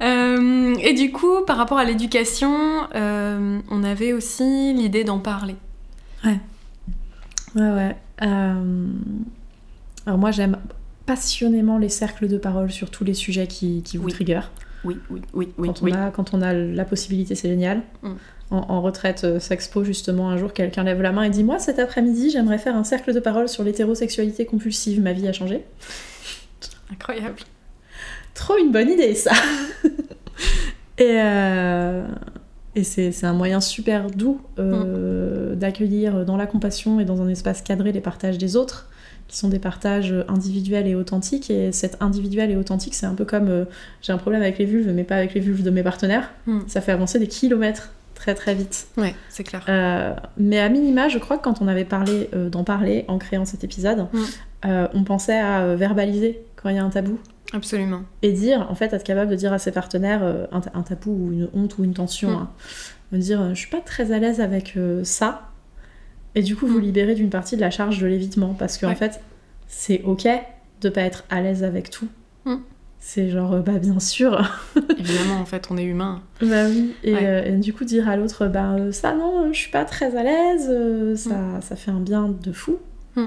Euh, 0.00 0.74
et 0.80 0.94
du 0.94 1.10
coup, 1.10 1.44
par 1.46 1.56
rapport 1.56 1.78
à 1.78 1.84
l'éducation, 1.84 2.88
euh, 2.94 3.58
on 3.70 3.84
avait 3.84 4.12
aussi 4.12 4.72
l'idée 4.74 5.04
d'en 5.04 5.18
parler. 5.18 5.56
Ouais. 6.24 6.38
Ouais, 7.56 7.70
ouais. 7.70 7.96
Euh, 8.22 8.86
alors 10.06 10.18
moi, 10.18 10.30
j'aime 10.30 10.58
passionnément 11.06 11.78
les 11.78 11.88
cercles 11.88 12.28
de 12.28 12.38
parole 12.38 12.70
sur 12.70 12.90
tous 12.90 13.04
les 13.04 13.14
sujets 13.14 13.46
qui, 13.46 13.82
qui 13.82 13.96
vous 13.96 14.04
oui. 14.04 14.12
trigger. 14.12 14.40
Oui, 14.84 14.98
oui, 15.10 15.20
oui, 15.34 15.48
oui. 15.58 15.68
Quand 15.68 15.82
on, 15.82 15.92
A, 15.92 16.10
quand 16.10 16.34
on 16.34 16.42
a 16.42 16.52
la 16.52 16.84
possibilité, 16.84 17.34
c'est 17.34 17.48
génial. 17.48 17.82
Mm. 18.02 18.12
En, 18.50 18.56
en, 18.70 18.80
retraite 18.80 19.38
s'expo 19.40 19.84
justement 19.84 20.30
un 20.30 20.38
jour, 20.38 20.54
quelqu'un 20.54 20.82
lève 20.84 21.02
la 21.02 21.12
main 21.12 21.24
et 21.24 21.30
dit 21.30 21.44
Moi, 21.44 21.58
cet 21.58 21.78
après-midi, 21.78 22.30
j'aimerais 22.30 22.58
faire 22.58 22.76
un 22.76 22.84
cercle 22.84 23.12
de 23.12 23.20
parole 23.20 23.48
sur 23.48 23.64
l'hétérosexualité 23.64 24.46
compulsive. 24.46 25.02
Ma 25.02 25.12
vie 25.12 25.26
a 25.28 25.32
changé. 25.32 25.64
Incroyable. 26.90 27.40
Trop 28.38 28.56
une 28.56 28.70
bonne 28.70 28.88
idée, 28.88 29.14
ça 29.16 29.32
Et, 30.98 31.20
euh, 31.20 32.06
et 32.76 32.84
c'est 32.84 33.24
un 33.24 33.32
moyen 33.32 33.60
super 33.60 34.12
doux 34.12 34.40
euh, 34.60 35.54
mm. 35.54 35.56
d'accueillir 35.56 36.24
dans 36.24 36.36
la 36.36 36.46
compassion 36.46 37.00
et 37.00 37.04
dans 37.04 37.20
un 37.20 37.28
espace 37.28 37.62
cadré 37.62 37.90
les 37.90 38.00
partages 38.00 38.38
des 38.38 38.54
autres, 38.54 38.88
qui 39.26 39.36
sont 39.36 39.48
des 39.48 39.58
partages 39.58 40.14
individuels 40.28 40.86
et 40.86 40.94
authentiques. 40.94 41.50
Et 41.50 41.72
cet 41.72 42.00
individuel 42.00 42.52
et 42.52 42.56
authentique, 42.56 42.94
c'est 42.94 43.06
un 43.06 43.14
peu 43.14 43.24
comme 43.24 43.48
euh, 43.48 43.64
j'ai 44.02 44.12
un 44.12 44.18
problème 44.18 44.42
avec 44.42 44.58
les 44.58 44.66
vulves, 44.66 44.92
mais 44.92 45.02
pas 45.02 45.16
avec 45.16 45.34
les 45.34 45.40
vulves 45.40 45.64
de 45.64 45.70
mes 45.70 45.82
partenaires. 45.82 46.30
Hmm. 46.46 46.60
Ça 46.68 46.80
fait 46.80 46.92
avancer 46.92 47.18
des 47.18 47.26
kilomètres 47.26 47.90
très 48.18 48.34
très 48.34 48.54
vite. 48.54 48.88
Ouais, 48.96 49.14
c'est 49.28 49.44
clair. 49.44 49.64
Euh, 49.68 50.12
mais 50.36 50.58
à 50.58 50.68
minima, 50.68 51.08
je 51.08 51.18
crois 51.18 51.38
que 51.38 51.44
quand 51.44 51.62
on 51.62 51.68
avait 51.68 51.84
parlé 51.84 52.28
euh, 52.34 52.48
d'en 52.50 52.64
parler 52.64 53.04
en 53.08 53.16
créant 53.18 53.44
cet 53.44 53.62
épisode, 53.64 54.08
Mm. 54.12 54.18
euh, 54.66 54.88
on 54.92 55.04
pensait 55.04 55.38
à 55.38 55.74
verbaliser 55.76 56.40
quand 56.56 56.68
il 56.68 56.76
y 56.76 56.78
a 56.78 56.84
un 56.84 56.90
tabou. 56.90 57.18
Absolument. 57.52 58.02
Et 58.22 58.32
dire, 58.32 58.66
en 58.70 58.74
fait, 58.74 58.92
être 58.92 59.04
capable 59.04 59.30
de 59.30 59.36
dire 59.36 59.52
à 59.52 59.58
ses 59.58 59.70
partenaires 59.72 60.22
un, 60.52 60.60
ta- 60.60 60.72
un 60.74 60.82
tabou 60.82 61.10
ou 61.12 61.32
une 61.32 61.48
honte 61.54 61.78
ou 61.78 61.84
une 61.84 61.94
tension. 61.94 62.30
Mm. 62.30 62.34
hein. 62.34 62.50
Me 63.12 63.18
dire, 63.18 63.48
je 63.54 63.58
suis 63.58 63.70
pas 63.70 63.80
très 63.80 64.12
à 64.12 64.18
l'aise 64.18 64.40
avec 64.40 64.76
ça. 65.04 65.48
Et 66.34 66.42
du 66.42 66.56
coup, 66.56 66.66
vous 66.66 66.78
Mm. 66.78 66.82
libérer 66.82 67.14
d'une 67.14 67.30
partie 67.30 67.56
de 67.56 67.60
la 67.62 67.70
charge 67.70 67.98
de 68.00 68.06
l'évitement. 68.06 68.52
Parce 68.58 68.76
qu'en 68.78 68.88
Ouais. 68.88 68.94
fait, 68.94 69.20
c'est 69.66 70.02
ok 70.02 70.28
de 70.82 70.88
pas 70.90 71.00
être 71.02 71.24
à 71.30 71.40
l'aise 71.40 71.62
avec 71.64 71.88
tout. 71.90 72.08
Mm. 72.98 73.00
C'est 73.00 73.30
genre, 73.30 73.52
euh, 73.54 73.60
bah 73.60 73.78
bien 73.78 74.00
sûr. 74.00 74.40
Évidemment, 74.98 75.40
en 75.40 75.46
fait, 75.46 75.68
on 75.70 75.76
est 75.76 75.84
humain. 75.84 76.22
Bah 76.42 76.66
oui, 76.68 76.94
et, 77.04 77.14
Ouais. 77.14 77.26
euh, 77.26 77.44
et 77.44 77.52
du 77.58 77.72
coup 77.72 77.84
dire 77.84 78.08
à 78.08 78.16
l'autre, 78.16 78.46
bah 78.48 78.72
euh, 78.74 78.92
ça 78.92 79.14
non, 79.14 79.52
je 79.52 79.58
suis 79.58 79.70
pas 79.70 79.84
très 79.84 80.14
à 80.16 80.22
l'aise, 80.22 81.16
ça, 81.16 81.34
Mm. 81.34 81.62
ça 81.62 81.76
fait 81.76 81.90
un 81.90 82.00
bien 82.00 82.28
de 82.28 82.52
fou. 82.52 82.78
Ouais, 83.16 83.26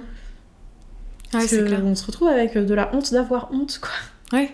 Parce 1.31 1.47
que 1.47 1.65
clair. 1.65 1.81
on 1.85 1.95
se 1.95 2.05
retrouve 2.05 2.27
avec 2.27 2.57
de 2.57 2.73
la 2.73 2.93
honte 2.93 3.11
d'avoir 3.13 3.49
honte, 3.53 3.79
quoi. 3.81 4.37
Ouais. 4.37 4.51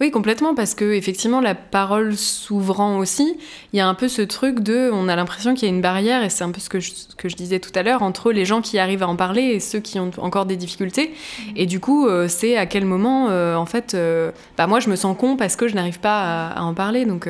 Oui, 0.00 0.10
complètement, 0.10 0.56
parce 0.56 0.74
que 0.74 0.92
effectivement, 0.92 1.40
la 1.40 1.54
parole 1.54 2.16
s'ouvrant 2.16 2.98
aussi, 2.98 3.36
il 3.72 3.76
y 3.76 3.80
a 3.80 3.86
un 3.86 3.94
peu 3.94 4.08
ce 4.08 4.22
truc 4.22 4.58
de, 4.58 4.90
on 4.92 5.06
a 5.08 5.14
l'impression 5.14 5.54
qu'il 5.54 5.68
y 5.68 5.70
a 5.70 5.74
une 5.74 5.80
barrière, 5.80 6.24
et 6.24 6.30
c'est 6.30 6.42
un 6.42 6.50
peu 6.50 6.60
ce 6.60 6.68
que 6.68 6.80
je, 6.80 6.90
ce 6.92 7.14
que 7.14 7.28
je 7.28 7.36
disais 7.36 7.60
tout 7.60 7.70
à 7.76 7.84
l'heure, 7.84 8.02
entre 8.02 8.32
les 8.32 8.44
gens 8.44 8.60
qui 8.60 8.80
arrivent 8.80 9.04
à 9.04 9.08
en 9.08 9.14
parler 9.14 9.42
et 9.42 9.60
ceux 9.60 9.78
qui 9.78 10.00
ont 10.00 10.10
encore 10.18 10.46
des 10.46 10.56
difficultés. 10.56 11.14
Et 11.54 11.66
du 11.66 11.78
coup, 11.78 12.08
euh, 12.08 12.26
c'est 12.26 12.56
à 12.56 12.66
quel 12.66 12.84
moment, 12.84 13.28
euh, 13.30 13.54
en 13.54 13.66
fait, 13.66 13.94
euh, 13.94 14.32
bah 14.56 14.66
moi, 14.66 14.80
je 14.80 14.90
me 14.90 14.96
sens 14.96 15.16
con 15.16 15.36
parce 15.36 15.54
que 15.54 15.68
je 15.68 15.76
n'arrive 15.76 16.00
pas 16.00 16.48
à, 16.48 16.58
à 16.58 16.62
en 16.62 16.74
parler. 16.74 17.04
Donc, 17.04 17.28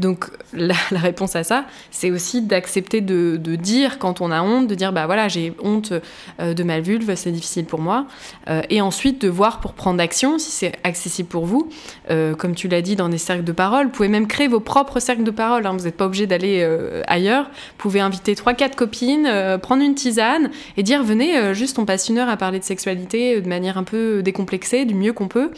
donc 0.00 0.30
la, 0.52 0.74
la 0.90 0.98
réponse 0.98 1.36
à 1.36 1.44
ça, 1.44 1.64
c'est 1.92 2.10
aussi 2.10 2.42
d'accepter 2.42 3.00
de, 3.02 3.38
de 3.40 3.54
dire 3.54 4.00
quand 4.00 4.20
on 4.20 4.32
a 4.32 4.42
honte, 4.42 4.66
de 4.66 4.74
dire, 4.74 4.92
bah 4.92 5.06
voilà, 5.06 5.28
j'ai 5.28 5.52
honte 5.62 5.92
de 6.40 6.62
ma 6.64 6.80
vulve, 6.80 7.14
c'est 7.14 7.30
difficile 7.30 7.66
pour 7.66 7.80
moi. 7.80 8.06
Et 8.68 8.80
ensuite 8.80 9.20
de 9.20 9.28
voir 9.28 9.60
pour 9.60 9.74
prendre 9.74 10.00
action, 10.00 10.38
si 10.38 10.50
c'est 10.50 10.72
accessible 10.82 11.28
pour 11.28 11.46
vous. 11.46 11.68
Euh, 12.10 12.34
comme 12.34 12.54
tu 12.54 12.66
l'as 12.66 12.80
dit, 12.80 12.96
dans 12.96 13.10
des 13.10 13.18
cercles 13.18 13.44
de 13.44 13.52
parole. 13.52 13.86
Vous 13.86 13.92
pouvez 13.92 14.08
même 14.08 14.26
créer 14.26 14.48
vos 14.48 14.58
propres 14.58 15.00
cercles 15.00 15.22
de 15.22 15.30
parole. 15.30 15.66
hein. 15.66 15.74
Vous 15.76 15.84
n'êtes 15.84 15.96
pas 15.96 16.06
obligé 16.06 16.26
d'aller 16.26 16.60
euh, 16.62 17.02
ailleurs. 17.06 17.44
Vous 17.44 17.76
pouvez 17.78 18.00
inviter 18.00 18.34
3-4 18.34 18.74
copines, 18.74 19.26
euh, 19.26 19.58
prendre 19.58 19.82
une 19.82 19.94
tisane 19.94 20.50
et 20.78 20.82
dire 20.82 21.04
venez, 21.04 21.36
euh, 21.36 21.52
juste 21.52 21.78
on 21.78 21.84
passe 21.84 22.08
une 22.08 22.18
heure 22.18 22.30
à 22.30 22.38
parler 22.38 22.58
de 22.58 22.64
sexualité 22.64 23.36
euh, 23.36 23.40
de 23.42 23.48
manière 23.48 23.76
un 23.76 23.84
peu 23.84 24.22
décomplexée, 24.22 24.86
du 24.86 24.94
mieux 24.94 25.12
qu'on 25.12 25.28
peut, 25.28 25.50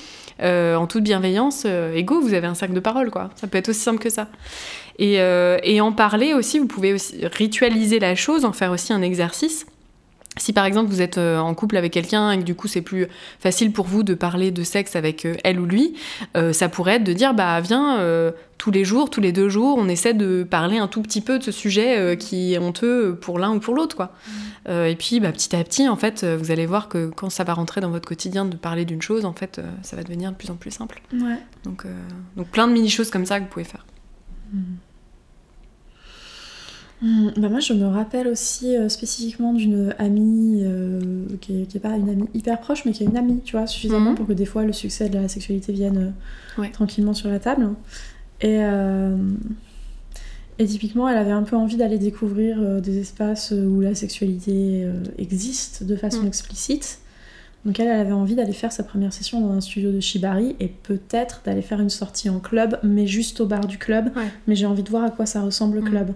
euh, 0.43 0.75
en 0.75 0.89
toute 0.89 1.05
bienveillance. 1.05 1.65
Et 1.65 2.03
go, 2.03 2.21
vous 2.21 2.35
avez 2.35 2.49
un 2.49 2.55
cercle 2.55 2.75
de 2.75 2.81
parole, 2.81 3.11
quoi. 3.11 3.31
Ça 3.37 3.47
peut 3.47 3.59
être 3.59 3.69
aussi 3.69 3.81
simple 3.81 4.01
que 4.01 4.11
ça. 4.11 4.29
Et, 4.99 5.15
et 5.15 5.81
en 5.81 5.93
parler 5.93 6.35
aussi, 6.35 6.59
vous 6.59 6.67
pouvez 6.67 6.93
aussi 6.93 7.25
ritualiser 7.27 7.99
la 7.99 8.15
chose, 8.15 8.45
en 8.45 8.53
faire 8.53 8.73
aussi 8.73 8.93
un 8.93 9.03
exercice. 9.03 9.65
Si 10.39 10.55
par 10.55 10.65
exemple 10.65 10.91
vous 10.91 11.03
êtes 11.03 11.19
euh, 11.19 11.39
en 11.39 11.55
couple 11.55 11.77
avec 11.77 11.93
quelqu'un 11.93 12.31
et 12.31 12.39
que 12.39 12.43
du 12.43 12.55
coup 12.55 12.67
c'est 12.67 12.81
plus 12.81 13.07
facile 13.39 13.71
pour 13.71 13.87
vous 13.87 14.03
de 14.03 14.15
parler 14.15 14.51
de 14.51 14.63
sexe 14.63 14.97
avec 14.97 15.27
euh, 15.27 15.35
elle 15.45 15.61
ou 15.61 15.67
lui, 15.67 15.95
euh, 16.39 16.55
ça 16.55 16.71
pourrait 16.71 16.95
être 16.95 17.05
de 17.05 17.13
dire 17.13 17.35
bah 17.35 17.61
viens 17.61 17.99
euh, 17.99 18.33
tous 18.57 18.71
les 18.71 18.85
jours, 18.85 19.11
tous 19.11 19.21
les 19.21 19.33
deux 19.33 19.51
jours, 19.51 19.77
on 19.79 19.89
essaie 19.89 20.15
de 20.15 20.43
parler 20.43 20.79
un 20.79 20.89
tout 20.89 21.03
petit 21.03 21.21
peu 21.21 21.39
de 21.39 21.45
ce 21.45 21.53
sujet 21.53 21.99
euh, 21.99 22.17
qui 22.17 22.55
est 22.55 22.59
honteux 22.59 23.15
pour 23.21 23.39
l'un 23.39 23.55
ou 23.55 23.61
pour 23.61 23.75
l'autre 23.75 23.95
quoi. 23.95 24.13
Euh, 24.69 24.87
et 24.87 24.97
puis 24.97 25.21
bah, 25.21 25.33
petit 25.33 25.55
à 25.55 25.63
petit 25.65 25.87
en 25.87 25.97
fait 25.97 26.25
vous 26.25 26.51
allez 26.51 26.65
voir 26.65 26.89
que 26.89 27.11
quand 27.15 27.29
ça 27.29 27.45
va 27.45 27.53
rentrer 27.53 27.83
dans 27.83 27.91
votre 27.91 28.09
quotidien 28.09 28.47
de 28.47 28.57
parler 28.57 28.87
d'une 28.87 29.03
chose 29.03 29.27
en 29.27 29.35
fait 29.35 29.61
ça 29.83 29.97
va 29.97 30.03
devenir 30.03 30.31
de 30.31 30.37
plus 30.37 30.51
en 30.51 30.57
plus 30.57 30.71
simple. 30.71 31.03
Ouais. 31.13 31.39
Donc, 31.65 31.85
donc 32.37 32.47
plein 32.49 32.67
de 32.69 32.73
mini 32.73 32.89
choses 32.89 33.11
comme 33.11 33.27
ça 33.27 33.39
que 33.39 33.45
vous 33.45 33.51
pouvez 33.51 33.67
faire. 33.67 33.85
Hmm, 37.03 37.31
bah 37.37 37.49
moi, 37.49 37.59
je 37.59 37.73
me 37.73 37.85
rappelle 37.87 38.29
aussi 38.29 38.77
euh, 38.77 38.89
spécifiquement 38.89 39.53
d'une 39.53 39.93
amie 39.99 40.61
euh, 40.63 41.25
qui, 41.41 41.63
est, 41.63 41.67
qui 41.67 41.77
est 41.77 41.81
pas 41.81 41.97
une 41.97 42.09
amie 42.09 42.29
hyper 42.33 42.61
proche, 42.61 42.85
mais 42.85 42.93
qui 42.93 43.03
est 43.03 43.07
une 43.07 43.17
amie, 43.17 43.41
tu 43.45 43.57
vois, 43.57 43.67
suffisamment 43.67 44.11
Mhm. 44.11 44.17
pour 44.17 44.27
que 44.29 44.33
des 44.33 44.45
fois 44.47 44.65
le 44.65 44.73
succès 44.73 45.09
de 45.09 45.19
la 45.19 45.27
sexualité 45.27 45.73
vienne 45.73 46.15
euh, 46.59 46.61
Ouais. 46.61 46.71
tranquillement 46.71 47.13
sur 47.15 47.29
la 47.29 47.41
table. 47.41 47.71
Et, 48.41 48.59
et 50.59 50.67
typiquement, 50.67 51.09
elle 51.09 51.17
avait 51.17 51.31
un 51.33 51.43
peu 51.45 51.57
envie 51.57 51.77
d'aller 51.77 51.99
découvrir 51.99 52.81
des 52.83 52.99
espaces 52.99 53.53
où 53.53 53.81
la 53.81 53.95
sexualité 53.95 54.85
existe 55.17 55.85
de 55.85 55.95
façon 55.97 56.23
Mhm. 56.23 56.27
explicite. 56.27 56.99
Donc 57.65 57.79
elle, 57.79 57.87
elle 57.87 58.01
avait 58.01 58.11
envie 58.13 58.35
d'aller 58.35 58.53
faire 58.53 58.73
sa 58.73 58.83
première 58.83 59.13
session 59.13 59.41
dans 59.41 59.53
un 59.53 59.61
studio 59.61 59.93
de 59.93 60.01
Shibari 60.01 60.57
et 60.59 60.67
peut-être 60.69 61.43
d'aller 61.47 61.63
faire 61.63 61.81
une 61.81 61.89
sortie 61.91 62.29
en 62.29 62.41
club, 62.41 62.79
mais 62.83 63.07
juste 63.07 63.41
au 63.41 63.47
bar 63.47 63.67
du 63.69 63.79
club. 63.79 64.07
Ouais. 64.17 64.27
Mais 64.49 64.57
j'ai 64.57 64.67
envie 64.67 64.83
de 64.83 64.91
voir 64.91 65.05
à 65.05 65.11
quoi 65.11 65.25
ça 65.25 65.41
ressemble 65.41 65.77
le 65.77 65.83
Mhm. 65.83 65.89
club. 65.89 66.09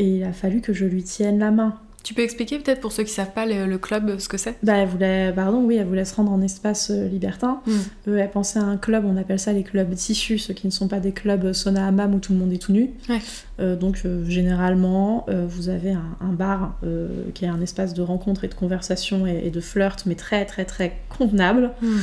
Et 0.00 0.16
il 0.16 0.24
a 0.24 0.32
fallu 0.32 0.60
que 0.60 0.72
je 0.72 0.86
lui 0.86 1.02
tienne 1.04 1.38
la 1.38 1.50
main. 1.50 1.78
Tu 2.02 2.14
peux 2.14 2.22
expliquer 2.22 2.58
peut-être 2.58 2.80
pour 2.80 2.92
ceux 2.92 3.02
qui 3.02 3.12
savent 3.12 3.34
pas 3.34 3.44
le, 3.44 3.66
le 3.66 3.76
club 3.76 4.18
ce 4.18 4.26
que 4.26 4.38
c'est? 4.38 4.54
Bah, 4.62 4.72
elle 4.76 4.88
voulait, 4.88 5.32
pardon, 5.34 5.62
oui, 5.62 5.76
elle 5.76 5.86
voulait 5.86 6.06
se 6.06 6.14
rendre 6.14 6.32
en 6.32 6.40
espace 6.40 6.90
euh, 6.90 7.06
libertin. 7.06 7.60
Mm. 7.66 7.72
Euh, 8.08 8.16
elle 8.16 8.30
pensait 8.30 8.58
à 8.58 8.62
un 8.64 8.78
club, 8.78 9.04
on 9.04 9.18
appelle 9.18 9.38
ça 9.38 9.52
les 9.52 9.62
clubs 9.62 9.94
tissus, 9.94 10.38
ceux 10.38 10.54
qui 10.54 10.66
ne 10.66 10.72
sont 10.72 10.88
pas 10.88 10.98
des 10.98 11.12
clubs 11.12 11.52
sauna 11.52 11.86
hammam 11.86 12.14
où 12.14 12.18
tout 12.18 12.32
le 12.32 12.38
monde 12.38 12.52
est 12.54 12.58
tout 12.58 12.72
nu. 12.72 12.92
Ouais. 13.10 13.18
Euh, 13.60 13.76
donc 13.76 14.00
euh, 14.06 14.24
généralement, 14.24 15.26
euh, 15.28 15.44
vous 15.46 15.68
avez 15.68 15.92
un, 15.92 16.16
un 16.22 16.32
bar 16.32 16.78
euh, 16.84 17.08
qui 17.34 17.44
est 17.44 17.48
un 17.48 17.60
espace 17.60 17.92
de 17.92 18.00
rencontre 18.00 18.44
et 18.44 18.48
de 18.48 18.54
conversation 18.54 19.26
et, 19.26 19.42
et 19.44 19.50
de 19.50 19.60
flirt, 19.60 20.06
mais 20.06 20.14
très 20.14 20.46
très 20.46 20.64
très 20.64 20.96
convenable. 21.10 21.72
Mm. 21.82 21.98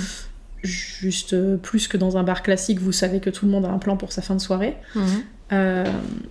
Juste 0.64 1.34
euh, 1.34 1.58
plus 1.58 1.88
que 1.88 1.98
dans 1.98 2.18
un 2.18 2.24
bar 2.24 2.44
classique, 2.44 2.80
vous 2.80 2.92
savez 2.92 3.20
que 3.20 3.32
tout 3.32 3.46
le 3.48 3.52
monde 3.52 3.66
a 3.66 3.70
un 3.70 3.80
plan 3.80 3.98
pour 3.98 4.12
sa 4.12 4.22
fin 4.22 4.36
de 4.36 4.42
soirée. 4.42 4.76
Mhm. 4.96 5.24
Euh, 5.54 5.86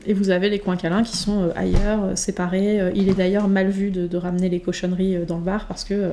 et 0.04 0.12
vous 0.12 0.28
avez 0.30 0.50
les 0.50 0.58
coins 0.58 0.76
câlins 0.76 1.02
qui 1.02 1.16
sont 1.16 1.44
euh, 1.44 1.48
ailleurs, 1.56 2.04
euh, 2.04 2.16
séparés. 2.16 2.92
Il 2.94 3.08
est 3.08 3.14
d'ailleurs 3.14 3.48
mal 3.48 3.68
vu 3.70 3.90
de, 3.90 4.06
de 4.06 4.16
ramener 4.16 4.48
les 4.48 4.60
cochonneries 4.60 5.18
dans 5.26 5.38
le 5.38 5.42
bar 5.44 5.66
parce 5.66 5.84
que 5.84 6.10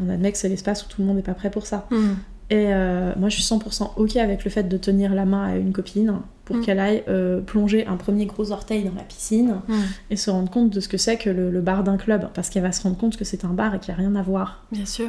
on 0.00 0.08
admet 0.08 0.32
que 0.32 0.38
c'est 0.38 0.48
l'espace 0.48 0.84
où 0.84 0.88
tout 0.88 1.00
le 1.02 1.06
monde 1.06 1.16
n'est 1.16 1.22
pas 1.22 1.34
prêt 1.34 1.50
pour 1.50 1.66
ça. 1.66 1.86
Mhm. 1.90 2.16
Et 2.50 2.66
euh, 2.74 3.12
moi, 3.16 3.28
je 3.30 3.36
suis 3.40 3.44
100% 3.44 3.92
ok 3.96 4.16
avec 4.16 4.44
le 4.44 4.50
fait 4.50 4.64
de 4.64 4.76
tenir 4.76 5.14
la 5.14 5.24
main 5.24 5.44
à 5.52 5.56
une 5.56 5.72
copine 5.72 6.14
pour 6.44 6.56
Mm. 6.56 6.60
qu'elle 6.62 6.80
aille 6.80 7.02
euh, 7.08 7.40
plonger 7.40 7.86
un 7.86 7.96
premier 7.96 8.26
gros 8.26 8.50
orteil 8.50 8.82
dans 8.84 8.94
la 8.96 9.04
piscine 9.04 9.54
Mhm. 9.68 9.76
et 10.10 10.16
se 10.16 10.28
rendre 10.28 10.50
compte 10.50 10.70
de 10.70 10.80
ce 10.80 10.88
que 10.88 10.96
c'est 10.98 11.16
que 11.16 11.30
le, 11.30 11.50
le 11.50 11.60
bar 11.60 11.84
d'un 11.84 11.96
club. 11.96 12.28
Parce 12.34 12.50
qu'elle 12.50 12.64
va 12.64 12.72
se 12.72 12.82
rendre 12.82 12.98
compte 12.98 13.16
que 13.16 13.24
c'est 13.24 13.44
un 13.44 13.50
bar 13.54 13.74
et 13.76 13.78
qu'il 13.78 13.94
n'y 13.94 14.00
a 14.00 14.02
rien 14.02 14.16
à 14.16 14.22
voir. 14.22 14.64
Bien 14.72 14.84
sûr. 14.84 15.06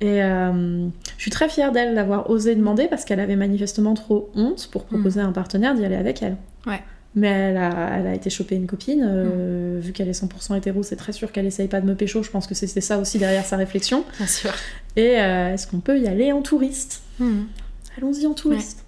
Et 0.00 0.22
euh, 0.22 0.88
je 1.16 1.22
suis 1.22 1.30
très 1.30 1.48
fière 1.48 1.72
d'elle 1.72 1.94
d'avoir 1.94 2.28
osé 2.30 2.54
demander 2.54 2.86
parce 2.86 3.04
qu'elle 3.04 3.20
avait 3.20 3.36
manifestement 3.36 3.94
trop 3.94 4.30
honte 4.34 4.68
pour 4.70 4.84
proposer 4.84 5.20
à 5.20 5.24
un 5.26 5.32
partenaire 5.32 5.74
d'y 5.74 5.84
aller 5.84 5.96
avec 5.96 6.22
elle. 6.22 6.36
Ouais. 6.66 6.82
Mais 7.14 7.28
elle 7.28 7.56
a, 7.56 7.96
elle 7.98 8.06
a 8.06 8.14
été 8.14 8.28
choper 8.28 8.56
une 8.56 8.66
copine. 8.66 9.02
euh, 9.08 9.80
Vu 9.82 9.92
qu'elle 9.92 10.08
est 10.08 10.12
100% 10.22 10.54
hétéro, 10.58 10.82
c'est 10.82 10.96
très 10.96 11.12
sûr 11.12 11.32
qu'elle 11.32 11.46
essaye 11.46 11.66
pas 11.68 11.80
de 11.80 11.86
me 11.86 11.94
pécho. 11.94 12.22
Je 12.22 12.30
pense 12.30 12.46
que 12.46 12.54
c'était 12.54 12.82
ça 12.82 12.98
aussi 12.98 13.18
derrière 13.18 13.46
sa 13.46 13.56
réflexion. 13.56 14.04
Bien 14.18 14.26
sûr. 14.26 14.50
Et 14.96 15.18
euh, 15.18 15.54
est-ce 15.54 15.66
qu'on 15.66 15.80
peut 15.80 15.98
y 15.98 16.06
aller 16.08 16.30
en 16.32 16.42
touriste? 16.42 17.00
Mhm. 17.18 17.46
Allons-y 17.96 18.26
en 18.26 18.34
touriste. 18.34 18.84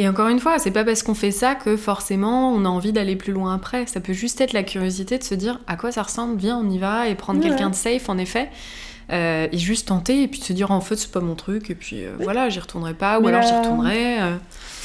Et 0.00 0.08
encore 0.08 0.28
une 0.28 0.38
fois, 0.38 0.60
c'est 0.60 0.70
pas 0.70 0.84
parce 0.84 1.02
qu'on 1.02 1.14
fait 1.14 1.32
ça 1.32 1.56
que 1.56 1.76
forcément 1.76 2.52
on 2.52 2.64
a 2.64 2.68
envie 2.68 2.92
d'aller 2.92 3.16
plus 3.16 3.32
loin 3.32 3.52
après. 3.56 3.86
Ça 3.86 3.98
peut 3.98 4.12
juste 4.12 4.40
être 4.40 4.52
la 4.52 4.62
curiosité 4.62 5.18
de 5.18 5.24
se 5.24 5.34
dire 5.34 5.58
à 5.66 5.74
quoi 5.74 5.90
ça 5.90 6.02
ressemble, 6.04 6.36
viens, 6.38 6.56
on 6.64 6.70
y 6.70 6.78
va, 6.78 7.08
et 7.08 7.16
prendre 7.16 7.40
Ouais. 7.42 7.48
quelqu'un 7.48 7.70
de 7.70 7.74
safe 7.74 8.08
en 8.08 8.16
effet. 8.18 8.48
Euh, 9.10 9.48
et 9.50 9.56
juste 9.56 9.88
tenter, 9.88 10.22
et 10.22 10.28
puis 10.28 10.38
de 10.40 10.44
se 10.44 10.52
dire 10.52 10.70
en 10.70 10.82
fait 10.82 10.96
c'est 10.96 11.10
pas 11.10 11.20
mon 11.20 11.34
truc, 11.34 11.70
et 11.70 11.74
puis 11.74 12.04
euh, 12.04 12.10
voilà, 12.20 12.50
j'y 12.50 12.60
retournerai 12.60 12.92
pas, 12.92 13.18
ou 13.18 13.22
Mais 13.22 13.28
alors 13.28 13.40
j'y 13.42 13.54
retournerai. 13.54 14.20
euh. 14.20 14.36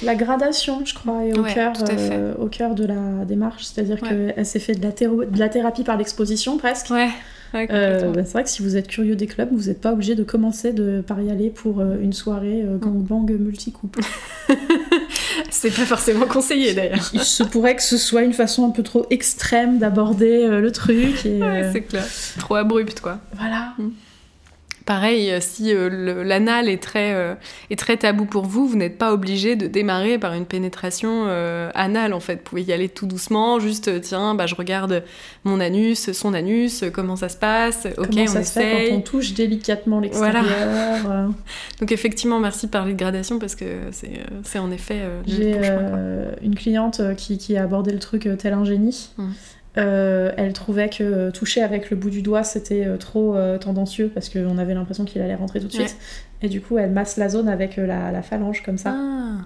La 0.01 0.15
gradation, 0.15 0.81
je 0.85 0.93
crois, 0.93 1.25
est 1.25 1.37
au 1.37 1.41
Ouais, 1.43 1.53
cœur 1.53 1.73
euh, 1.89 2.33
au 2.39 2.47
cœur 2.47 2.73
de 2.73 2.85
la 2.85 3.25
démarche. 3.25 3.63
C'est-à-dire 3.65 3.97
Ouais. 4.01 4.33
qu'elle 4.35 4.45
s'est 4.45 4.59
fait 4.59 4.75
de 4.75 4.81
la, 4.83 4.91
de 4.91 5.39
la 5.39 5.49
thérapie 5.49 5.83
par 5.83 5.97
l'exposition 5.97 6.57
presque. 6.57 6.89
Ouais, 6.89 7.09
ouais, 7.53 7.67
bah, 7.67 8.23
c'est 8.23 8.31
vrai 8.31 8.43
que 8.45 8.49
si 8.49 8.61
vous 8.61 8.75
êtes 8.77 8.87
curieux 8.87 9.15
des 9.15 9.27
clubs, 9.27 9.49
vous 9.51 9.67
n'êtes 9.67 9.81
pas 9.81 9.91
obligé 9.91 10.15
de 10.15 10.23
commencer 10.23 10.71
de, 10.73 11.01
par 11.05 11.19
y 11.21 11.29
aller 11.29 11.49
pour 11.49 11.81
une 11.81 12.13
soirée 12.13 12.63
euh, 12.65 12.77
gangbang 12.77 13.29
multicouple. 13.31 13.99
C'est 15.51 15.73
pas 15.73 15.85
forcément 15.85 16.25
conseillé 16.25 16.73
d'ailleurs. 16.73 17.09
Il 17.13 17.21
se 17.21 17.43
pourrait 17.43 17.75
que 17.75 17.83
ce 17.83 17.97
soit 17.97 18.23
une 18.23 18.33
façon 18.33 18.65
un 18.67 18.71
peu 18.71 18.83
trop 18.83 19.05
extrême 19.09 19.79
d'aborder 19.79 20.47
le 20.47 20.71
truc. 20.71 21.25
Et, 21.25 21.41
Ouais, 21.41 21.69
c'est 21.73 21.81
clair. 21.81 22.05
Trop 22.39 22.55
abrupt 22.55 22.99
quoi. 23.01 23.19
voilà. 23.37 23.73
Pareil, 24.85 25.31
euh, 25.31 25.39
si 25.39 25.73
euh, 25.73 26.23
l'anal 26.25 26.67
est 26.67 26.81
très, 26.81 27.13
euh, 27.13 27.35
est 27.69 27.79
très 27.79 27.95
tabou 27.95 28.25
pour 28.25 28.45
vous, 28.45 28.67
vous 28.67 28.75
n'êtes 28.75 28.97
pas 28.97 29.13
obligé 29.13 29.55
de 29.55 29.65
démarrer 29.65 30.17
par 30.17 30.33
une 30.33 30.45
pénétration 30.45 31.25
euh, 31.27 31.69
anale 31.73 32.13
en 32.13 32.19
fait. 32.19 32.35
Vous 32.35 32.43
pouvez 32.43 32.63
y 32.63 32.73
aller 32.73 32.89
tout 32.89 33.05
doucement, 33.05 33.59
juste 33.59 34.01
tiens, 34.01 34.35
bah, 34.35 34.45
je 34.45 34.55
regarde 34.55 35.03
mon 35.45 35.61
anus, 35.61 36.11
son 36.11 36.33
anus, 36.33 36.83
comment 36.93 37.15
ça 37.15 37.29
se 37.29 37.37
passe, 37.37 37.87
ok, 37.97 38.07
Comment 38.09 38.23
on 38.23 38.27
ça 38.27 38.43
se 38.43 38.59
fait 38.59 38.89
quand 38.89 38.95
on 38.97 39.01
touche 39.01 39.33
délicatement 39.33 40.01
l'extérieur 40.01 40.43
euh, 41.07 41.27
Donc 41.79 41.93
effectivement, 41.93 42.39
merci 42.39 42.65
de 42.65 42.71
parler 42.71 42.91
de 42.91 42.99
gradation 42.99 43.39
parce 43.39 43.55
que 43.55 43.65
c'est 44.43 44.59
en 44.59 44.71
effet 44.71 45.01
J'ai 45.25 45.61
une 46.41 46.55
cliente 46.55 47.01
qui, 47.15 47.37
qui 47.37 47.55
a 47.55 47.63
abordé 47.63 47.91
le 47.91 47.99
truc 47.99 48.27
tel 48.37 48.51
un 48.51 48.65
génie. 48.65 49.11
Mm. 49.75 49.79
elle 50.37 50.53
trouvait 50.53 50.89
que 50.89 51.31
toucher 51.31 51.61
avec 51.63 51.89
le 51.89 51.97
bout 51.97 52.11
du 52.11 52.21
doigt 52.21 52.43
c'était 52.43 52.87
trop 52.99 53.35
tendancieux 53.59 54.11
parce 54.13 54.29
qu'on 54.29 54.57
avait 54.57 54.73
l'impression 54.73 55.03
qu'il 55.03 55.21
allait 55.21 55.35
rentrer 55.35 55.59
tout 55.59 55.67
de 55.67 55.73
suite. 55.73 55.97
Et 56.43 56.49
du 56.49 56.59
coup, 56.61 56.77
elle 56.77 56.91
masse 56.91 57.17
la 57.17 57.29
zone 57.29 57.47
avec 57.47 57.77
la, 57.77 58.21
phalange 58.21 58.61
comme 58.63 58.77
ça. 58.77 58.93
Ah. 58.95 59.45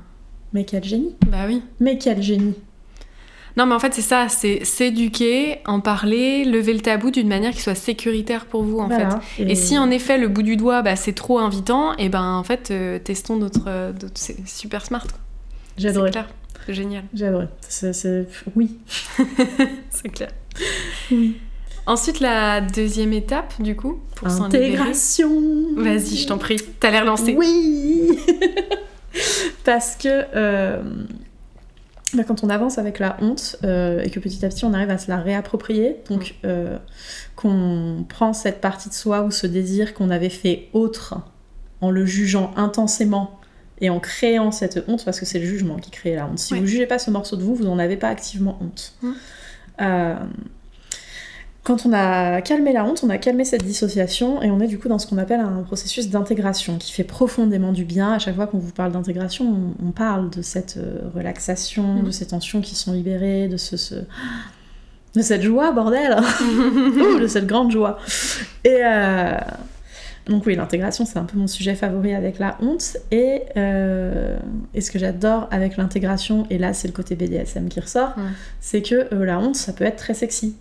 Mais 0.51 0.65
quel 0.65 0.83
génie 0.83 1.15
Bah 1.27 1.45
oui. 1.47 1.61
Mais 1.79 1.97
quel 1.97 2.21
génie 2.21 2.55
non, 3.55 3.65
mais 3.65 3.73
en 3.73 3.79
fait, 3.79 3.91
c'est 3.91 4.03
ça, 4.03 4.27
c'est 4.29 4.63
s'éduquer, 4.63 5.61
en 5.65 5.79
parler, 5.79 6.45
lever 6.45 6.73
le 6.73 6.79
tabou 6.79 7.09
d'une 7.09 7.27
manière 7.27 7.51
qui 7.53 7.61
soit 7.61 7.73
sécuritaire 7.73 8.45
pour 8.45 8.61
vous, 8.61 8.77
en 8.77 8.87
fait. 8.87 9.07
Et... 9.39 9.55
si 9.55 9.79
en 9.79 9.89
effet 9.89 10.19
le 10.19 10.27
bout 10.27 10.43
du 10.43 10.57
doigt, 10.57 10.83
bah, 10.83 10.95
c'est 10.95 11.13
trop 11.13 11.39
invitant, 11.39 11.95
et 11.97 12.07
ben 12.07 12.23
en 12.23 12.43
fait, 12.43 12.69
euh, 12.69 12.99
testons 12.99 13.37
d'autres. 13.37 13.67
c'est 14.13 14.47
super 14.47 14.85
smart. 14.85 15.07
J'adore. 15.75 16.05
C'est 16.05 16.11
C'est 16.67 16.73
génial. 16.73 17.05
J'adore. 17.13 17.45
C'est, 17.61 18.27
Oui. 18.57 18.77
c'est 19.89 20.09
clair. 20.09 20.31
Oui. 21.09 21.39
Ensuite, 21.85 22.19
la 22.19 22.59
deuxième 22.59 23.13
étape, 23.13 23.53
du 23.61 23.77
coup, 23.77 24.01
pour 24.15 24.27
Intégration. 24.27 25.31
Vas-y, 25.77 26.17
je 26.17 26.27
t'en 26.27 26.37
prie. 26.37 26.57
T'as 26.81 26.91
l'air 26.91 27.05
lancé. 27.05 27.35
Oui. 27.37 28.19
Parce 29.63 29.95
que 29.95 30.25
euh, 30.35 30.83
bah, 32.13 32.23
quand 32.27 32.43
on 32.43 32.49
avance 32.49 32.77
avec 32.77 32.99
la 32.99 33.15
honte 33.21 33.55
euh, 33.63 34.01
et 34.03 34.09
que 34.09 34.19
petit 34.19 34.43
à 34.45 34.49
petit 34.49 34.65
on 34.65 34.73
arrive 34.73 34.89
à 34.89 34.97
se 34.97 35.09
la 35.09 35.17
réapproprier, 35.17 35.95
donc 36.09 36.31
mm. 36.43 36.47
euh, 36.47 36.77
qu'on 37.37 38.05
prend 38.09 38.33
cette 38.33 38.59
partie 38.59 38.89
de 38.89 38.93
soi 38.93 39.23
ou 39.23 39.31
ce 39.31 39.47
désir 39.47 39.93
qu'on 39.93 40.09
avait 40.09 40.29
fait 40.29 40.67
autre 40.73 41.15
en 41.79 41.89
le 41.89 42.05
jugeant 42.05 42.51
intensément 42.57 43.36
et 43.79 43.89
en 43.89 43.99
créant 43.99 44.51
cette 44.51 44.83
honte, 44.87 45.05
parce 45.05 45.19
que 45.19 45.25
c'est 45.25 45.39
le 45.39 45.45
jugement 45.45 45.77
qui 45.77 45.91
crée 45.91 46.15
la 46.15 46.25
honte. 46.25 46.39
Si 46.39 46.53
vous 46.53 46.61
ne 46.61 46.65
jugez 46.65 46.87
pas 46.87 46.99
ce 46.99 47.11
morceau 47.11 47.35
de 47.35 47.43
vous, 47.43 47.55
vous 47.55 47.63
n'en 47.63 47.79
avez 47.79 47.97
pas 47.97 48.09
activement 48.09 48.57
honte. 48.61 48.93
Mm. 49.01 49.11
Euh, 49.81 50.15
quand 51.63 51.85
on 51.85 51.91
a 51.91 52.41
calmé 52.41 52.71
la 52.71 52.85
honte, 52.85 53.01
on 53.03 53.09
a 53.09 53.17
calmé 53.17 53.43
cette 53.43 53.63
dissociation 53.63 54.41
et 54.41 54.49
on 54.49 54.61
est 54.61 54.67
du 54.67 54.79
coup 54.79 54.87
dans 54.87 54.99
ce 54.99 55.05
qu'on 55.05 55.17
appelle 55.17 55.41
un 55.41 55.63
processus 55.63 56.09
d'intégration 56.09 56.77
qui 56.77 56.93
fait 56.93 57.03
profondément 57.03 57.73
du 57.73 57.83
bien. 57.83 58.13
À 58.13 58.19
chaque 58.19 58.35
fois 58.35 58.47
qu'on 58.47 58.57
vous 58.57 58.71
parle 58.71 58.93
d'intégration, 58.93 59.75
on, 59.85 59.91
parle 59.91 60.29
de 60.29 60.41
cette 60.41 60.77
euh, 60.77 61.09
relaxation, 61.13 62.01
de 62.01 62.11
ces 62.11 62.27
tensions 62.27 62.61
qui 62.61 62.73
sont 62.73 62.93
libérées, 62.93 63.49
de 63.49 63.57
ce, 63.57 63.95
de 65.13 65.21
cette 65.21 65.41
joie, 65.41 65.73
bordel, 65.73 66.15
de 67.19 67.27
cette 67.27 67.47
grande 67.47 67.69
joie. 67.69 67.99
Et 68.63 68.79
euh, 68.85 69.37
donc 70.27 70.45
oui, 70.45 70.55
l'intégration, 70.55 71.05
c'est 71.05 71.17
un 71.17 71.23
peu 71.23 71.37
mon 71.37 71.47
sujet 71.47 71.75
favori 71.75 72.13
avec 72.13 72.39
la 72.39 72.57
honte. 72.61 72.97
Et, 73.11 73.43
euh, 73.55 74.37
et 74.73 74.81
ce 74.81 74.91
que 74.91 74.99
j'adore 74.99 75.47
avec 75.51 75.77
l'intégration, 75.77 76.45
et 76.49 76.57
là 76.57 76.73
c'est 76.73 76.87
le 76.87 76.93
côté 76.93 77.15
BDSM 77.15 77.69
qui 77.69 77.79
ressort, 77.79 78.13
c'est 78.59 78.81
que 78.81 79.13
la 79.13 79.39
honte, 79.39 79.55
ça 79.55 79.73
peut 79.73 79.85
être 79.85 79.97
très 79.97 80.13
sexy. 80.13 80.55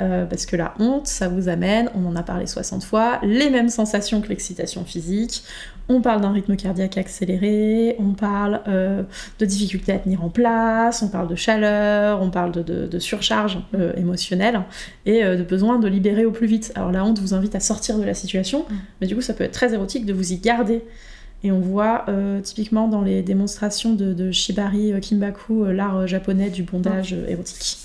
Euh, 0.00 0.24
parce 0.24 0.46
que 0.46 0.56
la 0.56 0.74
honte, 0.78 1.06
ça 1.06 1.28
vous 1.28 1.48
amène, 1.48 1.90
on 1.94 2.06
en 2.06 2.16
a 2.16 2.22
parlé 2.22 2.46
60 2.46 2.82
fois, 2.82 3.20
les 3.22 3.50
mêmes 3.50 3.68
sensations 3.68 4.22
que 4.22 4.28
l'excitation 4.28 4.84
physique. 4.84 5.44
On 5.88 6.00
parle 6.00 6.20
d'un 6.20 6.32
rythme 6.32 6.56
cardiaque 6.56 6.96
accéléré, 6.96 7.96
on 7.98 8.12
parle 8.12 8.60
euh, 8.68 9.02
de 9.38 9.46
difficulté 9.46 9.92
à 9.92 9.98
tenir 9.98 10.24
en 10.24 10.28
place, 10.28 11.02
on 11.02 11.08
parle 11.08 11.28
de 11.28 11.34
chaleur, 11.34 12.22
on 12.22 12.30
parle 12.30 12.52
de, 12.52 12.98
surcharge 12.98 13.58
euh, 13.74 13.92
émotionnelle 13.96 14.62
et 15.06 15.22
de 15.24 15.42
besoin 15.42 15.78
de 15.78 15.88
libérer 15.88 16.24
au 16.24 16.30
plus 16.30 16.46
vite. 16.46 16.72
Alors 16.74 16.92
la 16.92 17.04
honte 17.04 17.18
vous 17.18 17.34
invite 17.34 17.54
à 17.54 17.60
sortir 17.60 17.98
de 17.98 18.04
la 18.04 18.14
situation, 18.14 18.64
mm. 18.68 18.74
mais 19.00 19.06
du 19.06 19.14
coup 19.14 19.20
ça 19.20 19.34
peut 19.34 19.44
être 19.44 19.52
très 19.52 19.74
érotique 19.74 20.06
de 20.06 20.12
vous 20.12 20.32
y 20.32 20.38
garder. 20.38 20.82
Et 21.44 21.50
on 21.50 21.58
voit 21.58 22.06
typiquement 22.44 22.86
dans 22.86 23.02
les 23.02 23.22
démonstrations 23.22 23.94
de, 23.94 24.12
de 24.12 24.30
Shibari 24.30 24.92
Kimbaku, 25.00 25.64
l'art 25.72 26.06
japonais 26.06 26.50
du 26.50 26.62
bondage 26.62 27.16
érotique. 27.26 27.81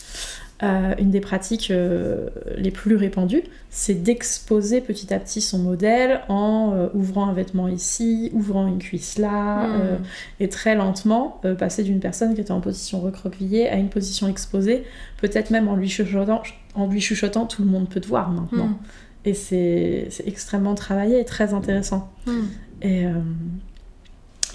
Euh, 0.63 0.95
une 0.97 1.11
des 1.11 1.19
pratiques 1.19 1.69
euh, 1.69 2.29
les 2.57 2.71
plus 2.71 2.95
répandues, 2.95 3.43
c'est 3.69 3.93
d'exposer 3.93 4.81
petit 4.81 5.13
à 5.13 5.19
petit 5.19 5.39
son 5.39 5.59
modèle 5.59 6.21
en 6.29 6.73
euh, 6.73 6.87
ouvrant 6.95 7.29
un 7.29 7.33
vêtement 7.33 7.67
ici, 7.67 8.31
ouvrant 8.33 8.65
une 8.65 8.79
cuisse 8.79 9.19
là, 9.19 9.67
hmm. 9.67 9.99
et 10.39 10.49
très 10.49 10.73
lentement 10.73 11.41
passer 11.59 11.83
d'une 11.83 11.99
personne 11.99 12.33
qui 12.33 12.41
était 12.41 12.51
en 12.51 12.61
position 12.61 12.99
recroquevillée 13.01 13.69
à 13.69 13.75
une 13.75 13.89
position 13.89 14.27
exposée, 14.27 14.83
peut-être 15.21 15.51
même 15.51 15.67
en 15.67 15.75
lui 15.75 15.89
chuchotant, 15.89 16.41
en 16.73 16.87
lui 16.87 17.01
chuchotant 17.01 17.45
tout 17.45 17.63
le 17.63 17.69
monde 17.69 17.87
peut 17.87 18.01
te 18.01 18.07
voir 18.07 18.31
maintenant. 18.31 18.69
Hmm. 18.69 18.77
Et 19.25 19.35
c'est 19.35 20.09
extrêmement 20.25 20.73
travaillé 20.73 21.19
et 21.19 21.25
très 21.25 21.53
intéressant. 21.53 22.11
Hmm. 22.25 22.45
Et, 22.81 23.03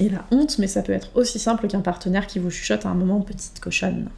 et 0.00 0.08
la 0.08 0.24
honte, 0.32 0.58
mais 0.58 0.66
ça 0.66 0.82
peut 0.82 0.92
être 0.92 1.10
aussi 1.14 1.38
simple 1.38 1.68
qu'un 1.68 1.80
partenaire 1.80 2.26
qui 2.26 2.40
vous 2.40 2.50
chuchote 2.50 2.86
à 2.86 2.88
un 2.88 2.94
moment 2.94 3.20
petite 3.20 3.60
cochonne. 3.60 4.08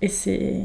Et 0.00 0.08
c'est 0.08 0.62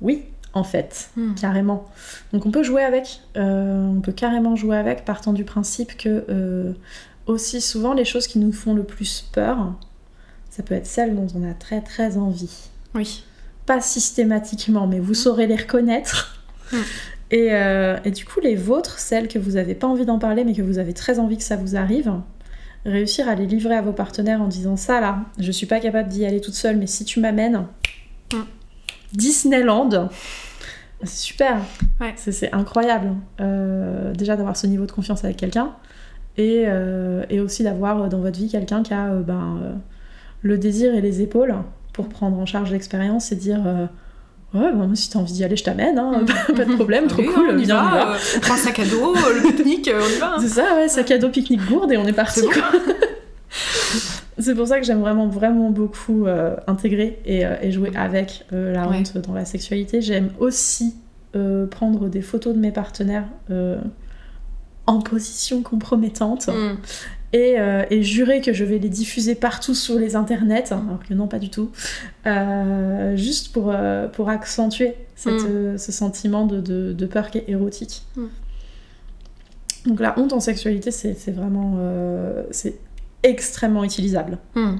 oui, 0.00 0.24
en 0.52 0.64
fait, 0.64 1.10
hmm. 1.16 1.34
carrément. 1.34 1.86
Donc 2.32 2.46
on 2.46 2.50
peut 2.50 2.62
jouer 2.62 2.82
avec, 2.82 3.20
euh, 3.36 3.86
on 3.86 4.00
peut 4.00 4.12
carrément 4.12 4.56
jouer 4.56 4.76
avec, 4.76 5.04
partant 5.04 5.32
du 5.32 5.44
principe 5.44 5.96
que 5.96 6.24
euh, 6.28 6.72
aussi 7.26 7.60
souvent 7.60 7.92
les 7.92 8.04
choses 8.04 8.26
qui 8.26 8.38
nous 8.38 8.52
font 8.52 8.74
le 8.74 8.82
plus 8.82 9.28
peur, 9.32 9.74
ça 10.50 10.62
peut 10.62 10.74
être 10.74 10.86
celles 10.86 11.14
dont 11.14 11.26
on 11.34 11.48
a 11.48 11.52
très 11.52 11.82
très 11.82 12.16
envie. 12.16 12.70
Oui. 12.94 13.24
Pas 13.66 13.80
systématiquement, 13.80 14.86
mais 14.86 14.98
vous 14.98 15.12
hmm. 15.12 15.14
saurez 15.14 15.46
les 15.46 15.56
reconnaître. 15.56 16.42
Hmm. 16.72 16.76
Et, 17.32 17.48
euh, 17.50 17.98
et, 18.04 18.12
du 18.12 18.24
coup, 18.24 18.38
les 18.40 18.54
vôtres, 18.54 19.00
celles 19.00 19.26
que 19.26 19.38
vous 19.38 19.52
n'avez 19.52 19.74
pas 19.74 19.88
envie 19.88 20.06
d'en 20.06 20.18
parler, 20.18 20.44
mais 20.44 20.54
que 20.54 20.62
vous 20.62 20.78
avez 20.78 20.94
très 20.94 21.18
envie 21.18 21.36
que 21.36 21.42
ça 21.42 21.56
vous 21.56 21.74
arrive, 21.74 22.12
réussir 22.84 23.28
à 23.28 23.34
les 23.34 23.46
livrer 23.46 23.74
à 23.74 23.82
vos 23.82 23.92
partenaires 23.92 24.40
en 24.40 24.46
disant 24.46 24.76
ça 24.76 25.00
là, 25.00 25.24
je 25.38 25.50
suis 25.50 25.66
pas 25.66 25.80
capable 25.80 26.08
d'y 26.08 26.24
aller 26.24 26.40
toute 26.40 26.54
seule, 26.54 26.76
mais 26.76 26.86
si 26.86 27.04
tu 27.04 27.18
m'amènes, 27.18 27.66
Disneyland. 29.16 30.08
C'est 31.02 31.08
super. 31.08 31.58
C'est 32.16 32.52
incroyable. 32.52 33.14
Euh, 33.40 34.12
déjà 34.14 34.36
d'avoir 34.36 34.56
ce 34.56 34.66
niveau 34.66 34.86
de 34.86 34.92
confiance 34.92 35.24
avec 35.24 35.36
quelqu'un. 35.36 35.72
Et, 36.38 36.64
euh, 36.66 37.24
et, 37.30 37.40
aussi 37.40 37.62
d'avoir 37.62 38.10
dans 38.10 38.20
votre 38.20 38.38
vie 38.38 38.50
quelqu'un 38.50 38.82
qui 38.82 38.92
a 38.92 39.06
euh, 39.06 39.22
ben, 39.22 39.80
le 40.42 40.58
désir 40.58 40.94
et 40.94 41.00
les 41.00 41.22
épaules 41.22 41.54
pour 41.94 42.10
prendre 42.10 42.38
en 42.38 42.44
charge 42.44 42.70
l'expérience 42.70 43.32
et 43.32 43.36
dire 43.36 43.88
Ouais, 44.54 44.72
ben, 44.72 44.94
si 44.94 45.10
t'as 45.10 45.18
envie 45.18 45.32
d'y 45.32 45.44
aller, 45.44 45.56
je 45.56 45.64
t'amène, 45.64 45.98
hein. 45.98 46.24
pas 46.56 46.64
de 46.64 46.74
problème, 46.74 47.08
trop 47.08 47.22
cool, 47.22 47.50
on 47.52 47.58
y 47.58 47.64
va, 47.64 48.14
on 48.36 48.40
prend 48.40 48.56
sac 48.56 48.78
à 48.78 48.84
dos, 48.84 49.14
le 49.14 49.42
pique-nique, 49.42 49.90
on 49.92 50.08
y 50.08 50.18
va. 50.18 50.36
C'est 50.38 50.48
ça, 50.48 50.76
ouais, 50.76 50.88
sac 50.88 51.10
à 51.10 51.18
dos, 51.18 51.30
pique-nique, 51.30 51.66
gourde 51.66 51.92
et 51.92 51.96
on 51.96 52.06
est 52.06 52.12
parti. 52.12 52.42
C'est 54.38 54.54
pour 54.54 54.66
ça 54.66 54.78
que 54.78 54.86
j'aime 54.86 55.00
vraiment, 55.00 55.28
vraiment 55.28 55.70
beaucoup 55.70 56.26
euh, 56.26 56.56
intégrer 56.66 57.18
et, 57.24 57.46
euh, 57.46 57.70
jouer 57.70 57.90
avec 57.94 58.44
euh, 58.52 58.72
la 58.72 58.88
honte 58.88 59.16
dans 59.18 59.32
la 59.32 59.44
sexualité. 59.44 60.00
J'aime 60.00 60.30
aussi 60.38 60.94
prendre 61.70 62.08
des 62.08 62.22
photos 62.22 62.54
de 62.54 62.58
mes 62.58 62.72
partenaires 62.72 63.26
en 64.86 65.00
position 65.00 65.60
compromettante 65.60 66.48
mm. 66.48 66.78
et, 67.34 68.02
jurer 68.02 68.40
que 68.40 68.54
je 68.54 68.64
vais 68.64 68.78
les 68.78 68.88
diffuser 68.88 69.34
partout 69.34 69.74
sur 69.74 69.98
les 69.98 70.16
internets, 70.16 70.72
hein, 70.72 70.82
alors 70.88 71.06
que 71.06 71.12
non, 71.12 71.28
pas 71.28 71.38
du 71.38 71.50
tout, 71.50 71.72
juste 73.16 73.52
pour, 73.52 73.74
pour 74.14 74.30
accentuer 74.30 74.94
mm. 75.26 75.76
ce 75.76 75.92
sentiment 75.92 76.46
de, 76.46 77.06
peur 77.06 77.30
qui 77.30 77.36
est 77.36 77.44
érotique. 77.48 78.04
Mm. 78.16 78.26
Donc 79.88 80.00
la 80.00 80.18
honte 80.18 80.32
en 80.32 80.40
sexualité, 80.40 80.90
c'est 80.90 81.32
vraiment... 81.32 81.76
c'est 82.50 82.78
extrêmement 83.26 83.84
utilisable. 83.84 84.38
Hmm. 84.54 84.76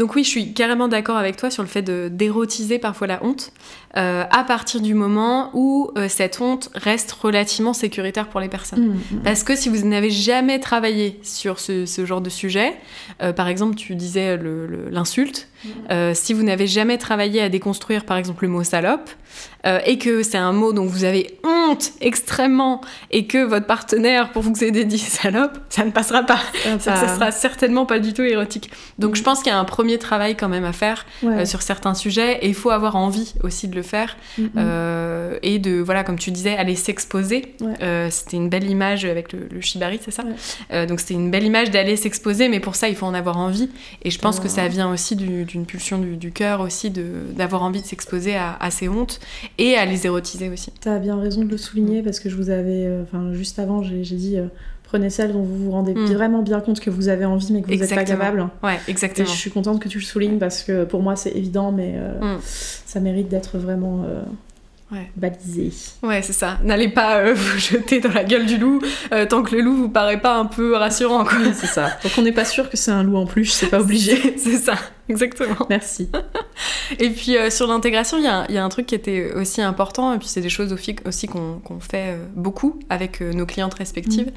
Donc 0.00 0.14
oui, 0.14 0.24
je 0.24 0.30
suis 0.30 0.54
carrément 0.54 0.88
d'accord 0.88 1.18
avec 1.18 1.36
toi 1.36 1.50
sur 1.50 1.62
le 1.62 1.68
fait 1.68 1.82
de 1.82 2.08
d'érotiser 2.10 2.78
parfois 2.78 3.06
la 3.06 3.22
honte, 3.22 3.52
euh, 3.98 4.24
à 4.30 4.44
partir 4.44 4.80
du 4.80 4.94
moment 4.94 5.50
où 5.52 5.90
euh, 5.98 6.08
cette 6.08 6.40
honte 6.40 6.70
reste 6.74 7.12
relativement 7.12 7.74
sécuritaire 7.74 8.28
pour 8.28 8.40
les 8.40 8.48
personnes. 8.48 8.94
Hmm, 8.94 9.16
hmm. 9.16 9.22
Parce 9.24 9.42
que 9.42 9.54
si 9.54 9.68
vous 9.68 9.86
n'avez 9.86 10.08
jamais 10.08 10.58
travaillé 10.58 11.20
sur 11.22 11.60
ce, 11.60 11.84
genre 12.06 12.22
de 12.22 12.30
sujet, 12.30 12.74
euh, 13.22 13.34
par 13.34 13.48
exemple, 13.48 13.74
tu 13.74 13.94
disais 13.94 14.38
l'insulte, 14.90 15.48
si 16.14 16.32
vous 16.32 16.42
n'avez 16.42 16.66
jamais 16.66 16.98
travaillé 16.98 17.40
à 17.40 17.48
déconstruire 17.48 18.04
par 18.04 18.16
exemple 18.16 18.44
le 18.44 18.50
mot 18.50 18.64
salope, 18.64 19.10
et 19.84 19.98
que 19.98 20.22
c'est 20.22 20.38
un 20.38 20.52
mot 20.52 20.72
dont 20.72 20.86
vous 20.86 21.04
avez 21.04 21.38
honte 21.44 21.92
extrêmement, 22.00 22.80
et 23.10 23.26
que 23.26 23.44
votre 23.44 23.66
partenaire, 23.66 24.32
pour 24.32 24.42
vous 24.42 24.64
aider, 24.64 24.84
dit 24.90 24.98
salope, 24.98 25.58
ça 25.68 25.84
ne 25.84 25.90
passera 25.90 26.22
pas. 26.22 26.40
ça, 26.78 27.02
ne 27.02 27.08
sera 27.08 27.30
certainement 27.30 27.86
pas 27.86 27.98
du 27.98 28.12
tout 28.12 28.22
érotique. 28.22 28.70
Donc 28.98 29.16
je 29.16 29.22
pense 29.22 29.42
qu'il 29.42 29.52
y 29.52 29.54
a 29.54 29.58
un 29.58 29.64
premier 29.64 29.98
travail 29.98 30.36
quand 30.36 30.48
même 30.48 30.64
à 30.64 30.72
faire 30.72 31.06
euh, 31.24 31.44
sur 31.44 31.62
certains 31.62 31.94
sujets 31.94 32.38
et 32.42 32.48
il 32.48 32.54
faut 32.54 32.70
avoir 32.70 32.96
envie 32.96 33.34
aussi 33.42 33.68
de 33.68 33.74
le 33.74 33.82
faire 33.82 34.16
mm-hmm. 34.38 34.48
euh, 34.56 35.38
et 35.42 35.58
de 35.58 35.80
voilà 35.80 36.04
comme 36.04 36.18
tu 36.18 36.30
disais 36.30 36.56
aller 36.56 36.76
s'exposer. 36.76 37.54
Euh, 37.82 38.08
c'était 38.10 38.36
une 38.36 38.48
belle 38.48 38.68
image 38.68 39.04
avec 39.04 39.32
le, 39.32 39.60
shibari 39.60 40.00
c'est 40.02 40.10
ça? 40.10 40.24
Donc 40.86 41.00
c'était 41.00 41.14
une 41.14 41.30
belle 41.30 41.44
image 41.44 41.70
d'aller 41.70 41.96
s'exposer 41.96 42.48
mais 42.48 42.60
pour 42.60 42.74
ça 42.74 42.88
il 42.88 42.96
faut 42.96 43.06
en 43.06 43.14
avoir 43.14 43.36
envie 43.36 43.70
et 44.02 44.10
je 44.10 44.18
pense 44.18 44.40
que 44.40 44.48
ça 44.48 44.68
vient 44.68 44.90
aussi 44.90 45.16
d'une 45.50 45.66
pulsion 45.66 45.98
du, 45.98 46.32
cœur 46.32 46.60
aussi 46.60 46.90
d'avoir 46.90 47.62
envie 47.62 47.80
de 47.80 47.86
s'exposer 47.86 48.36
à, 48.36 48.56
à, 48.60 48.70
ces 48.70 48.88
hontes 48.88 49.20
et 49.58 49.74
à 49.74 49.84
les 49.84 50.06
érotiser 50.06 50.48
aussi 50.48 50.72
tu 50.80 50.88
as 50.88 50.98
bien 50.98 51.20
raison 51.20 51.44
de 51.44 51.50
le 51.50 51.56
souligner 51.56 52.02
parce 52.02 52.20
que 52.20 52.30
je 52.30 52.36
vous 52.36 52.50
avais 52.50 52.88
enfin 53.02 53.32
juste 53.32 53.58
avant 53.58 53.82
j'ai 53.82 54.02
dit 54.02 54.38
prenez 54.90 55.08
celle 55.08 55.32
dont 55.32 55.42
vous 55.42 55.66
vous 55.66 55.70
rendez 55.70 55.94
hmm. 55.94 56.06
vraiment 56.06 56.42
bien 56.42 56.60
compte 56.60 56.80
que 56.80 56.90
vous 56.90 57.08
avez 57.08 57.24
envie 57.24 57.52
mais 57.52 57.62
que 57.62 57.68
vous 57.68 57.78
n'êtes 57.78 57.94
pas 57.94 58.04
capable. 58.04 58.48
Ouais, 58.62 58.78
exactement. 58.88 59.28
Et 59.28 59.30
je 59.30 59.36
suis 59.36 59.50
contente 59.50 59.80
que 59.80 59.88
tu 59.88 59.98
le 59.98 60.04
soulignes 60.04 60.38
parce 60.38 60.64
que 60.64 60.84
pour 60.84 61.00
moi 61.00 61.14
c'est 61.14 61.30
évident 61.30 61.70
mais 61.70 61.94
euh, 61.96 62.36
hmm. 62.36 62.40
ça 62.42 62.98
mérite 62.98 63.28
d'être 63.28 63.56
vraiment 63.56 64.02
euh, 64.04 64.22
ouais. 64.92 65.10
balisé. 65.16 65.72
Ouais, 66.02 66.22
c'est 66.22 66.32
ça. 66.32 66.58
N'allez 66.64 66.88
pas 66.88 67.18
euh, 67.18 67.34
vous 67.36 67.58
jeter 67.58 68.00
dans 68.00 68.12
la 68.12 68.24
gueule 68.24 68.46
du 68.46 68.58
loup 68.58 68.80
euh, 69.12 69.26
tant 69.26 69.42
que 69.42 69.54
le 69.54 69.62
loup 69.62 69.76
vous 69.76 69.88
paraît 69.88 70.20
pas 70.20 70.36
un 70.36 70.46
peu 70.46 70.74
rassurant, 70.74 71.24
quoi. 71.24 71.38
c'est 71.54 71.66
ça. 71.66 71.90
Donc 72.02 72.12
on 72.18 72.22
n'est 72.22 72.32
pas 72.32 72.44
sûr 72.44 72.68
que 72.68 72.76
c'est 72.76 72.90
un 72.90 73.02
loup 73.02 73.16
en 73.16 73.26
plus, 73.26 73.46
c'est 73.46 73.68
pas 73.68 73.80
obligé. 73.80 74.36
c'est 74.38 74.58
ça, 74.58 74.74
exactement. 75.10 75.56
Merci. 75.70 76.08
et 76.98 77.10
puis 77.10 77.36
euh, 77.36 77.50
sur 77.50 77.66
l'intégration, 77.66 78.18
il 78.18 78.22
y, 78.22 78.54
y, 78.54 78.58
a 78.58 78.64
un 78.64 78.68
truc 78.68 78.86
qui 78.86 78.94
était 78.94 79.32
aussi 79.34 79.60
important, 79.60 80.12
et 80.14 80.18
puis 80.18 80.28
c'est 80.28 80.40
des 80.40 80.48
choses 80.48 80.72
aussi 80.72 81.26
qu'on 81.28 81.80
fait 81.80 82.16
beaucoup 82.34 82.78
avec 82.88 83.20
nos 83.20 83.46
clientes 83.46 83.74
respectives, 83.74 84.30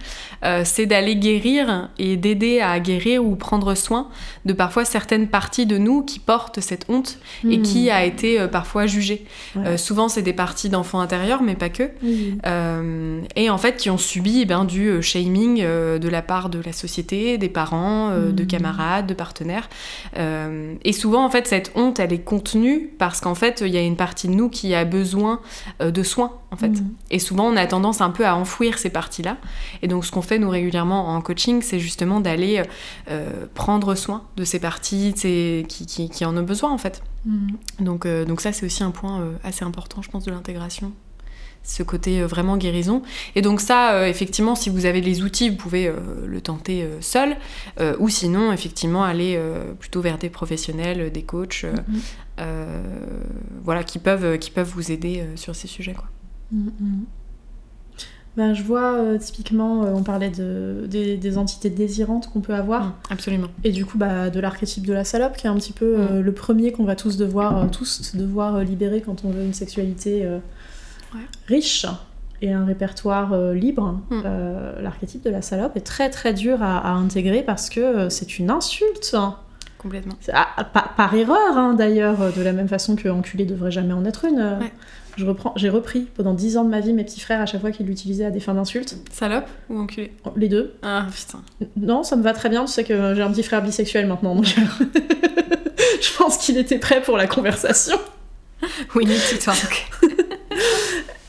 mm. 0.43 0.65
c'est 0.65 0.85
d'aller 0.85 1.15
guérir 1.15 1.89
et 1.97 2.17
d'aider 2.17 2.59
à 2.59 2.79
guérir 2.79 3.23
ou 3.23 3.35
prendre 3.35 3.75
soin 3.75 4.09
de 4.45 4.53
parfois 4.53 4.85
certaines 4.85 5.27
parties 5.27 5.65
de 5.65 5.77
nous 5.77 6.03
qui 6.03 6.19
portent 6.19 6.59
cette 6.59 6.85
honte 6.89 7.17
et 7.49 7.61
qui 7.61 7.85
mm. 7.85 7.89
a 7.89 8.03
été 8.05 8.47
parfois 8.47 8.85
jugée. 8.85 9.25
souvent, 9.77 10.09
c'est 10.09 10.21
des 10.21 10.33
parties 10.33 10.69
d'enfants 10.69 10.99
intérieurs, 10.99 11.41
mais 11.41 11.55
pas 11.55 11.69
que. 11.69 11.89
Euh, 12.45 13.21
et 13.35 13.49
en 13.49 13.57
fait, 13.57 13.77
qui 13.77 13.89
ont 13.89 13.97
subi 13.97 14.41
eh 14.41 14.45
ben, 14.45 14.65
du 14.65 14.87
euh, 14.87 15.01
shaming 15.01 15.61
euh, 15.61 15.99
de 15.99 16.09
la 16.09 16.21
part 16.21 16.49
de 16.49 16.59
la 16.63 16.73
société, 16.73 17.37
des 17.37 17.49
parents, 17.49 18.11
de 18.13 18.43
mmh. 18.43 18.47
camarades, 18.47 19.07
de 19.07 19.13
partenaires. 19.13 19.69
Et 20.83 20.93
souvent, 20.93 21.25
en 21.25 21.29
fait, 21.29 21.47
cette 21.47 21.71
honte, 21.75 21.99
elle 21.99 22.13
est 22.13 22.23
contenue 22.23 22.91
parce 22.97 23.21
qu'en 23.21 23.35
fait, 23.35 23.61
il 23.65 23.73
y 23.73 23.77
a 23.77 23.81
une 23.81 23.95
partie 23.95 24.27
de 24.27 24.33
nous 24.33 24.49
qui 24.49 24.73
a 24.75 24.85
besoin 24.85 25.41
de 25.79 26.03
soins, 26.03 26.33
en 26.51 26.57
fait. 26.57 26.69
Mmh. 26.69 26.89
Et 27.11 27.19
souvent, 27.19 27.45
on 27.45 27.55
a 27.55 27.65
tendance 27.65 28.01
un 28.01 28.09
peu 28.09 28.25
à 28.25 28.35
enfouir 28.35 28.77
ces 28.77 28.89
parties-là. 28.89 29.37
Et 29.81 29.87
donc, 29.87 30.05
ce 30.05 30.11
qu'on 30.11 30.21
fait, 30.21 30.39
nous, 30.39 30.49
régulièrement 30.49 31.09
en 31.09 31.21
coaching, 31.21 31.61
c'est 31.61 31.79
justement 31.79 32.19
d'aller 32.19 32.63
prendre 33.53 33.95
soin 33.95 34.23
de 34.37 34.43
ces 34.43 34.59
parties 34.59 35.13
qui, 35.13 35.65
qui, 35.67 36.09
qui 36.09 36.25
en 36.25 36.35
ont 36.37 36.43
besoin, 36.43 36.71
en 36.71 36.77
fait. 36.77 37.01
Mm. 37.25 37.51
Donc, 37.79 38.05
euh, 38.05 38.25
donc 38.25 38.41
ça, 38.41 38.51
c'est 38.51 38.65
aussi 38.65 38.83
un 38.83 38.91
point 38.91 39.21
euh, 39.21 39.33
assez 39.43 39.63
important, 39.63 40.01
je 40.01 40.09
pense, 40.09 40.25
de 40.25 40.31
l'intégration. 40.31 40.91
Ce 41.63 41.81
côté 41.81 42.21
euh, 42.21 42.27
vraiment 42.27 42.57
guérison. 42.57 43.03
Et 43.35 43.41
donc 43.41 43.61
ça, 43.61 44.07
effectivement, 44.07 44.55
si 44.55 44.69
vous 44.69 44.85
avez 44.85 45.01
les 45.01 45.23
outils, 45.23 45.49
vous 45.49 45.55
pouvez 45.55 45.91
le 46.25 46.41
tenter 46.41 46.87
seul. 47.01 47.35
ou 47.99 48.09
sinon, 48.09 48.51
effectivement, 48.51 49.03
aller 49.03 49.39
plutôt 49.79 50.01
vers 50.01 50.17
des 50.17 50.29
professionnels, 50.29 51.11
des 51.11 51.23
coachs, 51.23 51.65
mm-hmm. 51.65 52.43
voilà, 53.63 53.83
qui 53.83 53.99
peuvent, 53.99 54.37
qui 54.37 54.51
peuvent 54.51 54.69
vous 54.69 54.91
aider 54.91 55.23
sur 55.35 55.55
ces 55.55 55.67
sujets. 55.67 55.93
Quoi. 55.93 56.09
Mm-hmm. 56.53 57.05
Ben, 58.35 58.55
je 58.55 58.63
vois 58.63 58.93
euh, 58.93 59.19
typiquement, 59.19 59.83
euh, 59.83 59.93
on 59.93 60.01
parlait 60.01 60.31
de, 60.31 60.87
des, 60.87 61.37
entités 61.37 61.69
désirantes 61.69 62.31
qu'on 62.31 62.41
peut 62.41 62.55
avoir. 62.55 62.85
Mm, 62.85 62.93
absolument. 63.11 63.47
Et 63.63 63.71
du 63.71 63.85
coup, 63.85 63.99
bah, 63.99 64.31
de 64.31 64.39
l'archétype 64.39 64.87
de 64.87 64.93
la 64.93 65.03
salope, 65.03 65.37
qui 65.37 65.45
est 65.45 65.49
un 65.51 65.55
petit 65.55 65.73
peu 65.73 65.95
euh, 65.99 66.19
mm. 66.19 66.21
le 66.21 66.31
premier 66.31 66.71
qu'on 66.71 66.83
va 66.83 66.95
tous 66.95 67.17
devoir, 67.17 67.69
tous 67.69 68.15
devoir 68.15 68.59
libérer 68.63 69.01
quand 69.01 69.23
on 69.23 69.29
veut 69.29 69.43
une 69.43 69.53
sexualité 69.53 70.27
riche 71.47 71.85
et 72.41 72.51
un 72.51 72.65
répertoire 72.65 73.35
libre. 73.53 73.99
Mm. 74.09 74.21
l'archétype 74.81 75.23
de 75.23 75.29
la 75.29 75.41
salope 75.41 75.77
est 75.77 75.85
très 75.85 76.09
très 76.09 76.33
dur 76.33 76.61
à, 76.61 76.91
intégrer 76.91 77.41
parce 77.41 77.69
que 77.69 78.09
c'est 78.09 78.39
une 78.39 78.49
insulte. 78.49 79.15
Complètement. 79.77 80.15
Ah, 80.31 80.63
par, 80.63 81.13
erreur, 81.13 81.57
hein, 81.57 81.73
d'ailleurs, 81.73 82.33
de 82.33 82.41
la 82.41 82.53
même 82.53 82.69
façon 82.69 82.95
que 82.95 83.09
enculé 83.09 83.45
devrait 83.45 83.71
jamais 83.71 83.93
en 83.93 84.05
être 84.05 84.25
une. 84.25 84.39
Ouais. 84.39 84.71
Je 85.15 85.25
reprends, 85.25 85.53
j'ai 85.55 85.69
repris 85.69 86.07
pendant 86.15 86.33
10 86.33 86.57
ans 86.57 86.63
de 86.63 86.69
ma 86.69 86.79
vie 86.79 86.93
mes 86.93 87.03
petits 87.03 87.19
frères 87.19 87.39
à 87.39 87.45
chaque 87.45 87.61
fois 87.61 87.71
qu'ils 87.71 87.85
l'utilisaient 87.85 88.25
à 88.25 88.31
des 88.31 88.39
fins 88.39 88.55
d'insultes. 88.55 88.97
Salope 89.11 89.47
ou 89.69 89.77
enculé? 89.77 90.11
Les 90.35 90.49
deux. 90.49 90.73
Ah 90.81 91.05
putain. 91.13 91.41
Non, 91.77 92.03
ça 92.03 92.15
me 92.15 92.23
va 92.23 92.33
très 92.33 92.49
bien, 92.49 92.65
tu 92.65 92.71
sais 92.71 92.83
que 92.83 93.13
j'ai 93.13 93.21
un 93.21 93.31
petit 93.31 93.43
frère 93.43 93.61
bisexuel 93.61 94.07
maintenant, 94.07 94.35
donc 94.35 94.45
je 96.01 96.17
pense 96.17 96.37
qu'il 96.37 96.57
était 96.57 96.79
prêt 96.79 97.01
pour 97.01 97.17
la 97.17 97.27
conversation. 97.27 97.97
Oui, 98.95 99.05
petite 99.05 99.43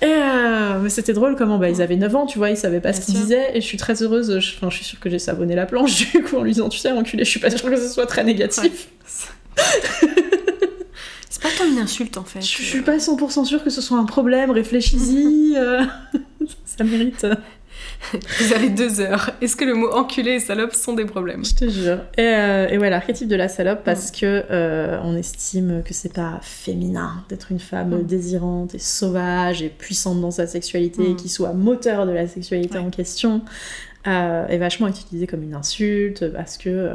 Et 0.05 0.07
euh, 0.07 0.79
mais 0.81 0.91
c'était 0.91 1.15
drôle 1.15 1.35
comment 1.35 1.59
bah, 1.59 1.71
ils 1.71 1.81
avaient 1.81 1.97
9 1.97 2.15
ans, 2.15 2.27
tu 2.27 2.39
vois, 2.39 2.51
ils 2.51 2.57
savaient 2.57 2.81
pas 2.81 2.93
ce 2.93 3.01
qu'ils 3.01 3.15
disaient. 3.15 3.57
Et 3.57 3.61
je 3.61 3.67
suis 3.67 3.79
très 3.79 4.03
heureuse, 4.03 4.39
je, 4.39 4.69
je 4.69 4.77
suis 4.77 4.85
sûre 4.85 5.01
que 5.01 5.09
j'ai 5.09 5.19
savonné 5.19 5.55
la 5.55 5.65
planche 5.67 6.11
du 6.13 6.23
coup 6.23 6.37
en 6.37 6.43
lui 6.43 6.53
disant, 6.53 6.69
tu 6.69 6.79
sais, 6.79 6.93
enculé, 6.93 7.25
je 7.25 7.31
suis 7.31 7.41
pas 7.41 7.51
sûre 7.51 7.71
que 7.71 7.77
ce 7.77 7.89
soit 7.89 8.07
très 8.07 8.23
négatif. 8.23 8.89
pas 11.45 11.51
comme 11.59 11.73
une 11.73 11.79
insulte 11.79 12.17
en 12.17 12.25
fait. 12.25 12.41
Je, 12.41 12.47
suis 12.47 12.81
pas 12.81 12.97
100% 12.97 13.45
sûre 13.45 13.63
que 13.63 13.69
ce 13.69 13.83
soit 13.83 13.99
un 13.99 14.05
problème, 14.05 14.51
réfléchis-y. 14.51 15.55
Euh, 15.57 15.83
ça 16.65 16.85
mérite. 16.85 17.27
Vous 18.13 18.53
avez 18.53 18.69
deux 18.69 19.01
heures. 19.01 19.31
Est-ce 19.41 19.57
que 19.57 19.65
le 19.65 19.75
mot 19.75 19.91
enculé 19.91 20.33
et 20.33 20.41
salope 20.41 20.75
sont 20.75 20.93
des 20.93 21.05
problèmes? 21.05 21.45
Je 21.45 21.55
te 21.55 21.69
jure. 21.69 21.99
Et, 22.17 22.23
euh, 22.23 22.69
et 22.69 22.79
ouais, 22.79 22.91
l'archétype 22.91 23.29
de 23.29 23.37
la 23.37 23.49
salope 23.49 23.83
parce 23.85 24.11
mm. 24.11 24.21
que 24.21 24.45
euh, 24.51 24.99
on 25.03 25.17
estime 25.17 25.83
que 25.85 25.95
c'est 25.95 26.13
pas 26.13 26.39
féminin 26.43 27.25
d'être 27.29 27.51
une 27.51 27.61
femme 27.61 28.01
mm. 28.01 28.07
désirante 28.07 28.75
et 28.75 28.79
sauvage 28.79 29.63
et 29.63 29.69
puissante 29.69 30.21
dans 30.21 30.31
sa 30.31 30.47
sexualité, 30.47 31.11
mm. 31.11 31.17
qui 31.17 31.29
soit 31.29 31.53
moteur 31.53 32.07
de 32.07 32.13
la 32.13 32.27
sexualité 32.27 32.79
en 32.79 32.91
question, 32.91 33.43
est 34.07 34.59
vachement 34.59 34.87
utilisé 34.87 35.27
comme 35.27 35.43
une 35.43 35.55
insulte 35.55 36.31
parce 36.31 36.59
que 36.59 36.91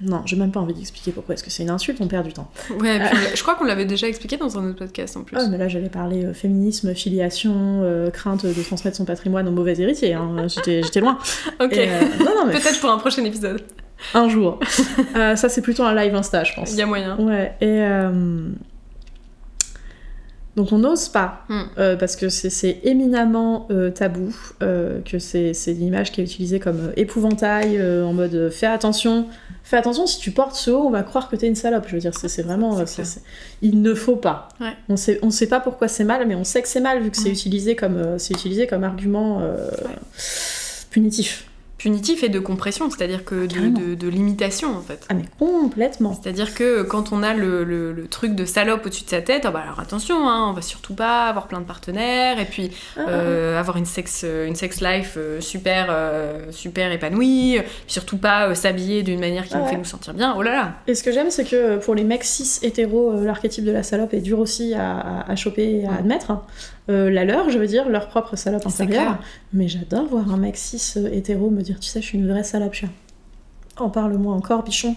non, 0.00 0.22
j'ai 0.26 0.36
même 0.36 0.52
pas 0.52 0.60
envie 0.60 0.74
d'expliquer 0.74 1.10
pourquoi 1.10 1.34
est-ce 1.34 1.42
que 1.42 1.50
c'est 1.50 1.64
une 1.64 1.70
insulte, 1.70 2.00
on 2.00 2.06
perd 2.06 2.24
du 2.24 2.32
temps. 2.32 2.48
Ouais, 2.78 3.00
euh, 3.00 3.04
je 3.34 3.42
crois 3.42 3.56
qu'on 3.56 3.64
l'avait 3.64 3.84
déjà 3.84 4.06
expliqué 4.06 4.36
dans 4.36 4.56
un 4.56 4.70
autre 4.70 4.78
podcast 4.78 5.16
en 5.16 5.22
plus. 5.22 5.36
Ah, 5.36 5.48
mais 5.50 5.58
là 5.58 5.66
j'allais 5.66 5.88
parler 5.88 6.24
euh, 6.24 6.32
féminisme, 6.32 6.94
filiation, 6.94 7.52
euh, 7.82 8.08
crainte 8.10 8.46
de 8.46 8.62
transmettre 8.62 8.96
son 8.96 9.04
patrimoine 9.04 9.48
aux 9.48 9.52
mauvais 9.52 9.78
héritiers. 9.78 10.14
Hein. 10.14 10.46
J'étais 10.64 11.00
loin. 11.00 11.18
ok. 11.60 11.76
non, 12.20 12.26
non, 12.36 12.46
mais... 12.46 12.52
Peut-être 12.52 12.80
pour 12.80 12.90
un 12.90 12.98
prochain 12.98 13.24
épisode. 13.24 13.60
Un 14.14 14.28
jour. 14.28 14.60
ça 15.14 15.48
c'est 15.48 15.62
plutôt 15.62 15.82
un 15.82 15.94
live 15.94 16.14
Insta, 16.14 16.44
je 16.44 16.54
pense. 16.54 16.72
Il 16.72 16.78
y 16.78 16.82
a 16.82 16.86
moyen. 16.86 17.18
Ouais. 17.18 17.54
Et 17.60 17.82
donc 20.58 20.72
on 20.72 20.78
n'ose 20.78 21.08
pas, 21.08 21.44
hmm. 21.48 21.60
euh, 21.78 21.96
parce 21.96 22.16
que 22.16 22.28
c'est 22.28 22.80
éminemment 22.82 23.68
euh, 23.70 23.92
tabou, 23.92 24.34
euh, 24.60 25.00
que 25.02 25.20
c'est 25.20 25.52
une 25.68 25.82
image 25.82 26.10
qui 26.10 26.20
est 26.20 26.24
utilisée 26.24 26.58
comme 26.58 26.92
épouvantail, 26.96 27.80
en 27.80 28.12
mode 28.12 28.50
fais 28.50 28.66
attention, 28.66 29.28
fais 29.62 29.76
attention, 29.76 30.08
si 30.08 30.18
tu 30.18 30.32
portes 30.32 30.56
ce 30.56 30.72
haut, 30.72 30.82
on 30.82 30.90
va 30.90 31.04
croire 31.04 31.28
que 31.28 31.36
t'es 31.36 31.46
une 31.46 31.54
salope. 31.54 31.84
Je 31.86 31.94
veux 31.94 32.00
dire, 32.00 32.12
c'est 32.12 32.42
vraiment... 32.42 32.76
il 33.62 33.82
ne 33.82 33.94
faut 33.94 34.16
pas. 34.16 34.48
On 34.88 34.96
sait, 34.96 35.20
on 35.22 35.30
sait 35.30 35.46
pas 35.46 35.60
pourquoi 35.60 35.86
c'est 35.86 36.02
mal, 36.02 36.26
mais 36.26 36.34
on 36.34 36.42
sait 36.42 36.60
que 36.60 36.68
c'est 36.68 36.80
mal, 36.80 37.00
vu 37.00 37.12
que 37.12 37.16
c'est 37.16 37.30
utilisé, 37.30 37.76
comme, 37.76 38.16
utilisé 38.28 38.66
comme 38.66 38.82
argument 38.82 39.40
punitif 40.90 41.47
punitif 41.78 42.24
et 42.24 42.28
de 42.28 42.40
compression, 42.40 42.90
c'est-à-dire 42.90 43.24
que 43.24 43.46
de, 43.46 43.94
de, 43.94 44.08
limitation 44.08 44.76
en 44.76 44.80
fait. 44.80 45.06
Ah 45.08 45.14
mais 45.14 45.22
complètement. 45.38 46.12
C'est-à-dire 46.12 46.54
que 46.54 46.82
quand 46.82 47.12
on 47.12 47.22
a 47.22 47.34
le, 47.34 47.62
le, 47.62 48.08
truc 48.08 48.34
de 48.34 48.44
salope 48.44 48.84
au-dessus 48.84 49.04
de 49.04 49.10
sa 49.10 49.22
tête, 49.22 49.44
oh 49.46 49.52
bah 49.52 49.60
alors 49.62 49.78
attention, 49.78 50.28
hein, 50.28 50.48
on 50.50 50.52
va 50.52 50.62
surtout 50.62 50.94
pas 50.94 51.28
avoir 51.28 51.46
plein 51.46 51.60
de 51.60 51.66
partenaires 51.66 52.40
et 52.40 52.46
puis 52.46 52.72
ah, 52.96 53.02
ah, 53.06 53.10
euh, 53.10 53.56
ah. 53.56 53.60
avoir 53.60 53.76
une 53.76 53.86
sex, 53.86 54.24
une 54.24 54.56
sex 54.56 54.80
life 54.80 55.14
euh, 55.16 55.40
super, 55.40 55.86
euh, 55.90 56.50
super 56.50 56.90
épanouie, 56.90 57.58
surtout 57.86 58.18
pas 58.18 58.54
s'habiller 58.56 59.04
d'une 59.04 59.20
manière 59.20 59.46
qui 59.46 59.56
nous 59.56 59.66
fait 59.66 59.76
nous 59.76 59.84
sentir 59.84 60.14
bien, 60.14 60.34
oh 60.36 60.42
là 60.42 60.52
là. 60.52 60.72
Et 60.88 60.96
ce 60.96 61.04
que 61.04 61.12
j'aime 61.12 61.30
c'est 61.30 61.44
que 61.44 61.76
pour 61.76 61.94
les 61.94 62.04
mecs 62.04 62.24
cis 62.24 62.58
hétéros, 62.62 63.20
l'archétype 63.22 63.64
de 63.64 63.72
la 63.72 63.84
salope 63.84 64.14
est 64.14 64.20
dur 64.20 64.40
aussi 64.40 64.74
à, 64.74 65.24
à, 65.28 65.36
choper 65.36 65.82
et 65.82 65.86
à 65.86 65.94
admettre. 65.94 66.32
Euh, 66.90 67.10
la 67.10 67.24
leur, 67.24 67.50
je 67.50 67.58
veux 67.58 67.66
dire, 67.66 67.88
leur 67.88 68.08
propre 68.08 68.36
salope 68.36 68.66
intérieure. 68.66 69.18
Mais 69.52 69.68
j'adore 69.68 70.06
voir 70.06 70.32
un 70.32 70.38
mec 70.38 70.56
cis 70.56 70.94
euh, 70.96 71.10
hétéro 71.12 71.50
me 71.50 71.60
dire, 71.60 71.78
tu 71.80 71.88
sais, 71.88 72.00
je 72.00 72.06
suis 72.06 72.18
une 72.18 72.28
vraie 72.28 72.44
salope 72.44 72.72
chien. 72.72 72.90
En 73.76 73.90
parle-moi 73.90 74.34
encore, 74.34 74.62
bichon. 74.62 74.96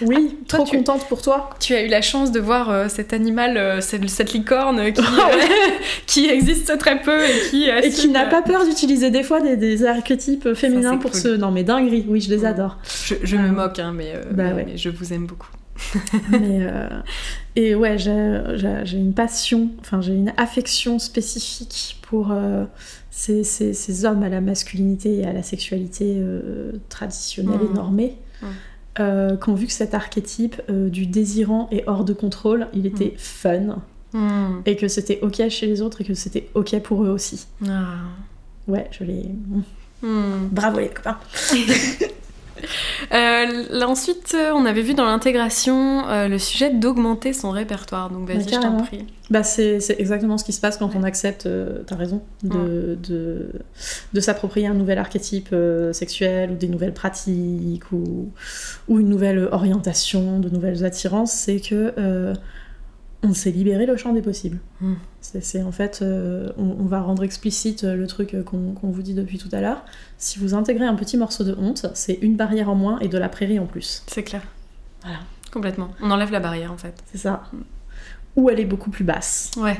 Oui, 0.00 0.38
ah, 0.40 0.44
trop 0.48 0.64
contente 0.64 1.06
pour 1.08 1.20
toi. 1.20 1.50
Tu 1.60 1.74
as 1.74 1.82
eu 1.82 1.88
la 1.88 2.00
chance 2.00 2.32
de 2.32 2.40
voir 2.40 2.70
euh, 2.70 2.88
cet 2.88 3.12
animal, 3.12 3.82
cette, 3.82 4.32
licorne 4.32 4.92
qui, 4.92 5.02
qui, 6.06 6.28
existe 6.30 6.76
très 6.78 7.00
peu 7.02 7.22
et 7.24 7.50
qui, 7.50 7.64
et 7.68 7.90
qui 7.90 8.08
n'a 8.08 8.24
pas 8.24 8.40
peur 8.40 8.64
d'utiliser 8.64 9.10
des 9.10 9.22
fois 9.22 9.40
des, 9.40 9.84
archétypes 9.84 10.54
féminins 10.54 10.96
pour 10.96 11.14
ce. 11.14 11.28
Non 11.28 11.50
mais 11.50 11.62
dinguerie, 11.62 12.06
oui, 12.08 12.22
je 12.22 12.30
les 12.30 12.46
adore. 12.46 12.78
Je, 13.22 13.36
me 13.36 13.50
moque, 13.50 13.78
hein, 13.78 13.92
mais, 13.94 14.14
bah 14.30 14.54
mais 14.54 14.76
je 14.76 14.88
vous 14.88 15.12
aime 15.12 15.26
beaucoup. 15.26 15.50
Euh, 16.32 16.88
et 17.54 17.74
ouais, 17.74 17.98
j'ai 17.98 18.98
une 18.98 19.12
passion, 19.14 19.70
enfin 19.80 20.00
j'ai 20.00 20.14
une 20.14 20.32
affection 20.36 20.98
spécifique 20.98 21.98
pour 22.02 22.30
euh, 22.30 22.64
ces, 23.10 23.44
ces, 23.44 24.04
hommes 24.04 24.22
à 24.22 24.28
la 24.28 24.40
masculinité 24.40 25.18
et 25.18 25.26
à 25.26 25.32
la 25.32 25.42
sexualité 25.42 26.16
euh, 26.18 26.72
traditionnelle 26.88 27.60
et 27.62 27.68
mmh. 27.68 27.74
normée. 27.74 28.16
Mmh. 28.42 29.36
qui 29.40 29.48
ont 29.48 29.54
vu 29.54 29.66
que 29.66 29.72
cet 29.72 29.94
archétype 29.94 30.60
du 30.68 31.06
désirant 31.06 31.68
et 31.70 31.84
hors 31.86 32.04
de 32.04 32.12
contrôle, 32.12 32.68
il 32.74 32.86
était 32.86 33.14
mmh. 33.14 33.18
fun. 33.18 33.82
Et 34.66 34.76
que 34.76 34.88
c'était 34.88 35.20
ok 35.22 35.48
chez 35.48 35.66
les 35.66 35.80
autres 35.80 36.02
et 36.02 36.04
que 36.04 36.14
c'était 36.14 36.50
ok 36.54 36.78
pour 36.80 37.04
eux 37.04 37.08
aussi. 37.08 37.46
Ah. 37.66 37.94
Ouais, 38.68 38.88
je 38.90 39.04
l'ai. 39.04 39.30
Bravo 40.02 40.80
les 40.80 40.88
copains! 40.88 41.18
Euh, 43.12 43.64
là, 43.70 43.88
ensuite, 43.88 44.34
euh, 44.34 44.52
on 44.54 44.64
avait 44.64 44.82
vu 44.82 44.94
dans 44.94 45.04
l'intégration 45.04 46.08
euh, 46.08 46.28
le 46.28 46.38
sujet 46.38 46.70
d'augmenter 46.70 47.32
son 47.32 47.50
répertoire. 47.50 48.10
Donc 48.10 48.28
vas-y, 48.28 48.48
je 48.48 48.60
t'en 48.60 48.76
prie. 48.82 49.06
Bah, 49.30 49.42
c'est 49.42 49.78
exactement 49.98 50.36
ce 50.38 50.44
qui 50.44 50.52
se 50.52 50.60
passe 50.60 50.76
quand 50.76 50.94
on 50.94 51.02
accepte, 51.02 51.48
t'as 51.86 51.96
raison, 51.96 52.22
de, 52.42 52.98
de, 53.02 53.50
de 54.12 54.20
s'approprier 54.20 54.66
un 54.66 54.74
nouvel 54.74 54.98
archétype 54.98 55.54
sexuel 55.92 56.50
ou 56.50 56.54
des 56.54 56.68
nouvelles 56.68 56.92
pratiques 56.92 57.90
ou, 57.92 58.30
ou 58.88 59.00
une 59.00 59.08
nouvelle 59.08 59.48
orientation, 59.50 60.38
de 60.38 60.50
nouvelles 60.50 60.84
attirances. 60.84 61.32
C'est 61.32 61.60
que 61.60 62.34
on 63.22 63.34
s'est 63.34 63.50
libéré 63.50 63.86
le 63.86 63.96
champ 63.96 64.12
des 64.12 64.22
possibles. 64.22 64.58
Mm. 64.80 64.94
C'est 65.20 65.62
en 65.62 65.72
fait, 65.72 66.00
euh, 66.02 66.50
on, 66.56 66.76
on 66.80 66.84
va 66.86 67.00
rendre 67.00 67.22
explicite 67.22 67.84
le 67.84 68.06
truc 68.06 68.36
qu'on 68.44 68.72
qu'on 68.72 68.90
vous 68.90 69.02
dit 69.02 69.14
depuis 69.14 69.38
tout 69.38 69.48
à 69.52 69.60
l'heure. 69.60 69.84
Si 70.18 70.38
vous 70.38 70.54
intégrez 70.54 70.86
un 70.86 70.94
petit 70.94 71.16
morceau 71.16 71.44
de 71.44 71.54
honte, 71.54 71.86
c'est 71.94 72.18
une 72.22 72.36
barrière 72.36 72.68
en 72.68 72.74
moins 72.74 72.98
et 73.00 73.08
de 73.08 73.18
la 73.18 73.28
prairie 73.28 73.58
en 73.58 73.66
plus. 73.66 74.02
C'est 74.06 74.24
clair. 74.24 74.42
Voilà. 75.02 75.18
Complètement. 75.52 75.90
On 76.00 76.10
enlève 76.10 76.32
la 76.32 76.40
barrière 76.40 76.72
en 76.72 76.78
fait. 76.78 76.94
C'est 77.12 77.18
ça. 77.18 77.44
Ou 78.36 78.48
elle 78.50 78.58
est 78.60 78.64
beaucoup 78.64 78.90
plus 78.90 79.04
basse. 79.04 79.50
Ouais. 79.56 79.78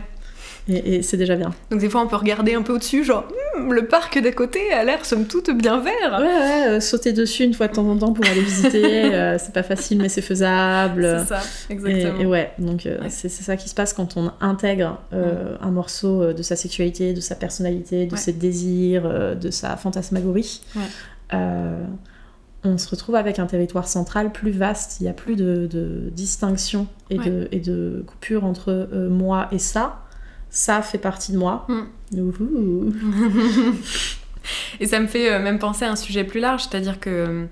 Et, 0.69 0.95
et 0.97 1.03
c'est 1.03 1.17
déjà 1.17 1.35
bien. 1.37 1.51
Donc 1.71 1.81
des 1.81 1.89
fois 1.91 2.03
on 2.03 2.07
peut 2.07 2.17
regarder 2.17 2.55
un 2.55 2.63
peu 2.63 2.73
au-dessus, 2.73 3.05
genre 3.05 3.25
Hmm, 3.59 3.71
le 3.73 3.87
parc 3.87 4.19
d'à 4.19 4.33
côté 4.33 4.73
a 4.73 4.83
l'air 4.83 5.05
somme 5.05 5.27
toute 5.27 5.51
bien 5.51 5.79
vert. 5.81 5.93
Ouais, 6.19 6.25
ouais, 6.25 6.69
euh, 6.69 6.81
sauter 6.81 7.13
dessus 7.13 7.45
une 7.45 7.53
fois 7.53 7.69
de 7.69 7.75
temps 7.75 7.87
en 7.87 7.99
temps 7.99 8.13
pour 8.15 8.25
aller 8.25 8.41
visiter, 8.41 8.83
euh, 9.15 9.37
c'est 9.39 9.53
pas 9.53 9.63
facile 9.63 9.99
mais 10.01 10.09
c'est 10.09 10.23
faisable. 10.23 11.19
C'est 11.21 11.35
ça, 11.35 11.41
Et, 11.69 11.73
exactement. 11.75 12.21
et 12.21 12.27
ouais, 12.27 12.53
donc 12.59 12.87
euh, 12.87 13.01
Ouais. 13.03 13.11
c'est 13.11 13.29
ça 13.29 13.57
qui 13.57 13.69
se 13.69 13.75
passe 13.75 13.93
quand 13.93 14.17
on 14.17 14.31
intègre 14.41 15.01
euh, 15.13 15.57
un 15.61 15.71
morceau 15.71 16.33
de 16.33 16.43
sa 16.43 16.57
sexualité, 16.57 17.13
de 17.13 17.21
sa 17.21 17.35
personnalité, 17.35 18.07
de 18.07 18.17
ses 18.17 18.33
désirs, 18.33 19.37
de 19.37 19.51
sa 19.51 19.77
fantasmagorie. 19.77 20.63
On 22.65 22.79
se 22.79 22.89
retrouve 22.89 23.17
avec 23.17 23.41
un 23.41 23.47
territoire 23.47 23.89
central 23.89 24.31
plus 24.31 24.53
vaste, 24.53 25.01
il 25.01 25.05
n'y 25.05 25.09
a 25.09 25.13
plus 25.13 25.35
de, 25.35 25.67
de 25.67 26.11
distinction 26.13 26.87
et, 27.11 27.19
de, 27.19 27.49
et 27.51 27.59
de 27.59 28.05
coupure 28.07 28.45
entre 28.45 28.89
moi 29.11 29.49
et 29.51 29.59
ça. 29.59 30.02
Ça 30.53 30.83
fait 30.83 30.99
partie 30.99 31.33
de 31.33 31.39
moi. 31.39 31.67
Mm. 31.69 32.21
Ouhou. 32.21 32.93
Et 34.81 34.87
ça 34.87 35.01
me 35.01 35.07
fait 35.07 35.33
euh, 35.33 35.43
même 35.43 35.59
penser 35.59 35.85
à 35.85 35.91
un 35.91 35.97
sujet 35.97 36.25
plus 36.25 36.41
large, 36.41 36.65
c'est-à-dire 36.65 37.01
que 37.01 37.11
euh, 37.11 37.47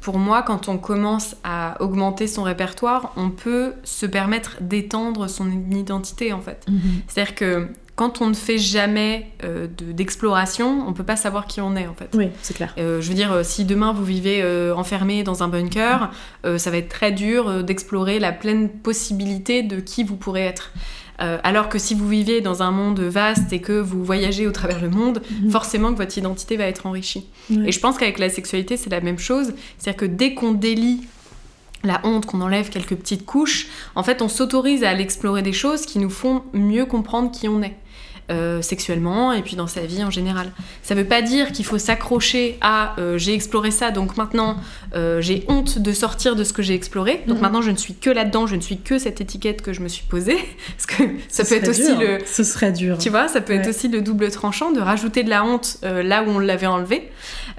pour 0.00 0.18
moi, 0.18 0.42
quand 0.42 0.68
on 0.68 0.78
commence 0.78 1.36
à 1.44 1.76
augmenter 1.80 2.26
son 2.26 2.42
répertoire, 2.42 3.12
on 3.16 3.30
peut 3.30 3.72
se 3.84 4.06
permettre 4.06 4.56
d'étendre 4.60 5.28
son 5.28 5.50
identité 5.70 6.32
en 6.32 6.40
fait. 6.40 6.64
Mhm. 6.68 6.80
C'est-à-dire 7.08 7.34
que 7.34 7.68
quand 7.96 8.22
on 8.22 8.28
ne 8.28 8.34
fait 8.34 8.56
jamais 8.58 9.30
euh, 9.44 9.66
de- 9.66 9.92
d'exploration, 9.92 10.84
on 10.88 10.92
peut 10.94 11.04
pas 11.04 11.16
savoir 11.16 11.46
qui 11.46 11.60
on 11.60 11.76
est 11.76 11.86
en 11.86 11.94
fait. 11.94 12.08
Oui, 12.14 12.28
c'est 12.40 12.54
clair. 12.54 12.74
Euh, 12.78 13.00
je 13.02 13.08
veux 13.08 13.14
dire, 13.14 13.44
si 13.44 13.64
demain 13.64 13.92
vous 13.92 14.04
vivez 14.04 14.40
euh, 14.42 14.74
enfermé 14.74 15.24
dans 15.24 15.42
un 15.42 15.48
bunker, 15.48 16.10
ça 16.56 16.70
va 16.70 16.76
être 16.78 16.88
très 16.88 17.12
dur 17.12 17.62
d'explorer 17.64 18.18
la 18.20 18.32
pleine 18.32 18.68
possibilité 18.70 19.62
de 19.62 19.80
qui 19.80 20.04
vous 20.04 20.16
pourrez 20.16 20.42
être. 20.46 20.72
Euh, 21.22 21.38
alors 21.44 21.68
que 21.68 21.78
si 21.78 21.94
vous 21.94 22.08
vivez 22.08 22.40
dans 22.40 22.62
un 22.62 22.70
monde 22.72 22.98
vaste 23.00 23.52
et 23.52 23.60
que 23.60 23.72
vous 23.80 24.04
voyagez 24.04 24.46
au 24.46 24.50
travers 24.50 24.80
le 24.82 24.90
monde, 24.90 25.22
Mhm. 25.42 25.50
forcément 25.50 25.92
que 25.92 25.98
votre 25.98 26.16
identité 26.18 26.56
va 26.56 26.64
être 26.64 26.86
enrichie. 26.86 27.26
Et 27.66 27.70
je 27.72 27.80
pense 27.80 27.96
qu'avec 27.98 28.18
la 28.18 28.28
sexualité, 28.28 28.76
c'est 28.76 28.90
la 28.90 29.00
même 29.00 29.18
chose. 29.18 29.52
C'est-à-dire 29.78 29.96
que 30.00 30.06
dès 30.06 30.34
qu'on 30.34 30.52
délie 30.52 31.02
la 31.84 32.00
honte, 32.04 32.26
qu'on 32.26 32.40
enlève 32.40 32.70
quelques 32.70 32.94
petites 32.94 33.24
couches, 33.26 33.66
en 33.94 34.02
fait, 34.02 34.22
on 34.22 34.28
s'autorise 34.28 34.84
à 34.84 34.90
aller 34.90 35.02
explorer 35.02 35.42
des 35.42 35.52
choses 35.52 35.84
qui 35.86 35.98
nous 35.98 36.10
font 36.10 36.42
mieux 36.52 36.86
comprendre 36.86 37.30
qui 37.30 37.48
on 37.48 37.62
est. 37.62 37.74
euh, 38.30 38.62
sexuellement 38.62 39.32
et 39.32 39.42
puis 39.42 39.56
dans 39.56 39.66
sa 39.66 39.80
vie 39.82 40.02
en 40.04 40.10
général. 40.10 40.52
Ça 40.82 40.94
veut 40.94 41.04
pas 41.04 41.22
dire 41.22 41.52
qu'il 41.52 41.64
faut 41.64 41.78
s'accrocher 41.78 42.56
à 42.60 42.94
euh, 42.98 43.18
j'ai 43.18 43.34
exploré 43.34 43.70
ça 43.70 43.90
donc 43.90 44.16
maintenant 44.16 44.56
euh, 44.94 45.20
j'ai 45.20 45.44
honte 45.48 45.78
de 45.78 45.92
sortir 45.92 46.36
de 46.36 46.44
ce 46.44 46.52
que 46.52 46.62
j'ai 46.62 46.74
exploré 46.74 47.22
donc 47.26 47.36
Mhm. 47.36 47.42
maintenant 47.42 47.62
je 47.62 47.70
ne 47.70 47.76
suis 47.76 47.94
que 47.94 48.10
là-dedans, 48.10 48.46
je 48.46 48.56
ne 48.56 48.60
suis 48.60 48.78
que 48.78 48.98
cette 48.98 49.20
étiquette 49.20 49.60
que 49.62 49.72
je 49.72 49.80
me 49.80 49.88
suis 49.88 50.04
posée 50.04 50.36
parce 50.76 50.86
que 50.86 51.04
ça 51.28 51.44
Ce 51.44 51.48
peut 51.50 51.56
être 51.56 51.68
aussi 51.68 51.96
dur. 51.96 52.00
le 52.00 52.18
Ce 52.24 52.44
serait 52.44 52.72
dur. 52.72 52.96
tu 52.98 53.10
vois, 53.10 53.28
ça 53.28 53.40
peut 53.40 53.52
être 53.54 53.68
aussi 53.68 53.88
le 53.88 54.00
double 54.00 54.30
tranchant 54.30 54.70
de 54.72 54.80
rajouter 54.80 55.24
de 55.24 55.30
la 55.30 55.44
honte 55.44 55.78
là 55.82 56.22
où 56.22 56.30
on 56.30 56.38
l'avait 56.38 56.66
enlevée, 56.66 57.10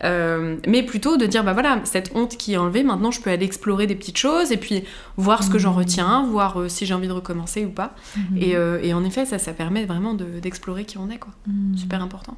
Euh, 0.03 0.57
mais 0.67 0.83
plutôt 0.83 1.17
de 1.17 1.25
dire 1.25 1.43
bah 1.43 1.53
voilà, 1.53 1.81
cette 1.83 2.11
honte 2.15 2.37
qui 2.37 2.53
est 2.53 2.57
enlevée, 2.57 2.83
maintenant 2.83 3.11
je 3.11 3.21
peux 3.21 3.29
aller 3.29 3.45
explorer 3.45 3.87
des 3.87 3.95
petites 3.95 4.17
choses 4.17 4.51
et 4.51 4.57
puis 4.57 4.83
voir 5.17 5.43
ce 5.43 5.49
que 5.49 5.57
j'en 5.59 5.71
Mhm. 5.71 5.77
retiens, 5.77 6.25
voir 6.27 6.59
euh, 6.59 6.67
si 6.69 6.85
j'ai 6.85 6.93
envie 6.93 7.07
de 7.07 7.13
recommencer 7.13 7.65
ou 7.65 7.69
pas. 7.69 7.95
Et, 8.37 8.55
euh, 8.55 8.79
et 8.81 8.93
en 8.93 9.03
effet, 9.03 9.25
ça, 9.25 9.37
ça 9.39 9.53
permet 9.53 9.85
vraiment 9.85 10.13
de- 10.13 10.39
d'explorer 10.39 10.85
qui 10.85 10.97
on 10.97 11.09
est, 11.09 11.17
quoi. 11.17 11.33
Mhm. 11.47 11.77
Super 11.77 12.01
important. 12.01 12.37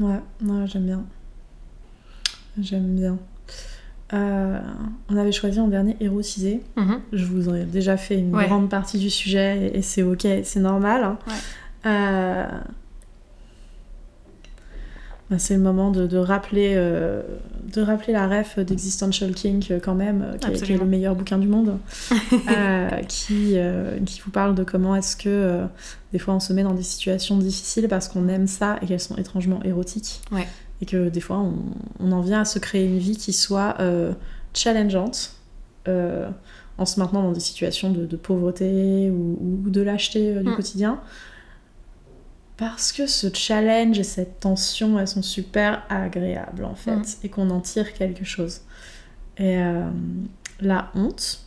Ouais, 0.00 0.20
ouais, 0.42 0.66
j'aime 0.66 0.86
bien. 0.86 1.04
J'aime 2.60 2.94
bien. 2.96 3.18
Euh, 4.14 4.60
on 5.08 5.16
avait 5.16 5.32
choisi 5.32 5.58
en 5.58 5.68
dernier 5.68 5.96
érotisé. 6.00 6.60
Je 7.12 7.24
vous 7.24 7.48
en 7.48 7.54
ai 7.54 7.64
déjà 7.64 7.96
fait 7.96 8.18
une 8.18 8.34
Ouais. 8.34 8.46
grande 8.46 8.68
partie 8.68 8.98
du 8.98 9.08
sujet 9.08 9.70
et, 9.72 9.78
et 9.78 9.82
c'est 9.82 10.02
ok, 10.02 10.26
c'est 10.44 10.60
normal. 10.60 11.02
hein. 11.04 11.18
Ouais. 11.26 11.32
Euh, 11.86 12.46
c'est 15.38 15.54
le 15.54 15.60
moment 15.60 15.90
de, 15.90 16.06
de 16.06 16.16
rappeler, 16.16 16.74
euh, 16.76 17.22
de 17.72 17.80
rappeler 17.82 18.12
la 18.12 18.26
ref 18.28 18.58
d'Existential 18.58 19.32
Kink 19.32 19.70
euh, 19.70 19.78
quand 19.82 19.94
même, 19.94 20.22
euh, 20.22 20.30
qui 20.32 20.34
est, 20.36 20.38
qui 20.38 20.46
est 20.46 20.54
Absolument. 20.62 20.84
le 20.84 20.90
meilleur 20.90 21.14
bouquin 21.14 21.38
du 21.38 21.46
monde, 21.48 21.78
euh, 22.50 22.88
qui, 23.08 23.56
qui 24.06 24.20
vous 24.24 24.30
parle 24.30 24.54
de 24.54 24.64
comment 24.64 24.94
est-ce 24.96 25.16
que 25.16 25.60
des 26.12 26.18
fois 26.18 26.34
on 26.34 26.40
se 26.40 26.52
met 26.52 26.62
dans 26.62 26.74
des 26.74 26.82
situations 26.82 27.36
difficiles 27.38 27.88
parce 27.88 28.08
qu'on 28.08 28.28
aime 28.28 28.46
ça 28.46 28.76
et 28.82 28.86
qu'elles 28.86 29.00
sont 29.00 29.16
étrangement 29.16 29.62
érotiques. 29.64 30.20
Ouais. 30.30 30.46
Et 30.80 30.86
que 30.86 31.08
des 31.08 31.20
fois 31.20 31.38
on, 31.38 31.54
on 32.00 32.12
en 32.12 32.20
vient 32.20 32.40
à 32.40 32.44
se 32.44 32.58
créer 32.58 32.84
une 32.86 32.98
vie 32.98 33.16
qui 33.16 33.32
soit 33.32 33.76
challengeante. 34.54 35.32
en 35.86 36.86
se 36.86 36.98
maintenant 36.98 37.22
dans 37.22 37.32
des 37.32 37.40
situations 37.40 37.90
de, 37.90 38.06
de 38.06 38.16
pauvreté 38.16 39.10
ou, 39.10 39.38
ou 39.66 39.70
de 39.70 39.80
lâcheté 39.82 40.34
du 40.34 40.48
Mm. 40.50 40.56
quotidien. 40.56 41.00
Parce 42.56 42.92
que 42.92 43.06
ce 43.06 43.26
challenge 43.32 43.98
et 43.98 44.04
cette 44.04 44.40
tension, 44.40 44.98
elles 44.98 45.08
sont 45.08 45.22
super 45.22 45.82
agréables 45.88 46.64
en 46.64 46.74
fait, 46.74 46.92
Mm. 46.96 47.04
et 47.24 47.28
qu'on 47.28 47.50
en 47.50 47.60
tire 47.60 47.92
quelque 47.94 48.24
chose. 48.24 48.60
Et 49.38 49.56
euh, 49.58 49.88
la 50.60 50.90
honte, 50.94 51.40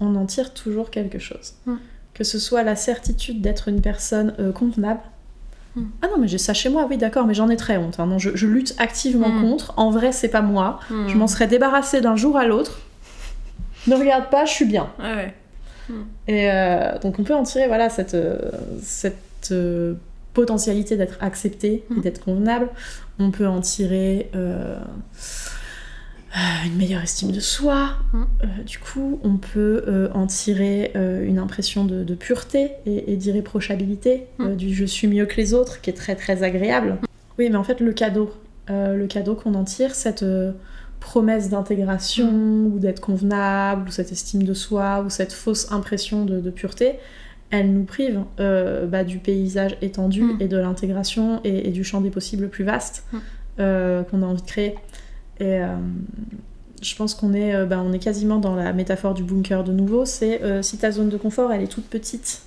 on 0.00 0.14
en 0.16 0.26
tire 0.26 0.52
toujours 0.52 0.90
quelque 0.90 1.18
chose. 1.18 1.54
Mm. 1.66 1.76
Que 2.14 2.24
ce 2.24 2.38
soit 2.38 2.62
la 2.62 2.76
certitude 2.76 3.40
d'être 3.40 3.68
une 3.68 3.80
personne 3.80 4.34
euh, 4.40 4.52
convenable. 4.52 5.00
Mm. 5.76 5.82
Ah 6.02 6.06
non, 6.08 6.18
mais 6.18 6.28
j'ai 6.28 6.36
ça 6.38 6.52
chez 6.52 6.68
moi, 6.68 6.86
oui, 6.90 6.98
d'accord, 6.98 7.26
mais 7.26 7.32
j'en 7.34 7.48
ai 7.48 7.56
très 7.56 7.78
honte. 7.78 7.98
hein. 8.00 8.06
Non, 8.06 8.18
je, 8.18 8.30
je 8.36 8.46
lutte 8.46 8.74
activement 8.78 9.30
contre. 9.40 9.72
En 9.78 9.90
vrai, 9.90 10.12
c'est 10.12 10.28
pas 10.28 10.42
moi. 10.42 10.80
Je 10.90 11.16
m'en 11.16 11.28
serais 11.28 11.46
débarrassée 11.46 12.00
d'un 12.02 12.16
jour 12.16 12.36
à 12.36 12.46
l'autre. 12.46 12.80
Ne 13.88 13.96
regarde 13.96 14.28
pas, 14.30 14.44
je 14.44 14.52
suis 14.52 14.64
bien. 14.64 14.92
Ouais. 15.00 15.34
Et 16.28 16.48
euh, 16.50 16.98
donc 17.00 17.18
on 17.18 17.24
peut 17.24 17.34
en 17.34 17.42
tirer 17.42 17.66
voilà, 17.66 17.90
cette, 17.90 18.16
cette 18.80 19.52
potentialité 20.34 20.96
d'être 20.96 21.16
accepté 21.20 21.84
et 21.90 21.94
Mhm. 21.94 22.00
d'être 22.02 22.24
convenable. 22.24 22.68
On 23.18 23.30
peut 23.30 23.46
en 23.46 23.60
tirer 23.60 24.30
euh, 24.34 24.78
une 26.64 26.76
meilleure 26.76 27.02
estime 27.02 27.30
de 27.32 27.40
soi. 27.40 27.90
Mhm. 28.12 28.26
Euh, 28.44 28.46
du 28.64 28.78
coup, 28.78 29.20
on 29.22 29.36
peut 29.36 29.84
euh, 29.86 30.08
en 30.14 30.26
tirer 30.26 30.92
une 30.94 31.38
impression 31.38 31.84
de, 31.84 32.02
de 32.04 32.14
pureté 32.14 32.70
et, 32.86 33.12
et 33.12 33.16
d'irréprochabilité, 33.16 34.26
Mhm. 34.38 34.56
du 34.56 34.74
je 34.74 34.84
suis 34.86 35.06
mieux 35.08 35.26
que 35.26 35.36
les 35.36 35.52
autres, 35.54 35.80
qui 35.80 35.90
est 35.90 35.94
très 35.94 36.14
très 36.16 36.42
agréable. 36.42 36.98
Oui, 37.38 37.48
mais 37.50 37.56
en 37.56 37.64
fait, 37.64 37.80
le 37.80 37.92
cadeau, 37.92 38.30
le 38.68 39.06
cadeau 39.06 39.34
qu'on 39.34 39.54
en 39.54 39.64
tire, 39.64 39.94
cette 39.94 40.24
promesse 41.00 41.50
d'intégration 41.50 42.30
ou 42.72 42.78
d'être 42.78 43.00
convenable, 43.00 43.88
ou 43.88 43.90
cette 43.90 44.12
estime 44.12 44.44
de 44.44 44.54
soi, 44.54 45.02
ou 45.04 45.10
cette 45.10 45.32
fausse 45.32 45.70
impression 45.72 46.24
de, 46.24 46.40
de 46.40 46.50
pureté, 46.50 46.94
elle 47.52 47.72
nous 47.72 47.84
prive 47.84 48.20
euh, 48.40 48.86
bah, 48.86 49.04
du 49.04 49.18
paysage 49.18 49.76
étendu 49.82 50.22
Mm. 50.22 50.36
et 50.40 50.48
de 50.48 50.56
l'intégration 50.56 51.40
et, 51.44 51.68
et 51.68 51.70
du 51.70 51.84
champ 51.84 52.00
des 52.00 52.10
possibles 52.10 52.48
plus 52.48 52.64
vaste 52.64 53.04
Mm. 53.12 53.18
euh, 53.60 54.02
qu'on 54.02 54.22
a 54.22 54.26
envie 54.26 54.42
de 54.42 54.46
créer. 54.46 54.74
Et 55.38 55.60
euh, 55.62 55.66
je 56.82 56.96
pense 56.96 57.14
qu'on 57.14 57.32
est, 57.34 57.64
bah, 57.66 57.80
on 57.86 57.92
est 57.92 57.98
quasiment 58.00 58.38
dans 58.38 58.54
la 58.56 58.72
métaphore 58.72 59.14
du 59.14 59.22
bunker 59.22 59.62
de 59.62 59.72
nouveau, 59.72 60.04
c'est 60.04 60.40
si 60.62 60.78
ta 60.78 60.90
zone 60.90 61.08
de 61.10 61.16
confort 61.16 61.52
elle 61.52 61.62
est 61.62 61.68
toute 61.68 61.84
petite 61.86 62.42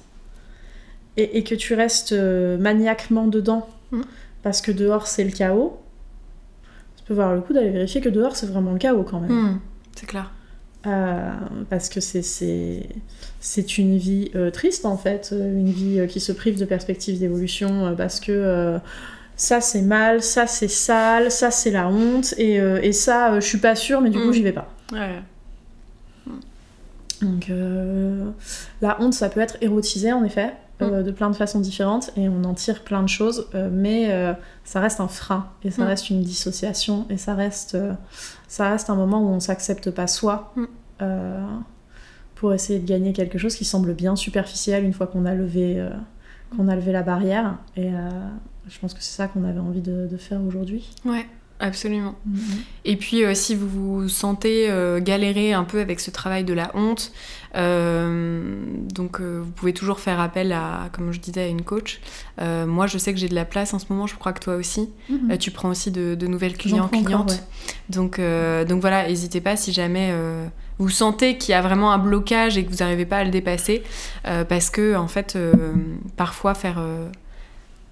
et, 1.18 1.38
et 1.38 1.44
que 1.46 1.56
tu 1.56 1.74
restes 1.74 2.14
maniaquement 2.14 3.28
dedans 3.28 3.68
Mm. 3.92 4.02
parce 4.44 4.62
que 4.62 4.72
dehors 4.72 5.06
c'est 5.08 5.24
le 5.24 5.32
chaos, 5.32 5.80
tu 6.98 7.04
peux 7.06 7.14
voir 7.14 7.36
le 7.36 7.42
coup 7.42 7.54
d'aller 7.54 7.70
vérifier 7.70 8.02
que 8.02 8.10
dehors 8.10 8.36
c'est 8.36 8.48
vraiment 8.48 8.72
le 8.72 8.80
chaos 8.80 9.04
quand 9.04 9.20
même. 9.20 9.60
C'est 9.96 10.08
clair. 10.08 10.32
Euh, 10.88 11.32
parce 11.70 11.90
que 11.90 12.00
c'est- 12.00 12.22
une 13.78 13.98
vie 13.98 14.30
euh, 14.36 14.52
triste 14.52 14.86
en 14.86 14.98
fait, 14.98 15.30
euh, 15.34 15.52
une 15.58 15.72
vie 15.72 16.00
euh, 16.00 16.06
qui 16.08 16.20
se 16.20 16.32
prive 16.32 16.60
de 16.60 16.66
perspectives 16.66 17.20
d'évolution 17.20 17.96
parce 17.98 18.20
que 18.20 18.78
ça 19.36 19.62
c'est 19.62 19.82
mal, 19.82 20.22
ça 20.22 20.46
c'est 20.48 20.68
sale, 20.68 21.32
ça 21.32 21.50
c'est 21.52 21.72
la 21.72 21.88
honte 21.90 22.34
et, 22.38 22.56
et 22.56 22.92
ça 22.94 23.40
je 23.40 23.46
suis 23.46 23.58
pas 23.58 23.76
sûre 23.76 24.02
mais 24.02 24.10
du 24.10 24.20
coup 24.20 24.30
Mm. 24.30 24.34
j'y 24.34 24.44
vais 24.44 24.52
pas. 24.54 24.68
Ouais. 24.94 25.22
Donc 27.22 27.50
la 28.82 29.02
honte 29.02 29.14
ça 29.14 29.30
peut 29.30 29.40
être 29.40 29.58
érotisé 29.62 30.12
en 30.14 30.24
effet 30.24 30.54
euh, 30.82 31.02
de 31.04 31.12
plein 31.12 31.30
de 31.30 31.36
façons 31.36 31.60
différentes 31.62 32.12
et 32.18 32.28
on 32.28 32.44
en 32.44 32.54
tire 32.54 32.84
plein 32.84 33.02
de 33.04 33.08
choses 33.10 33.48
mais 33.72 34.12
ça 34.64 34.80
reste 34.80 35.00
un 35.00 35.08
frein 35.08 35.48
et 35.64 35.72
ça 35.72 35.84
Mm. 35.84 35.88
reste 35.88 36.10
une 36.10 36.22
dissociation 36.22 37.06
et 37.10 37.18
ça 37.18 37.34
reste, 37.34 37.78
ça 38.48 38.70
reste 38.70 38.90
un 38.90 38.96
moment 38.96 39.22
où 39.22 39.28
on 39.30 39.40
s'accepte 39.40 39.92
pas 39.92 40.08
soi 40.08 40.54
Mm. 40.56 40.64
euh, 41.02 41.46
pour 42.36 42.54
essayer 42.54 42.80
de 42.80 42.86
gagner 42.88 43.14
quelque 43.14 43.38
chose 43.38 43.56
qui 43.56 43.66
semble 43.66 43.94
bien 43.94 44.16
superficiel 44.16 44.84
une 44.84 44.94
fois 44.94 45.08
qu'on 45.08 45.26
a 45.26 45.34
levé 45.34 45.80
euh, 45.80 45.90
qu'on 46.56 46.68
a 46.68 46.76
levé 46.76 46.92
la 46.92 47.02
barrière 47.04 47.58
et 47.76 47.94
euh, 47.94 48.10
je 48.68 48.78
pense 48.80 48.94
que 48.94 49.02
c'est 49.02 49.16
ça 49.16 49.28
qu'on 49.28 49.44
avait 49.46 49.60
envie 49.60 49.82
de, 49.82 50.08
de 50.08 50.18
faire 50.18 50.42
aujourd'hui. 50.44 50.94
Ouais. 51.06 51.26
Absolument. 51.60 52.16
Mm-hmm. 52.28 52.58
Et 52.86 52.96
puis, 52.98 53.24
euh, 53.24 53.34
si 53.34 53.56
vous 53.56 53.68
vous 53.68 54.10
sentez 54.10 54.70
euh, 54.70 55.00
galérer 55.02 55.54
un 55.54 55.64
peu 55.64 55.80
avec 55.80 56.00
ce 56.00 56.12
travail 56.12 56.44
de 56.44 56.54
la 56.54 56.72
honte, 56.76 57.12
euh, 57.56 58.56
donc 58.94 59.22
vous 59.22 59.52
pouvez 59.52 59.74
toujours 59.74 60.00
faire 60.00 60.20
appel 60.20 60.52
à, 60.52 60.90
comme 60.92 61.12
je 61.14 61.20
disais, 61.20 61.44
à 61.44 61.48
une 61.48 61.62
coach. 61.62 62.02
moi, 62.40 62.88
je 62.88 62.98
sais 62.98 63.14
que 63.14 63.20
j'ai 63.20 63.30
de 63.30 63.36
la 63.36 63.46
place 63.46 63.74
en 63.74 63.80
ce 63.80 63.86
moment, 63.90 64.08
je 64.08 64.16
crois 64.16 64.34
que 64.34 64.42
toi 64.42 64.56
aussi. 64.56 64.90
Mm-hmm. 65.10 65.38
tu 65.38 65.52
prends 65.52 65.70
aussi 65.70 65.92
de, 65.92 66.28
nouvelles 66.28 66.58
clients, 66.58 66.90
clientes. 66.90 67.44
donc, 67.90 68.20
donc 68.20 68.82
voilà, 68.82 69.08
n'hésitez 69.08 69.42
pas 69.42 69.56
si 69.56 69.72
jamais 69.72 70.14
vous 70.78 70.90
sentez 70.90 71.38
qu'il 71.38 71.54
y 71.54 71.56
a 71.56 71.62
vraiment 71.62 71.94
un 71.94 71.98
blocage 71.98 72.58
et 72.58 72.66
que 72.66 72.70
vous 72.70 72.78
n'arrivez 72.78 73.06
pas 73.06 73.20
à 73.20 73.24
le 73.24 73.32
dépasser, 73.32 73.84
parce 74.24 74.70
que 74.70 74.96
en 74.96 75.08
fait, 75.08 75.38
parfois 76.18 76.54
faire 76.56 76.84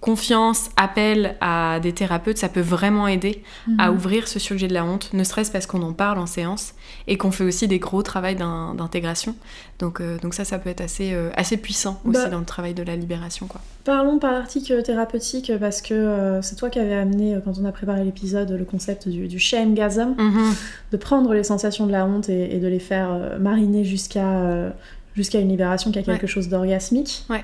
confiance, 0.03 0.69
appel 0.75 1.37
à 1.39 1.79
des 1.81 1.93
thérapeutes, 1.93 2.37
ça 2.37 2.49
peut 2.49 2.59
vraiment 2.59 3.07
aider 3.07 3.41
à 3.79 3.89
mhm. 3.89 3.95
ouvrir 3.95 4.27
ce 4.27 4.37
sujet 4.37 4.67
de 4.67 4.73
la 4.73 4.83
honte, 4.83 5.09
ne 5.13 5.23
serait-ce 5.23 5.49
parce 5.49 5.65
qu'on 5.65 5.81
en 5.81 5.93
parle 5.93 6.19
en 6.19 6.25
séance 6.25 6.73
et 7.07 7.17
qu'on 7.17 7.31
fait 7.31 7.45
aussi 7.45 7.69
des 7.69 7.79
gros 7.79 8.03
travaux 8.03 8.33
d'intégration. 8.33 9.33
Donc, 9.79 10.01
euh, 10.01 10.17
donc 10.19 10.33
ça, 10.33 10.43
ça 10.43 10.59
peut 10.59 10.69
être 10.69 10.81
assez, 10.81 11.13
euh, 11.13 11.29
assez 11.37 11.55
puissant 11.55 12.01
aussi 12.03 12.21
bah, 12.21 12.29
dans 12.29 12.39
le 12.39 12.45
travail 12.45 12.73
de 12.73 12.83
la 12.83 12.97
libération. 12.97 13.47
Quoi. 13.47 13.61
Parlons 13.85 14.19
par 14.19 14.33
l'article 14.33 14.83
thérapeutique 14.83 15.53
parce 15.57 15.81
que 15.81 15.93
euh, 15.93 16.41
c'est 16.41 16.57
toi 16.57 16.69
qui 16.69 16.79
avais 16.79 16.95
amené, 16.95 17.37
quand 17.45 17.53
on 17.61 17.63
a 17.63 17.71
préparé 17.71 18.03
l'épisode, 18.03 18.51
le 18.51 18.65
concept 18.65 19.07
du, 19.07 19.29
du 19.29 19.39
shame 19.39 19.73
gasm, 19.73 20.15
mhm. 20.17 20.53
de 20.91 20.97
prendre 20.97 21.33
les 21.33 21.45
sensations 21.45 21.87
de 21.87 21.93
la 21.93 22.05
honte 22.05 22.27
et, 22.27 22.59
de 22.59 22.67
les 22.67 22.79
faire 22.79 23.39
mariner 23.39 23.85
jusqu'à 23.85 24.73
jusqu'à 25.15 25.39
une 25.39 25.49
libération 25.49 25.91
qui 25.91 25.99
a 25.99 26.03
quelque 26.03 26.27
chose 26.27 26.49
d'orgasmique. 26.49 27.25
Ouais. 27.29 27.43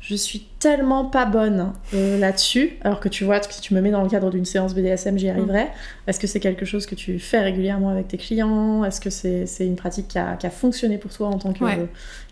Je 0.00 0.14
suis 0.14 0.46
tellement 0.60 1.04
pas 1.04 1.26
bonne 1.26 1.72
euh, 1.94 2.18
là-dessus, 2.18 2.72
alors 2.82 3.00
que 3.00 3.08
tu 3.08 3.24
vois, 3.24 3.42
si 3.42 3.60
tu 3.60 3.74
me 3.74 3.80
mets 3.80 3.90
dans 3.90 4.02
le 4.02 4.08
cadre 4.08 4.30
d'une 4.30 4.46
séance 4.46 4.74
BDSM, 4.74 5.18
j'y 5.18 5.28
arriverai. 5.28 5.68
Est-ce 6.06 6.18
que 6.18 6.26
c'est 6.26 6.40
quelque 6.40 6.64
chose 6.64 6.86
que 6.86 6.94
tu 6.94 7.18
fais 7.18 7.40
régulièrement 7.40 7.90
avec 7.90 8.08
tes 8.08 8.16
clients? 8.16 8.82
Est-ce 8.84 9.00
que 9.00 9.10
c'est 9.10 9.66
une 9.66 9.76
pratique 9.76 10.08
qui 10.08 10.18
a, 10.18 10.50
fonctionné 10.50 10.96
pour 10.96 11.12
toi 11.12 11.28
en 11.28 11.38
tant 11.38 11.52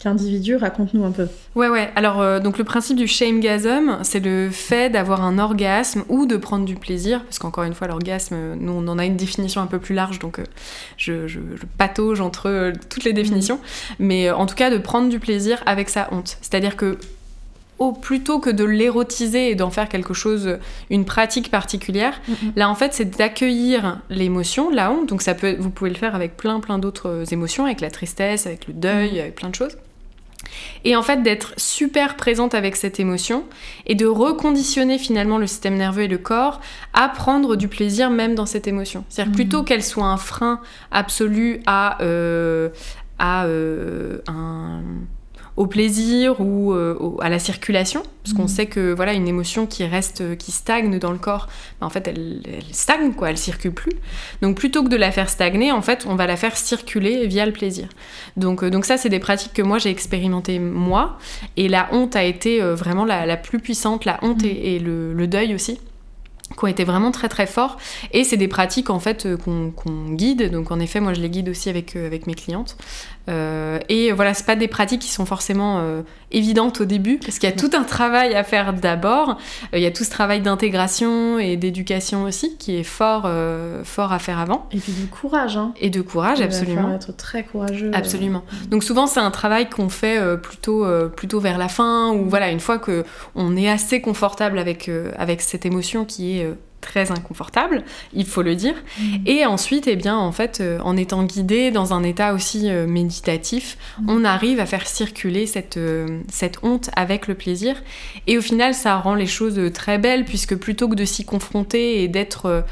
qu'individu? 0.01 0.57
Raconte-nous 0.57 1.05
un 1.05 1.11
peu. 1.11 1.29
Ouais, 1.55 1.69
ouais. 1.69 1.91
Alors, 1.95 2.21
euh, 2.21 2.41
donc 2.41 2.57
le 2.57 2.65
principe 2.65 2.97
du 2.97 3.07
shame 3.07 3.41
gasm, 3.41 3.99
c'est 4.03 4.21
le 4.21 4.49
fait 4.51 4.91
d'avoir 4.91 5.23
un 5.23 5.39
orgasme 5.39 6.05
ou 6.09 6.25
de 6.25 6.37
prendre 6.39 6.65
du 6.65 6.75
plaisir, 6.75 7.23
parce 7.25 7.39
qu'encore 7.39 7.65
une 7.65 7.75
fois, 7.75 7.87
l'orgasme, 7.87 8.57
nous, 8.59 8.73
on 8.73 8.89
en 8.89 8.99
a 8.99 9.05
une 9.05 9.17
définition 9.17 9.61
un 9.61 9.67
peu 9.67 9.79
plus 9.79 9.95
large, 9.95 10.19
donc 10.19 10.39
euh, 10.39 10.45
je, 10.97 11.29
je, 11.29 11.41
patauge 11.77 12.21
entre 12.21 12.73
toutes 12.89 13.05
les 13.05 13.13
définitions. 13.13 13.57
Mm. 13.57 13.95
Mais 14.01 14.31
en 14.31 14.47
tout 14.47 14.55
cas, 14.55 14.71
de 14.71 14.79
prendre 14.79 15.11
du 15.11 15.19
plaisir 15.19 15.63
avec 15.67 15.91
sa 15.91 16.09
honte. 16.13 16.39
C'est-à-dire 16.41 16.77
que 16.77 16.99
plutôt 18.01 18.41
que 18.41 18.51
de 18.51 18.65
l'érotiser 18.65 19.51
et 19.51 19.55
d'en 19.55 19.71
faire 19.71 19.89
quelque 19.89 20.15
chose, 20.15 20.59
une 20.91 21.05
pratique 21.05 21.51
particulière, 21.51 22.21
mm-hmm. 22.29 22.53
là 22.57 22.69
en 22.69 22.75
fait 22.75 22.93
c'est 22.93 23.17
d'accueillir 23.17 24.01
l'émotion, 24.11 24.71
la 24.71 24.91
honte. 24.91 25.09
Donc 25.09 25.23
ça 25.23 25.35
peut, 25.35 25.57
vous 25.59 25.71
pouvez 25.71 25.91
le 25.91 25.97
faire 25.97 26.15
avec 26.15 26.37
plein 26.37 26.61
plein 26.61 26.79
d'autres 26.79 27.25
émotions, 27.33 27.65
avec 27.65 27.81
la 27.81 27.91
tristesse, 27.91 28.47
avec 28.47 28.67
le 28.67 28.75
deuil, 28.75 29.13
mm-hmm. 29.13 29.21
avec 29.21 29.35
plein 29.37 29.49
de 29.49 29.55
choses. 29.55 29.77
Et 30.85 30.97
en 30.97 31.03
fait 31.03 31.23
d'être 31.23 31.53
super 31.57 32.17
présente 32.17 32.55
avec 32.55 32.77
cette 32.77 33.01
émotion 33.01 33.45
et 33.87 33.95
de 33.95 34.07
reconditionner 34.07 34.99
finalement 34.99 35.39
le 35.39 35.47
système 35.47 35.77
nerveux 35.77 36.03
et 36.03 36.09
le 36.09 36.19
corps 36.19 36.61
à 36.95 37.09
prendre 37.09 37.57
du 37.57 37.69
plaisir 37.69 38.11
même 38.11 38.35
dans 38.35 38.47
cette 38.47 38.67
émotion. 38.67 39.05
C'est-à-dire 39.09 39.35
plutôt 39.35 39.63
qu'elle 39.63 39.83
soit 39.83 40.07
un 40.07 40.17
frein 40.17 40.61
absolu 40.91 41.61
à, 41.67 42.03
euh, 42.03 42.71
à 43.19 43.45
euh, 43.45 44.19
un 44.27 44.83
au 45.59 45.67
plaisir 45.67 46.41
ou 46.41 46.73
euh, 46.73 47.17
à 47.19 47.29
la 47.29 47.41
circulation, 47.41 48.05
parce 48.23 48.33
qu'on 48.33 48.45
mm. 48.45 48.49
sait 48.49 48.67
que 48.67 48.93
voilà 48.93 49.13
une 49.13 49.27
émotion 49.27 49.67
qui 49.67 49.85
reste, 49.85 50.21
euh, 50.21 50.37
qui 50.37 50.53
stagne 50.53 51.01
dans 51.01 51.11
le 51.11 51.19
corps, 51.19 51.49
ben, 51.81 51.89
en 51.89 51.91
fait 51.91 52.07
elle, 52.07 52.43
stagne 52.71 53.13
quoi, 53.13 53.31
elle 53.31 53.39
circule 53.39 53.73
plus. 53.73 53.93
Donc 54.41 54.57
plutôt 54.57 54.85
que 54.85 54.89
de 54.89 54.97
la 54.97 55.11
faire 55.11 55.29
stagner, 55.29 55.73
en 55.73 55.83
fait 55.83 56.07
on 56.09 56.15
va 56.15 56.29
la 56.29 56.37
faire 56.37 56.57
circuler 56.57 57.27
via 57.27 57.45
le 57.45 57.51
plaisir. 57.51 57.89
Donc 58.37 58.63
euh, 58.63 58.71
donc 58.71 58.85
ça 58.85 58.97
c'est 58.99 59.09
des 59.09 59.19
pratiques 59.19 59.53
que 59.53 59.63
moi 59.63 59.79
j'ai 59.79 59.91
expérimenté 59.91 60.61
moi, 60.61 61.19
et 61.57 61.69
la 61.69 61.89
honte 61.91 62.15
a 62.15 62.23
été 62.23 62.61
vraiment 62.61 63.05
la, 63.05 63.37
plus 63.37 63.59
puissante, 63.59 64.05
la 64.05 64.21
honte 64.23 64.45
mm. 64.45 64.47
et, 64.47 64.79
le, 64.79 65.27
deuil 65.27 65.57
aussi 65.57 65.81
qui 66.57 66.65
ont 66.65 66.69
été 66.69 66.85
vraiment 66.85 67.11
très 67.11 67.29
très 67.29 67.47
forts 67.47 67.77
et 68.13 68.25
c'est 68.25 68.39
des 68.39 68.49
pratiques 68.49 68.89
en 68.89 69.01
fait 69.01 69.29
qu'on 69.37 70.13
guide 70.13 70.51
donc 70.51 70.71
en 70.71 70.81
effet 70.81 70.99
moi 70.99 71.13
je 71.13 71.21
les 71.21 71.29
guide 71.29 71.51
aussi 71.51 71.69
avec, 71.69 71.95
avec 71.95 72.27
mes 72.27 72.33
clientes 72.35 72.79
euh, 73.29 73.79
et 73.89 74.13
voilà, 74.13 74.35
c'est 74.35 74.47
pas 74.47 74.57
des 74.57 74.69
pratiques 74.69 75.03
qui 75.03 75.11
sont 75.11 75.27
forcément 75.27 75.81
euh, 75.81 76.03
évidentes 76.31 76.81
au 76.81 76.85
début, 76.85 77.19
parce 77.19 77.39
qu'il 77.39 77.49
y 77.49 77.53
a 77.53 77.57
tout 77.57 77.71
un 77.75 77.85
travail 77.85 78.35
à 78.35 78.43
faire 78.43 78.73
d'abord. 78.73 79.39
Euh, 79.75 79.79
il 79.79 79.83
y 79.83 79.87
a 79.87 79.91
tout 79.91 80.05
ce 80.05 80.11
travail 80.11 80.41
d'intégration 80.41 81.39
et 81.39 81.57
d'éducation 81.57 82.25
aussi 82.25 82.57
qui 82.57 82.77
est 82.77 82.85
fort, 82.85 83.29
fort 83.85 84.13
à 84.13 84.19
faire 84.19 84.39
avant. 84.39 84.67
Et 84.73 84.79
puis 84.79 84.93
du 84.93 85.07
courage. 85.07 85.57
Hein. 85.57 85.73
Et 85.81 85.91
de 85.91 86.01
courage, 86.01 86.41
absolument. 86.41 86.89
Il 86.91 86.95
être 86.95 87.17
très 87.17 87.45
courageux. 87.45 87.91
Absolument. 87.93 88.45
Donc 88.71 88.85
souvent, 88.85 89.07
c'est 89.07 89.21
un 89.21 89.31
travail 89.31 89.69
qu'on 89.69 89.89
fait 89.89 90.19
plutôt, 90.39 90.87
plutôt 91.15 91.41
vers 91.41 91.59
la 91.59 91.69
fin, 91.69 92.13
ou 92.13 92.29
voilà, 92.29 92.51
une 92.51 92.61
fois 92.61 92.79
que 92.79 93.05
on 93.35 93.57
est 93.57 93.69
assez 93.69 94.01
confortable 94.01 94.59
avec, 94.59 94.91
avec 95.17 95.41
cette 95.43 95.67
émotion 95.67 96.05
qui 96.05 96.39
est 96.39 96.49
très 96.89 97.13
inconfortable, 97.13 97.85
il 98.15 98.25
faut 98.25 98.43
le 98.43 98.55
dire. 98.55 98.75
Mm. 98.99 99.17
Et 99.27 99.47
ensuite, 99.47 99.87
eh 99.87 99.95
bien, 99.95 100.17
en 100.17 100.33
fait, 100.33 100.59
euh, 100.61 100.79
en 100.83 100.97
étant 100.97 101.23
guidé 101.23 101.71
dans 101.71 101.93
un 101.93 102.03
état 102.03 102.33
aussi 102.33 102.71
euh, 102.71 102.87
méditatif, 102.87 103.77
mm. 104.01 104.07
on 104.09 104.25
arrive 104.25 104.59
à 104.59 104.67
faire 104.67 104.87
circuler 104.87 105.47
cette, 105.47 105.77
euh, 105.77 106.21
cette 106.33 106.59
honte 106.63 106.91
avec 106.97 107.29
le 107.29 107.35
plaisir. 107.35 107.77
Et 108.27 108.39
au 108.39 108.41
final, 108.41 108.73
ça 108.73 108.97
rend 108.97 109.15
les 109.15 109.27
choses 109.27 109.61
très 109.75 109.99
belles, 109.99 110.25
puisque 110.25 110.57
plutôt 110.57 110.89
que 110.89 110.95
de 110.95 111.05
s'y 111.05 111.25
confronter 111.25 112.03
et 112.03 112.09
d'être 112.09 112.65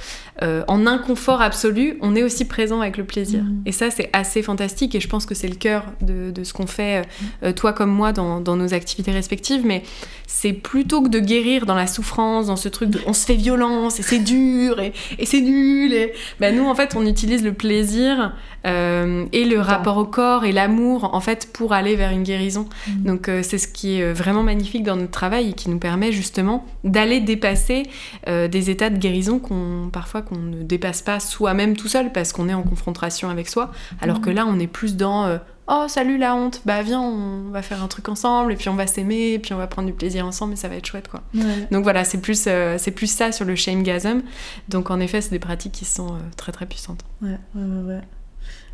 en 0.42 0.86
inconfort 0.86 1.40
absolu, 1.40 1.96
on 2.02 2.14
est 2.14 2.22
aussi 2.22 2.44
présent 2.44 2.82
avec 2.82 2.98
le 2.98 3.04
plaisir. 3.04 3.42
Mm. 3.42 3.62
Et 3.66 3.72
ça, 3.72 3.90
c'est 3.90 4.10
assez 4.12 4.42
fantastique 4.42 4.94
et 4.94 5.00
je 5.00 5.08
pense 5.08 5.24
que 5.26 5.34
c'est 5.34 5.48
le 5.48 5.54
cœur 5.54 5.84
de, 6.00 6.32
ce 6.44 6.52
qu'on 6.52 6.66
fait, 6.66 7.06
toi 7.54 7.72
comme 7.72 7.90
moi, 7.90 8.12
dans, 8.12 8.40
nos 8.40 8.74
activités 8.74 9.12
respectives. 9.12 9.64
Mais 9.64 9.82
c'est 10.26 10.52
plutôt 10.52 11.02
que 11.02 11.08
de 11.08 11.20
guérir 11.20 11.66
dans 11.66 11.74
la 11.74 11.86
souffrance, 11.86 12.46
dans 12.46 12.56
ce 12.56 12.68
truc 12.68 12.90
de 12.90 13.00
on 13.06 13.12
se 13.12 13.24
fait 13.24 13.34
violence 13.34 13.98
et 14.00 14.02
c'est 14.06 14.18
dur 14.18 14.80
et, 14.80 14.92
c'est 15.24 15.40
nul. 15.40 15.92
Et... 15.92 16.12
Ben, 16.40 16.54
nous, 16.54 16.66
en 16.66 16.74
fait, 16.74 16.94
on 16.96 17.06
utilise 17.06 17.44
le 17.44 17.52
plaisir 17.52 18.34
euh, 18.66 19.26
et 19.32 19.44
le 19.44 19.60
rapport 19.60 19.96
au 19.96 20.04
corps 20.04 20.44
et 20.44 20.52
l'amour, 20.52 21.14
en 21.14 21.20
fait, 21.20 21.50
pour 21.52 21.72
aller 21.72 21.96
vers 21.96 22.10
une 22.10 22.22
guérison. 22.22 22.68
Mm. 22.88 23.04
Donc, 23.04 23.30
c'est 23.42 23.58
ce 23.58 23.68
qui 23.68 24.00
est 24.00 24.12
vraiment 24.12 24.42
magnifique 24.42 24.82
dans 24.82 24.96
notre 24.96 25.10
travail 25.10 25.50
et 25.50 25.52
qui 25.52 25.70
nous 25.70 25.78
permet 25.78 26.12
justement 26.12 26.66
d'aller 26.84 27.20
dépasser 27.20 27.84
des 28.26 28.70
états 28.70 28.90
de 28.90 28.98
guérison 28.98 29.38
qu'on 29.38 29.90
parfois 29.92 30.22
qu'on 30.22 30.36
ne 30.36 30.62
dépasse 30.62 31.02
pas 31.02 31.20
soi-même 31.20 31.76
tout 31.76 31.88
seul 31.88 32.12
parce 32.12 32.32
qu'on 32.32 32.48
est 32.48 32.54
en 32.54 32.62
confrontation 32.62 33.28
avec 33.30 33.48
soi, 33.48 33.72
alors 34.00 34.20
que 34.20 34.30
mhm. 34.30 34.36
là 34.36 34.46
on 34.46 34.58
est 34.58 34.66
plus 34.66 34.96
dans 34.96 35.24
euh, 35.24 35.38
oh 35.68 35.86
salut 35.88 36.18
la 36.18 36.34
honte, 36.34 36.62
bah 36.64 36.82
viens 36.82 37.00
on 37.00 37.50
va 37.50 37.62
faire 37.62 37.82
un 37.82 37.88
truc 37.88 38.08
ensemble 38.08 38.52
et 38.52 38.56
puis 38.56 38.68
on 38.68 38.74
va 38.74 38.86
s'aimer 38.86 39.32
et 39.32 39.38
puis 39.38 39.52
on 39.54 39.56
va 39.56 39.66
prendre 39.66 39.86
du 39.86 39.94
plaisir 39.94 40.26
ensemble 40.26 40.54
et 40.54 40.56
ça 40.56 40.68
va 40.68 40.76
être 40.76 40.86
chouette 40.86 41.08
quoi. 41.08 41.22
Donc 41.70 41.82
voilà 41.82 42.04
c'est 42.04 42.20
plus 42.20 42.44
euh, 42.46 42.76
c'est 42.78 42.90
plus 42.90 43.06
ça 43.06 43.32
sur 43.32 43.44
le 43.44 43.56
shame 43.56 43.82
gasm. 43.82 44.22
Donc 44.68 44.90
en 44.90 45.00
effet 45.00 45.20
c'est 45.20 45.30
des 45.30 45.38
pratiques 45.38 45.72
qui 45.72 45.84
sont 45.84 46.14
euh, 46.14 46.18
très 46.36 46.52
très 46.52 46.66
puissantes. 46.66 47.00
Ouais 47.22 47.38
ouais 47.54 47.82
ouais. 47.86 48.00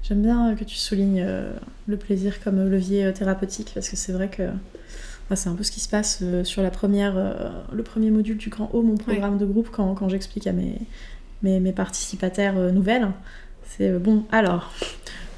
J'aime 0.03 0.22
bien 0.22 0.55
que 0.57 0.64
tu 0.64 0.76
soulignes 0.76 1.24
le 1.86 1.97
plaisir 1.97 2.43
comme 2.43 2.68
levier 2.68 3.12
thérapeutique 3.12 3.70
parce 3.72 3.88
que 3.88 3.95
c'est 3.95 4.12
vrai 4.12 4.28
que 4.28 4.43
c'est 5.36 5.49
un 5.49 5.55
peu 5.55 5.62
ce 5.62 5.70
qui 5.70 5.78
se 5.78 5.88
passe 5.88 6.24
sur 6.43 6.62
la 6.62 6.70
première, 6.70 7.14
le 7.72 7.82
premier 7.84 8.11
module 8.11 8.36
du 8.36 8.49
Grand 8.51 8.68
O, 8.72 8.82
mon 8.82 8.97
programme 8.97 9.38
de 9.38 9.47
groupe, 9.47 9.68
quand, 9.70 9.95
quand 9.95 10.09
j'explique 10.09 10.49
à 10.49 10.53
mes, 10.53 10.80
mes, 11.43 11.72
participataires 11.72 12.57
euh, 12.57 12.70
nouvelles. 12.70 13.09
C'est 13.64 13.90
euh, 13.90 13.99
bon, 13.99 14.24
alors, 14.30 14.72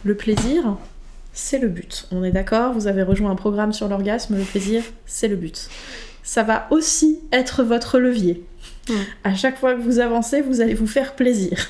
le 0.05 0.17
plaisir, 0.17 0.77
c'est 1.35 1.59
le 1.59 1.69
but. 1.69 2.07
On 2.11 2.25
est 2.25 2.31
d'accord, 2.31 2.73
vous 2.73 2.87
avez 2.87 3.03
rejoint 3.03 3.31
un 3.31 3.37
programme 3.37 3.73
sur 3.73 3.89
l'orgasme, 3.89 4.39
le 4.39 4.45
plaisir, 4.45 4.83
c'est 5.05 5.29
le 5.29 5.37
but. 5.37 5.69
Ça 6.23 6.43
va 6.43 6.67
aussi 6.71 7.19
être 7.33 7.63
votre 7.63 7.99
levier. 7.99 8.47
Mm. 8.89 8.93
À 9.25 9.35
chaque 9.35 9.59
fois 9.59 9.75
que 9.75 9.81
vous 9.81 9.99
avancez, 9.99 10.41
vous 10.41 10.61
allez 10.61 10.75
vous 10.75 10.87
faire 10.87 11.15
plaisir. 11.15 11.69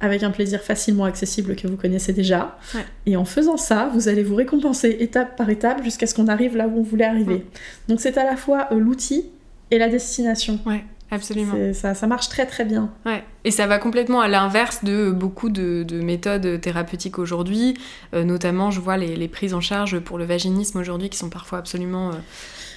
Avec 0.00 0.22
un 0.22 0.30
plaisir 0.30 0.60
facilement 0.60 1.04
accessible 1.04 1.54
que 1.54 1.66
vous 1.66 1.76
connaissez 1.76 2.12
déjà. 2.12 2.58
Et 3.06 3.16
en 3.16 3.24
faisant 3.24 3.56
ça, 3.56 3.90
vous 3.92 4.08
allez 4.08 4.22
vous 4.22 4.34
récompenser 4.34 4.96
étape 5.00 5.36
par 5.36 5.50
étape 5.50 5.84
jusqu'à 5.84 6.06
ce 6.06 6.14
qu'on 6.14 6.28
arrive 6.28 6.56
là 6.56 6.66
où 6.66 6.78
on 6.78 6.82
voulait 6.82 7.04
arriver. 7.04 7.36
Mm. 7.36 7.88
Donc 7.88 8.00
c'est 8.00 8.18
à 8.18 8.24
la 8.24 8.36
fois 8.36 8.68
euh, 8.72 8.78
l'outil 8.78 9.26
et 9.70 9.78
la 9.78 9.88
destination. 9.88 10.58
Absolument. 11.14 11.72
Ça, 11.72 11.94
ça, 11.94 12.06
marche 12.06 12.28
très 12.28 12.46
très 12.46 12.64
bien. 12.64 12.90
Ouais. 13.06 13.22
Et 13.44 13.50
ça 13.50 13.66
va 13.66 13.78
complètement 13.78 14.22
à 14.22 14.28
l'inverse 14.28 14.84
de 14.84 15.10
beaucoup 15.10 15.50
de, 15.50 15.84
méthodes 16.00 16.60
thérapeutiques 16.60 17.18
aujourd'hui. 17.18 17.74
Euh, 18.14 18.24
notamment, 18.24 18.70
je 18.70 18.80
vois 18.80 18.96
les, 18.96 19.28
prises 19.28 19.54
en 19.54 19.60
charge 19.60 19.98
pour 20.00 20.18
le 20.18 20.24
vaginisme 20.24 20.78
aujourd'hui 20.78 21.10
qui 21.10 21.18
sont 21.18 21.28
parfois 21.28 21.58
absolument 21.58 22.08
euh, 22.08 22.14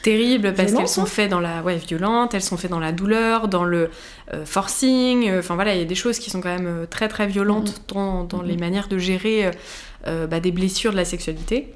terribles 0.03 0.53
parce 0.53 0.73
qu'elles 0.73 0.87
sont 0.87 1.03
hein. 1.03 1.05
faites 1.05 1.29
dans 1.29 1.39
la 1.39 1.61
ouais 1.61 1.77
violente, 1.77 2.33
elles 2.33 2.41
sont 2.41 2.57
faites 2.57 2.71
dans 2.71 2.79
la 2.79 2.91
douleur, 2.91 3.47
dans 3.47 3.63
le 3.63 3.89
euh, 4.33 4.45
forcing. 4.45 5.31
Enfin 5.37 5.55
voilà, 5.55 5.73
il 5.73 5.79
y 5.79 5.81
a 5.81 5.85
des 5.85 5.95
choses 5.95 6.19
qui 6.19 6.29
sont 6.29 6.41
quand 6.41 6.53
même 6.53 6.85
très 6.89 7.07
très 7.07 7.27
violentes 7.27 7.81
mm-hmm. 7.89 8.27
dans, 8.27 8.41
les 8.41 8.55
mm-hmm. 8.55 8.59
manières 8.59 8.87
de 8.89 8.97
gérer 8.97 9.51
bah, 10.05 10.39
des 10.39 10.51
blessures 10.51 10.91
de 10.91 10.97
la 10.97 11.05
sexualité. 11.05 11.73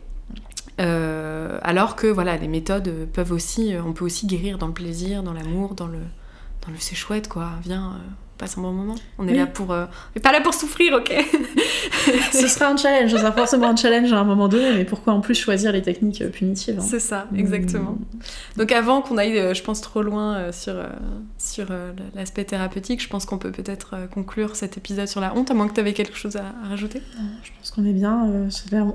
alors 0.78 1.96
que 1.96 2.08
voilà, 2.08 2.36
les 2.36 2.48
méthodes 2.48 3.08
peuvent 3.14 3.32
aussi, 3.32 3.74
on 3.86 3.94
peut 3.94 4.06
aussi 4.06 4.28
guérir 4.28 4.58
dans 4.58 4.68
le 4.68 4.74
plaisir, 4.74 5.24
dans 5.24 5.34
l'amour, 5.34 5.76
dans 5.76 5.88
le 5.88 6.00
dans 6.66 6.72
le 6.72 6.80
c'est 6.80 6.96
chouette 6.96 7.28
quoi, 7.28 7.52
viens, 7.64 7.94
euh, 7.94 8.10
passe 8.42 8.58
un 8.58 8.62
bon 8.62 8.72
moment. 8.72 8.96
On 9.20 9.28
est 9.28 9.36
là 9.36 9.46
pour. 9.46 9.72
Euh, 9.72 9.86
on 10.18 10.20
pas 10.20 10.32
là 10.32 10.42
pour 10.42 10.56
souffrir, 10.56 10.94
ok? 10.94 11.14
Ce 12.32 12.48
sera 12.48 12.70
un 12.70 12.78
challenge, 12.78 13.12
ce 13.12 13.18
sera 13.18 13.32
forcément 13.32 13.70
un 13.70 13.76
challenge 13.76 14.12
à 14.12 14.20
un 14.20 14.24
moment 14.24 14.48
donné, 14.48 14.74
mais 14.74 14.86
pourquoi 14.86 15.14
en 15.14 15.22
plus 15.22 15.36
choisir 15.36 15.72
les 15.72 15.84
techniques 15.84 16.22
euh, 16.24 16.30
punitives 16.30 16.80
hein? 16.80 16.84
C'est 16.84 17.00
ça, 17.00 17.28
exactement. 17.36 17.92
Hmm. 17.92 18.58
Donc 18.58 18.72
avant 18.72 19.02
qu'on 19.02 19.20
aille, 19.20 19.38
euh, 19.38 19.54
je 19.54 19.62
pense, 19.62 19.82
trop 19.82 20.02
loin 20.02 20.52
sur, 20.52 20.74
sur 21.38 21.68
l'aspect 22.16 22.44
thérapeutique, 22.44 23.04
je 23.04 23.08
pense 23.08 23.26
qu'on 23.26 23.38
peut 23.38 23.52
peut-être 23.52 23.96
conclure 24.12 24.56
cet 24.56 24.78
épisode 24.78 25.08
sur 25.08 25.22
la 25.22 25.36
honte, 25.36 25.52
à 25.52 25.54
moins 25.54 25.68
que 25.68 25.76
tu 25.76 25.80
avais 25.80 25.94
quelque 25.94 26.18
chose 26.18 26.38
à, 26.38 26.46
rajouter. 26.68 27.04
Je 27.44 27.52
pense 27.60 27.70
qu'on 27.70 27.86
est 27.86 27.94
bien. 27.94 28.28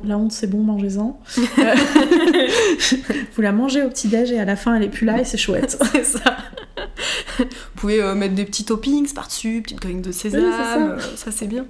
la 0.05 0.19
honte, 0.19 0.33
c'est 0.33 0.49
bon, 0.49 0.63
mangez-en. 0.65 1.21
Vous 3.37 3.43
la 3.43 3.53
mangez 3.53 3.83
au 3.83 3.89
petit-déj 3.89 4.33
et 4.33 4.41
à 4.41 4.45
la 4.45 4.57
fin, 4.57 4.75
elle 4.75 4.83
est 4.83 4.89
plus 4.89 5.07
là 5.07 5.21
et 5.21 5.25
c'est 5.25 5.39
chouette. 5.39 5.81
c'est 5.93 6.05
ça. 6.05 6.37
Vous 7.39 7.45
pouvez 7.77 8.03
euh, 8.03 8.15
mettre 8.15 8.35
des 8.35 8.45
petits 8.45 8.65
toppings 8.65 9.13
par-dessus, 9.13 9.63
petite 9.63 9.81
graine 9.81 10.03
de 10.03 10.13
sésame, 10.13 10.99
ça, 11.17 11.31
c'est 11.31 11.47
bien. 11.47 11.67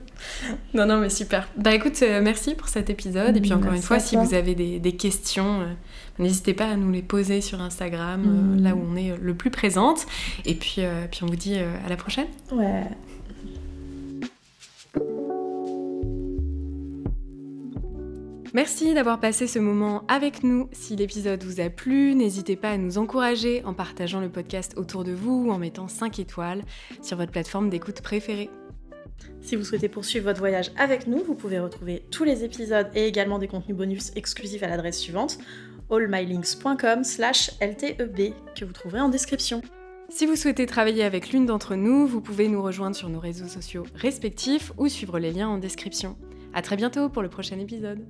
Non, 0.74 0.86
non, 0.86 0.98
mais 0.98 1.10
super. 1.10 1.48
Bah 1.56 1.74
écoute, 1.74 2.00
euh, 2.02 2.20
merci 2.22 2.54
pour 2.54 2.68
cet 2.68 2.90
épisode. 2.90 3.36
et 3.36 3.40
puis 3.40 3.52
encore 3.52 3.72
une 3.72 3.82
fois, 3.82 3.98
si 3.98 4.16
vous 4.16 4.34
avez 4.34 4.54
des, 4.54 4.92
questions, 4.92 5.60
euh, 5.60 5.64
n'hésitez 6.18 6.54
pas 6.54 6.66
à 6.66 6.76
nous 6.76 6.90
les 6.90 7.02
poser 7.02 7.40
sur 7.40 7.60
Instagram, 7.60 8.22
mm. 8.22 8.62
là 8.62 8.74
où 8.74 8.82
on 8.90 8.96
est 8.96 9.16
le 9.20 9.34
plus 9.34 9.50
présente. 9.50 10.06
Et 10.44 10.54
puis, 10.54 10.82
puis 11.10 11.22
on 11.22 11.26
vous 11.26 11.36
dit 11.36 11.56
à 11.56 11.88
la 11.88 11.96
prochaine. 11.96 12.28
Ouais. 12.52 12.84
Merci 18.54 18.94
d'avoir 18.94 19.20
passé 19.20 19.46
ce 19.46 19.58
moment 19.58 20.04
avec 20.08 20.42
nous. 20.42 20.68
Si 20.72 20.96
l'épisode 20.96 21.42
vous 21.42 21.60
a 21.60 21.68
plu, 21.68 22.14
n'hésitez 22.14 22.56
pas 22.56 22.70
à 22.70 22.76
nous 22.76 22.98
encourager 22.98 23.64
en 23.64 23.74
partageant 23.74 24.20
le 24.20 24.28
podcast 24.28 24.74
autour 24.76 25.04
de 25.04 25.12
vous 25.12 25.46
ou 25.46 25.50
en 25.50 25.58
mettant 25.58 25.88
5 25.88 26.18
étoiles 26.18 26.62
sur 27.02 27.16
votre 27.16 27.32
plateforme 27.32 27.70
d'écoute 27.70 28.00
préférée. 28.00 28.50
Si 29.40 29.56
vous 29.56 29.64
souhaitez 29.64 29.88
poursuivre 29.88 30.26
votre 30.26 30.40
voyage 30.40 30.72
avec 30.76 31.06
nous, 31.06 31.22
vous 31.24 31.34
pouvez 31.34 31.58
retrouver 31.58 32.04
tous 32.10 32.24
les 32.24 32.44
épisodes 32.44 32.88
et 32.94 33.06
également 33.06 33.38
des 33.38 33.48
contenus 33.48 33.76
bonus 33.76 34.12
exclusifs 34.16 34.62
à 34.62 34.68
l'adresse 34.68 34.98
suivante 34.98 35.38
allmylinks.com 35.90 37.04
slash 37.04 37.52
lteb 37.60 38.32
que 38.54 38.64
vous 38.64 38.72
trouverez 38.72 39.00
en 39.00 39.08
description. 39.08 39.62
Si 40.08 40.26
vous 40.26 40.36
souhaitez 40.36 40.66
travailler 40.66 41.04
avec 41.04 41.30
l'une 41.30 41.46
d'entre 41.46 41.74
nous, 41.74 42.06
vous 42.06 42.20
pouvez 42.20 42.48
nous 42.48 42.62
rejoindre 42.62 42.96
sur 42.96 43.08
nos 43.08 43.20
réseaux 43.20 43.48
sociaux 43.48 43.84
respectifs 43.94 44.72
ou 44.78 44.88
suivre 44.88 45.18
les 45.18 45.32
liens 45.32 45.48
en 45.48 45.58
description. 45.58 46.16
A 46.54 46.62
très 46.62 46.76
bientôt 46.76 47.08
pour 47.08 47.22
le 47.22 47.28
prochain 47.28 47.58
épisode. 47.58 48.06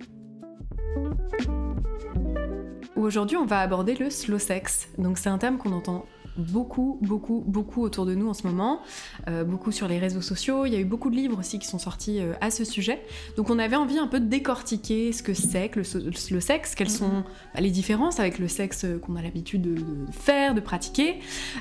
Aujourd'hui, 2.97 3.37
on 3.37 3.47
va 3.47 3.61
aborder 3.61 3.95
le 3.95 4.11
slow 4.11 4.39
sex. 4.39 4.89
Donc, 4.99 5.19
c'est 5.19 5.29
un 5.29 5.39
terme 5.39 5.59
qu'on 5.59 5.73
entend 5.73 6.07
beaucoup, 6.37 6.99
beaucoup, 7.03 7.43
beaucoup 7.47 7.83
autour 7.83 8.07
de 8.07 8.15
nous 8.15 8.29
en 8.29 8.35
ce 8.35 8.47
moment, 8.47 8.81
euh, 9.29 9.45
beaucoup 9.45 9.73
sur 9.73 9.89
les 9.89 9.99
réseaux 9.99 10.21
sociaux. 10.21 10.67
Il 10.67 10.73
y 10.73 10.77
a 10.77 10.79
eu 10.79 10.85
beaucoup 10.85 11.11
de 11.11 11.17
livres 11.17 11.39
aussi 11.39 11.59
qui 11.59 11.67
sont 11.67 11.79
sortis 11.79 12.21
euh, 12.21 12.33
à 12.41 12.51
ce 12.51 12.65
sujet. 12.65 13.03
Donc 13.37 13.51
on 13.51 13.59
avait 13.59 13.77
envie 13.77 13.99
un 13.99 14.07
peu 14.07 14.21
de 14.21 14.27
décortiquer 14.27 15.13
ce 15.13 15.23
que 15.23 15.35
c'est 15.35 15.69
que 15.69 15.81
le, 15.81 16.13
slow 16.13 16.41
sex, 16.41 16.75
quelles 16.75 16.91
sont 16.91 17.25
bah, 17.55 17.61
les 17.61 17.71
différences 17.71 18.21
avec 18.21 18.39
le 18.39 18.49
sexe 18.49 18.87
qu'on 19.03 19.17
a 19.17 19.23
l'habitude 19.23 19.63
de, 19.63 19.83
faire, 20.13 20.55
de 20.55 20.61
pratiquer, 20.61 21.21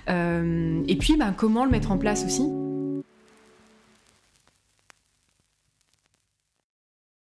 euh, 0.10 0.84
et 0.88 0.96
puis 0.98 1.18
bah, 1.18 1.34
comment 1.36 1.66
le 1.66 1.72
mettre 1.72 1.92
en 1.92 1.98
place 1.98 2.26
aussi. 2.26 2.44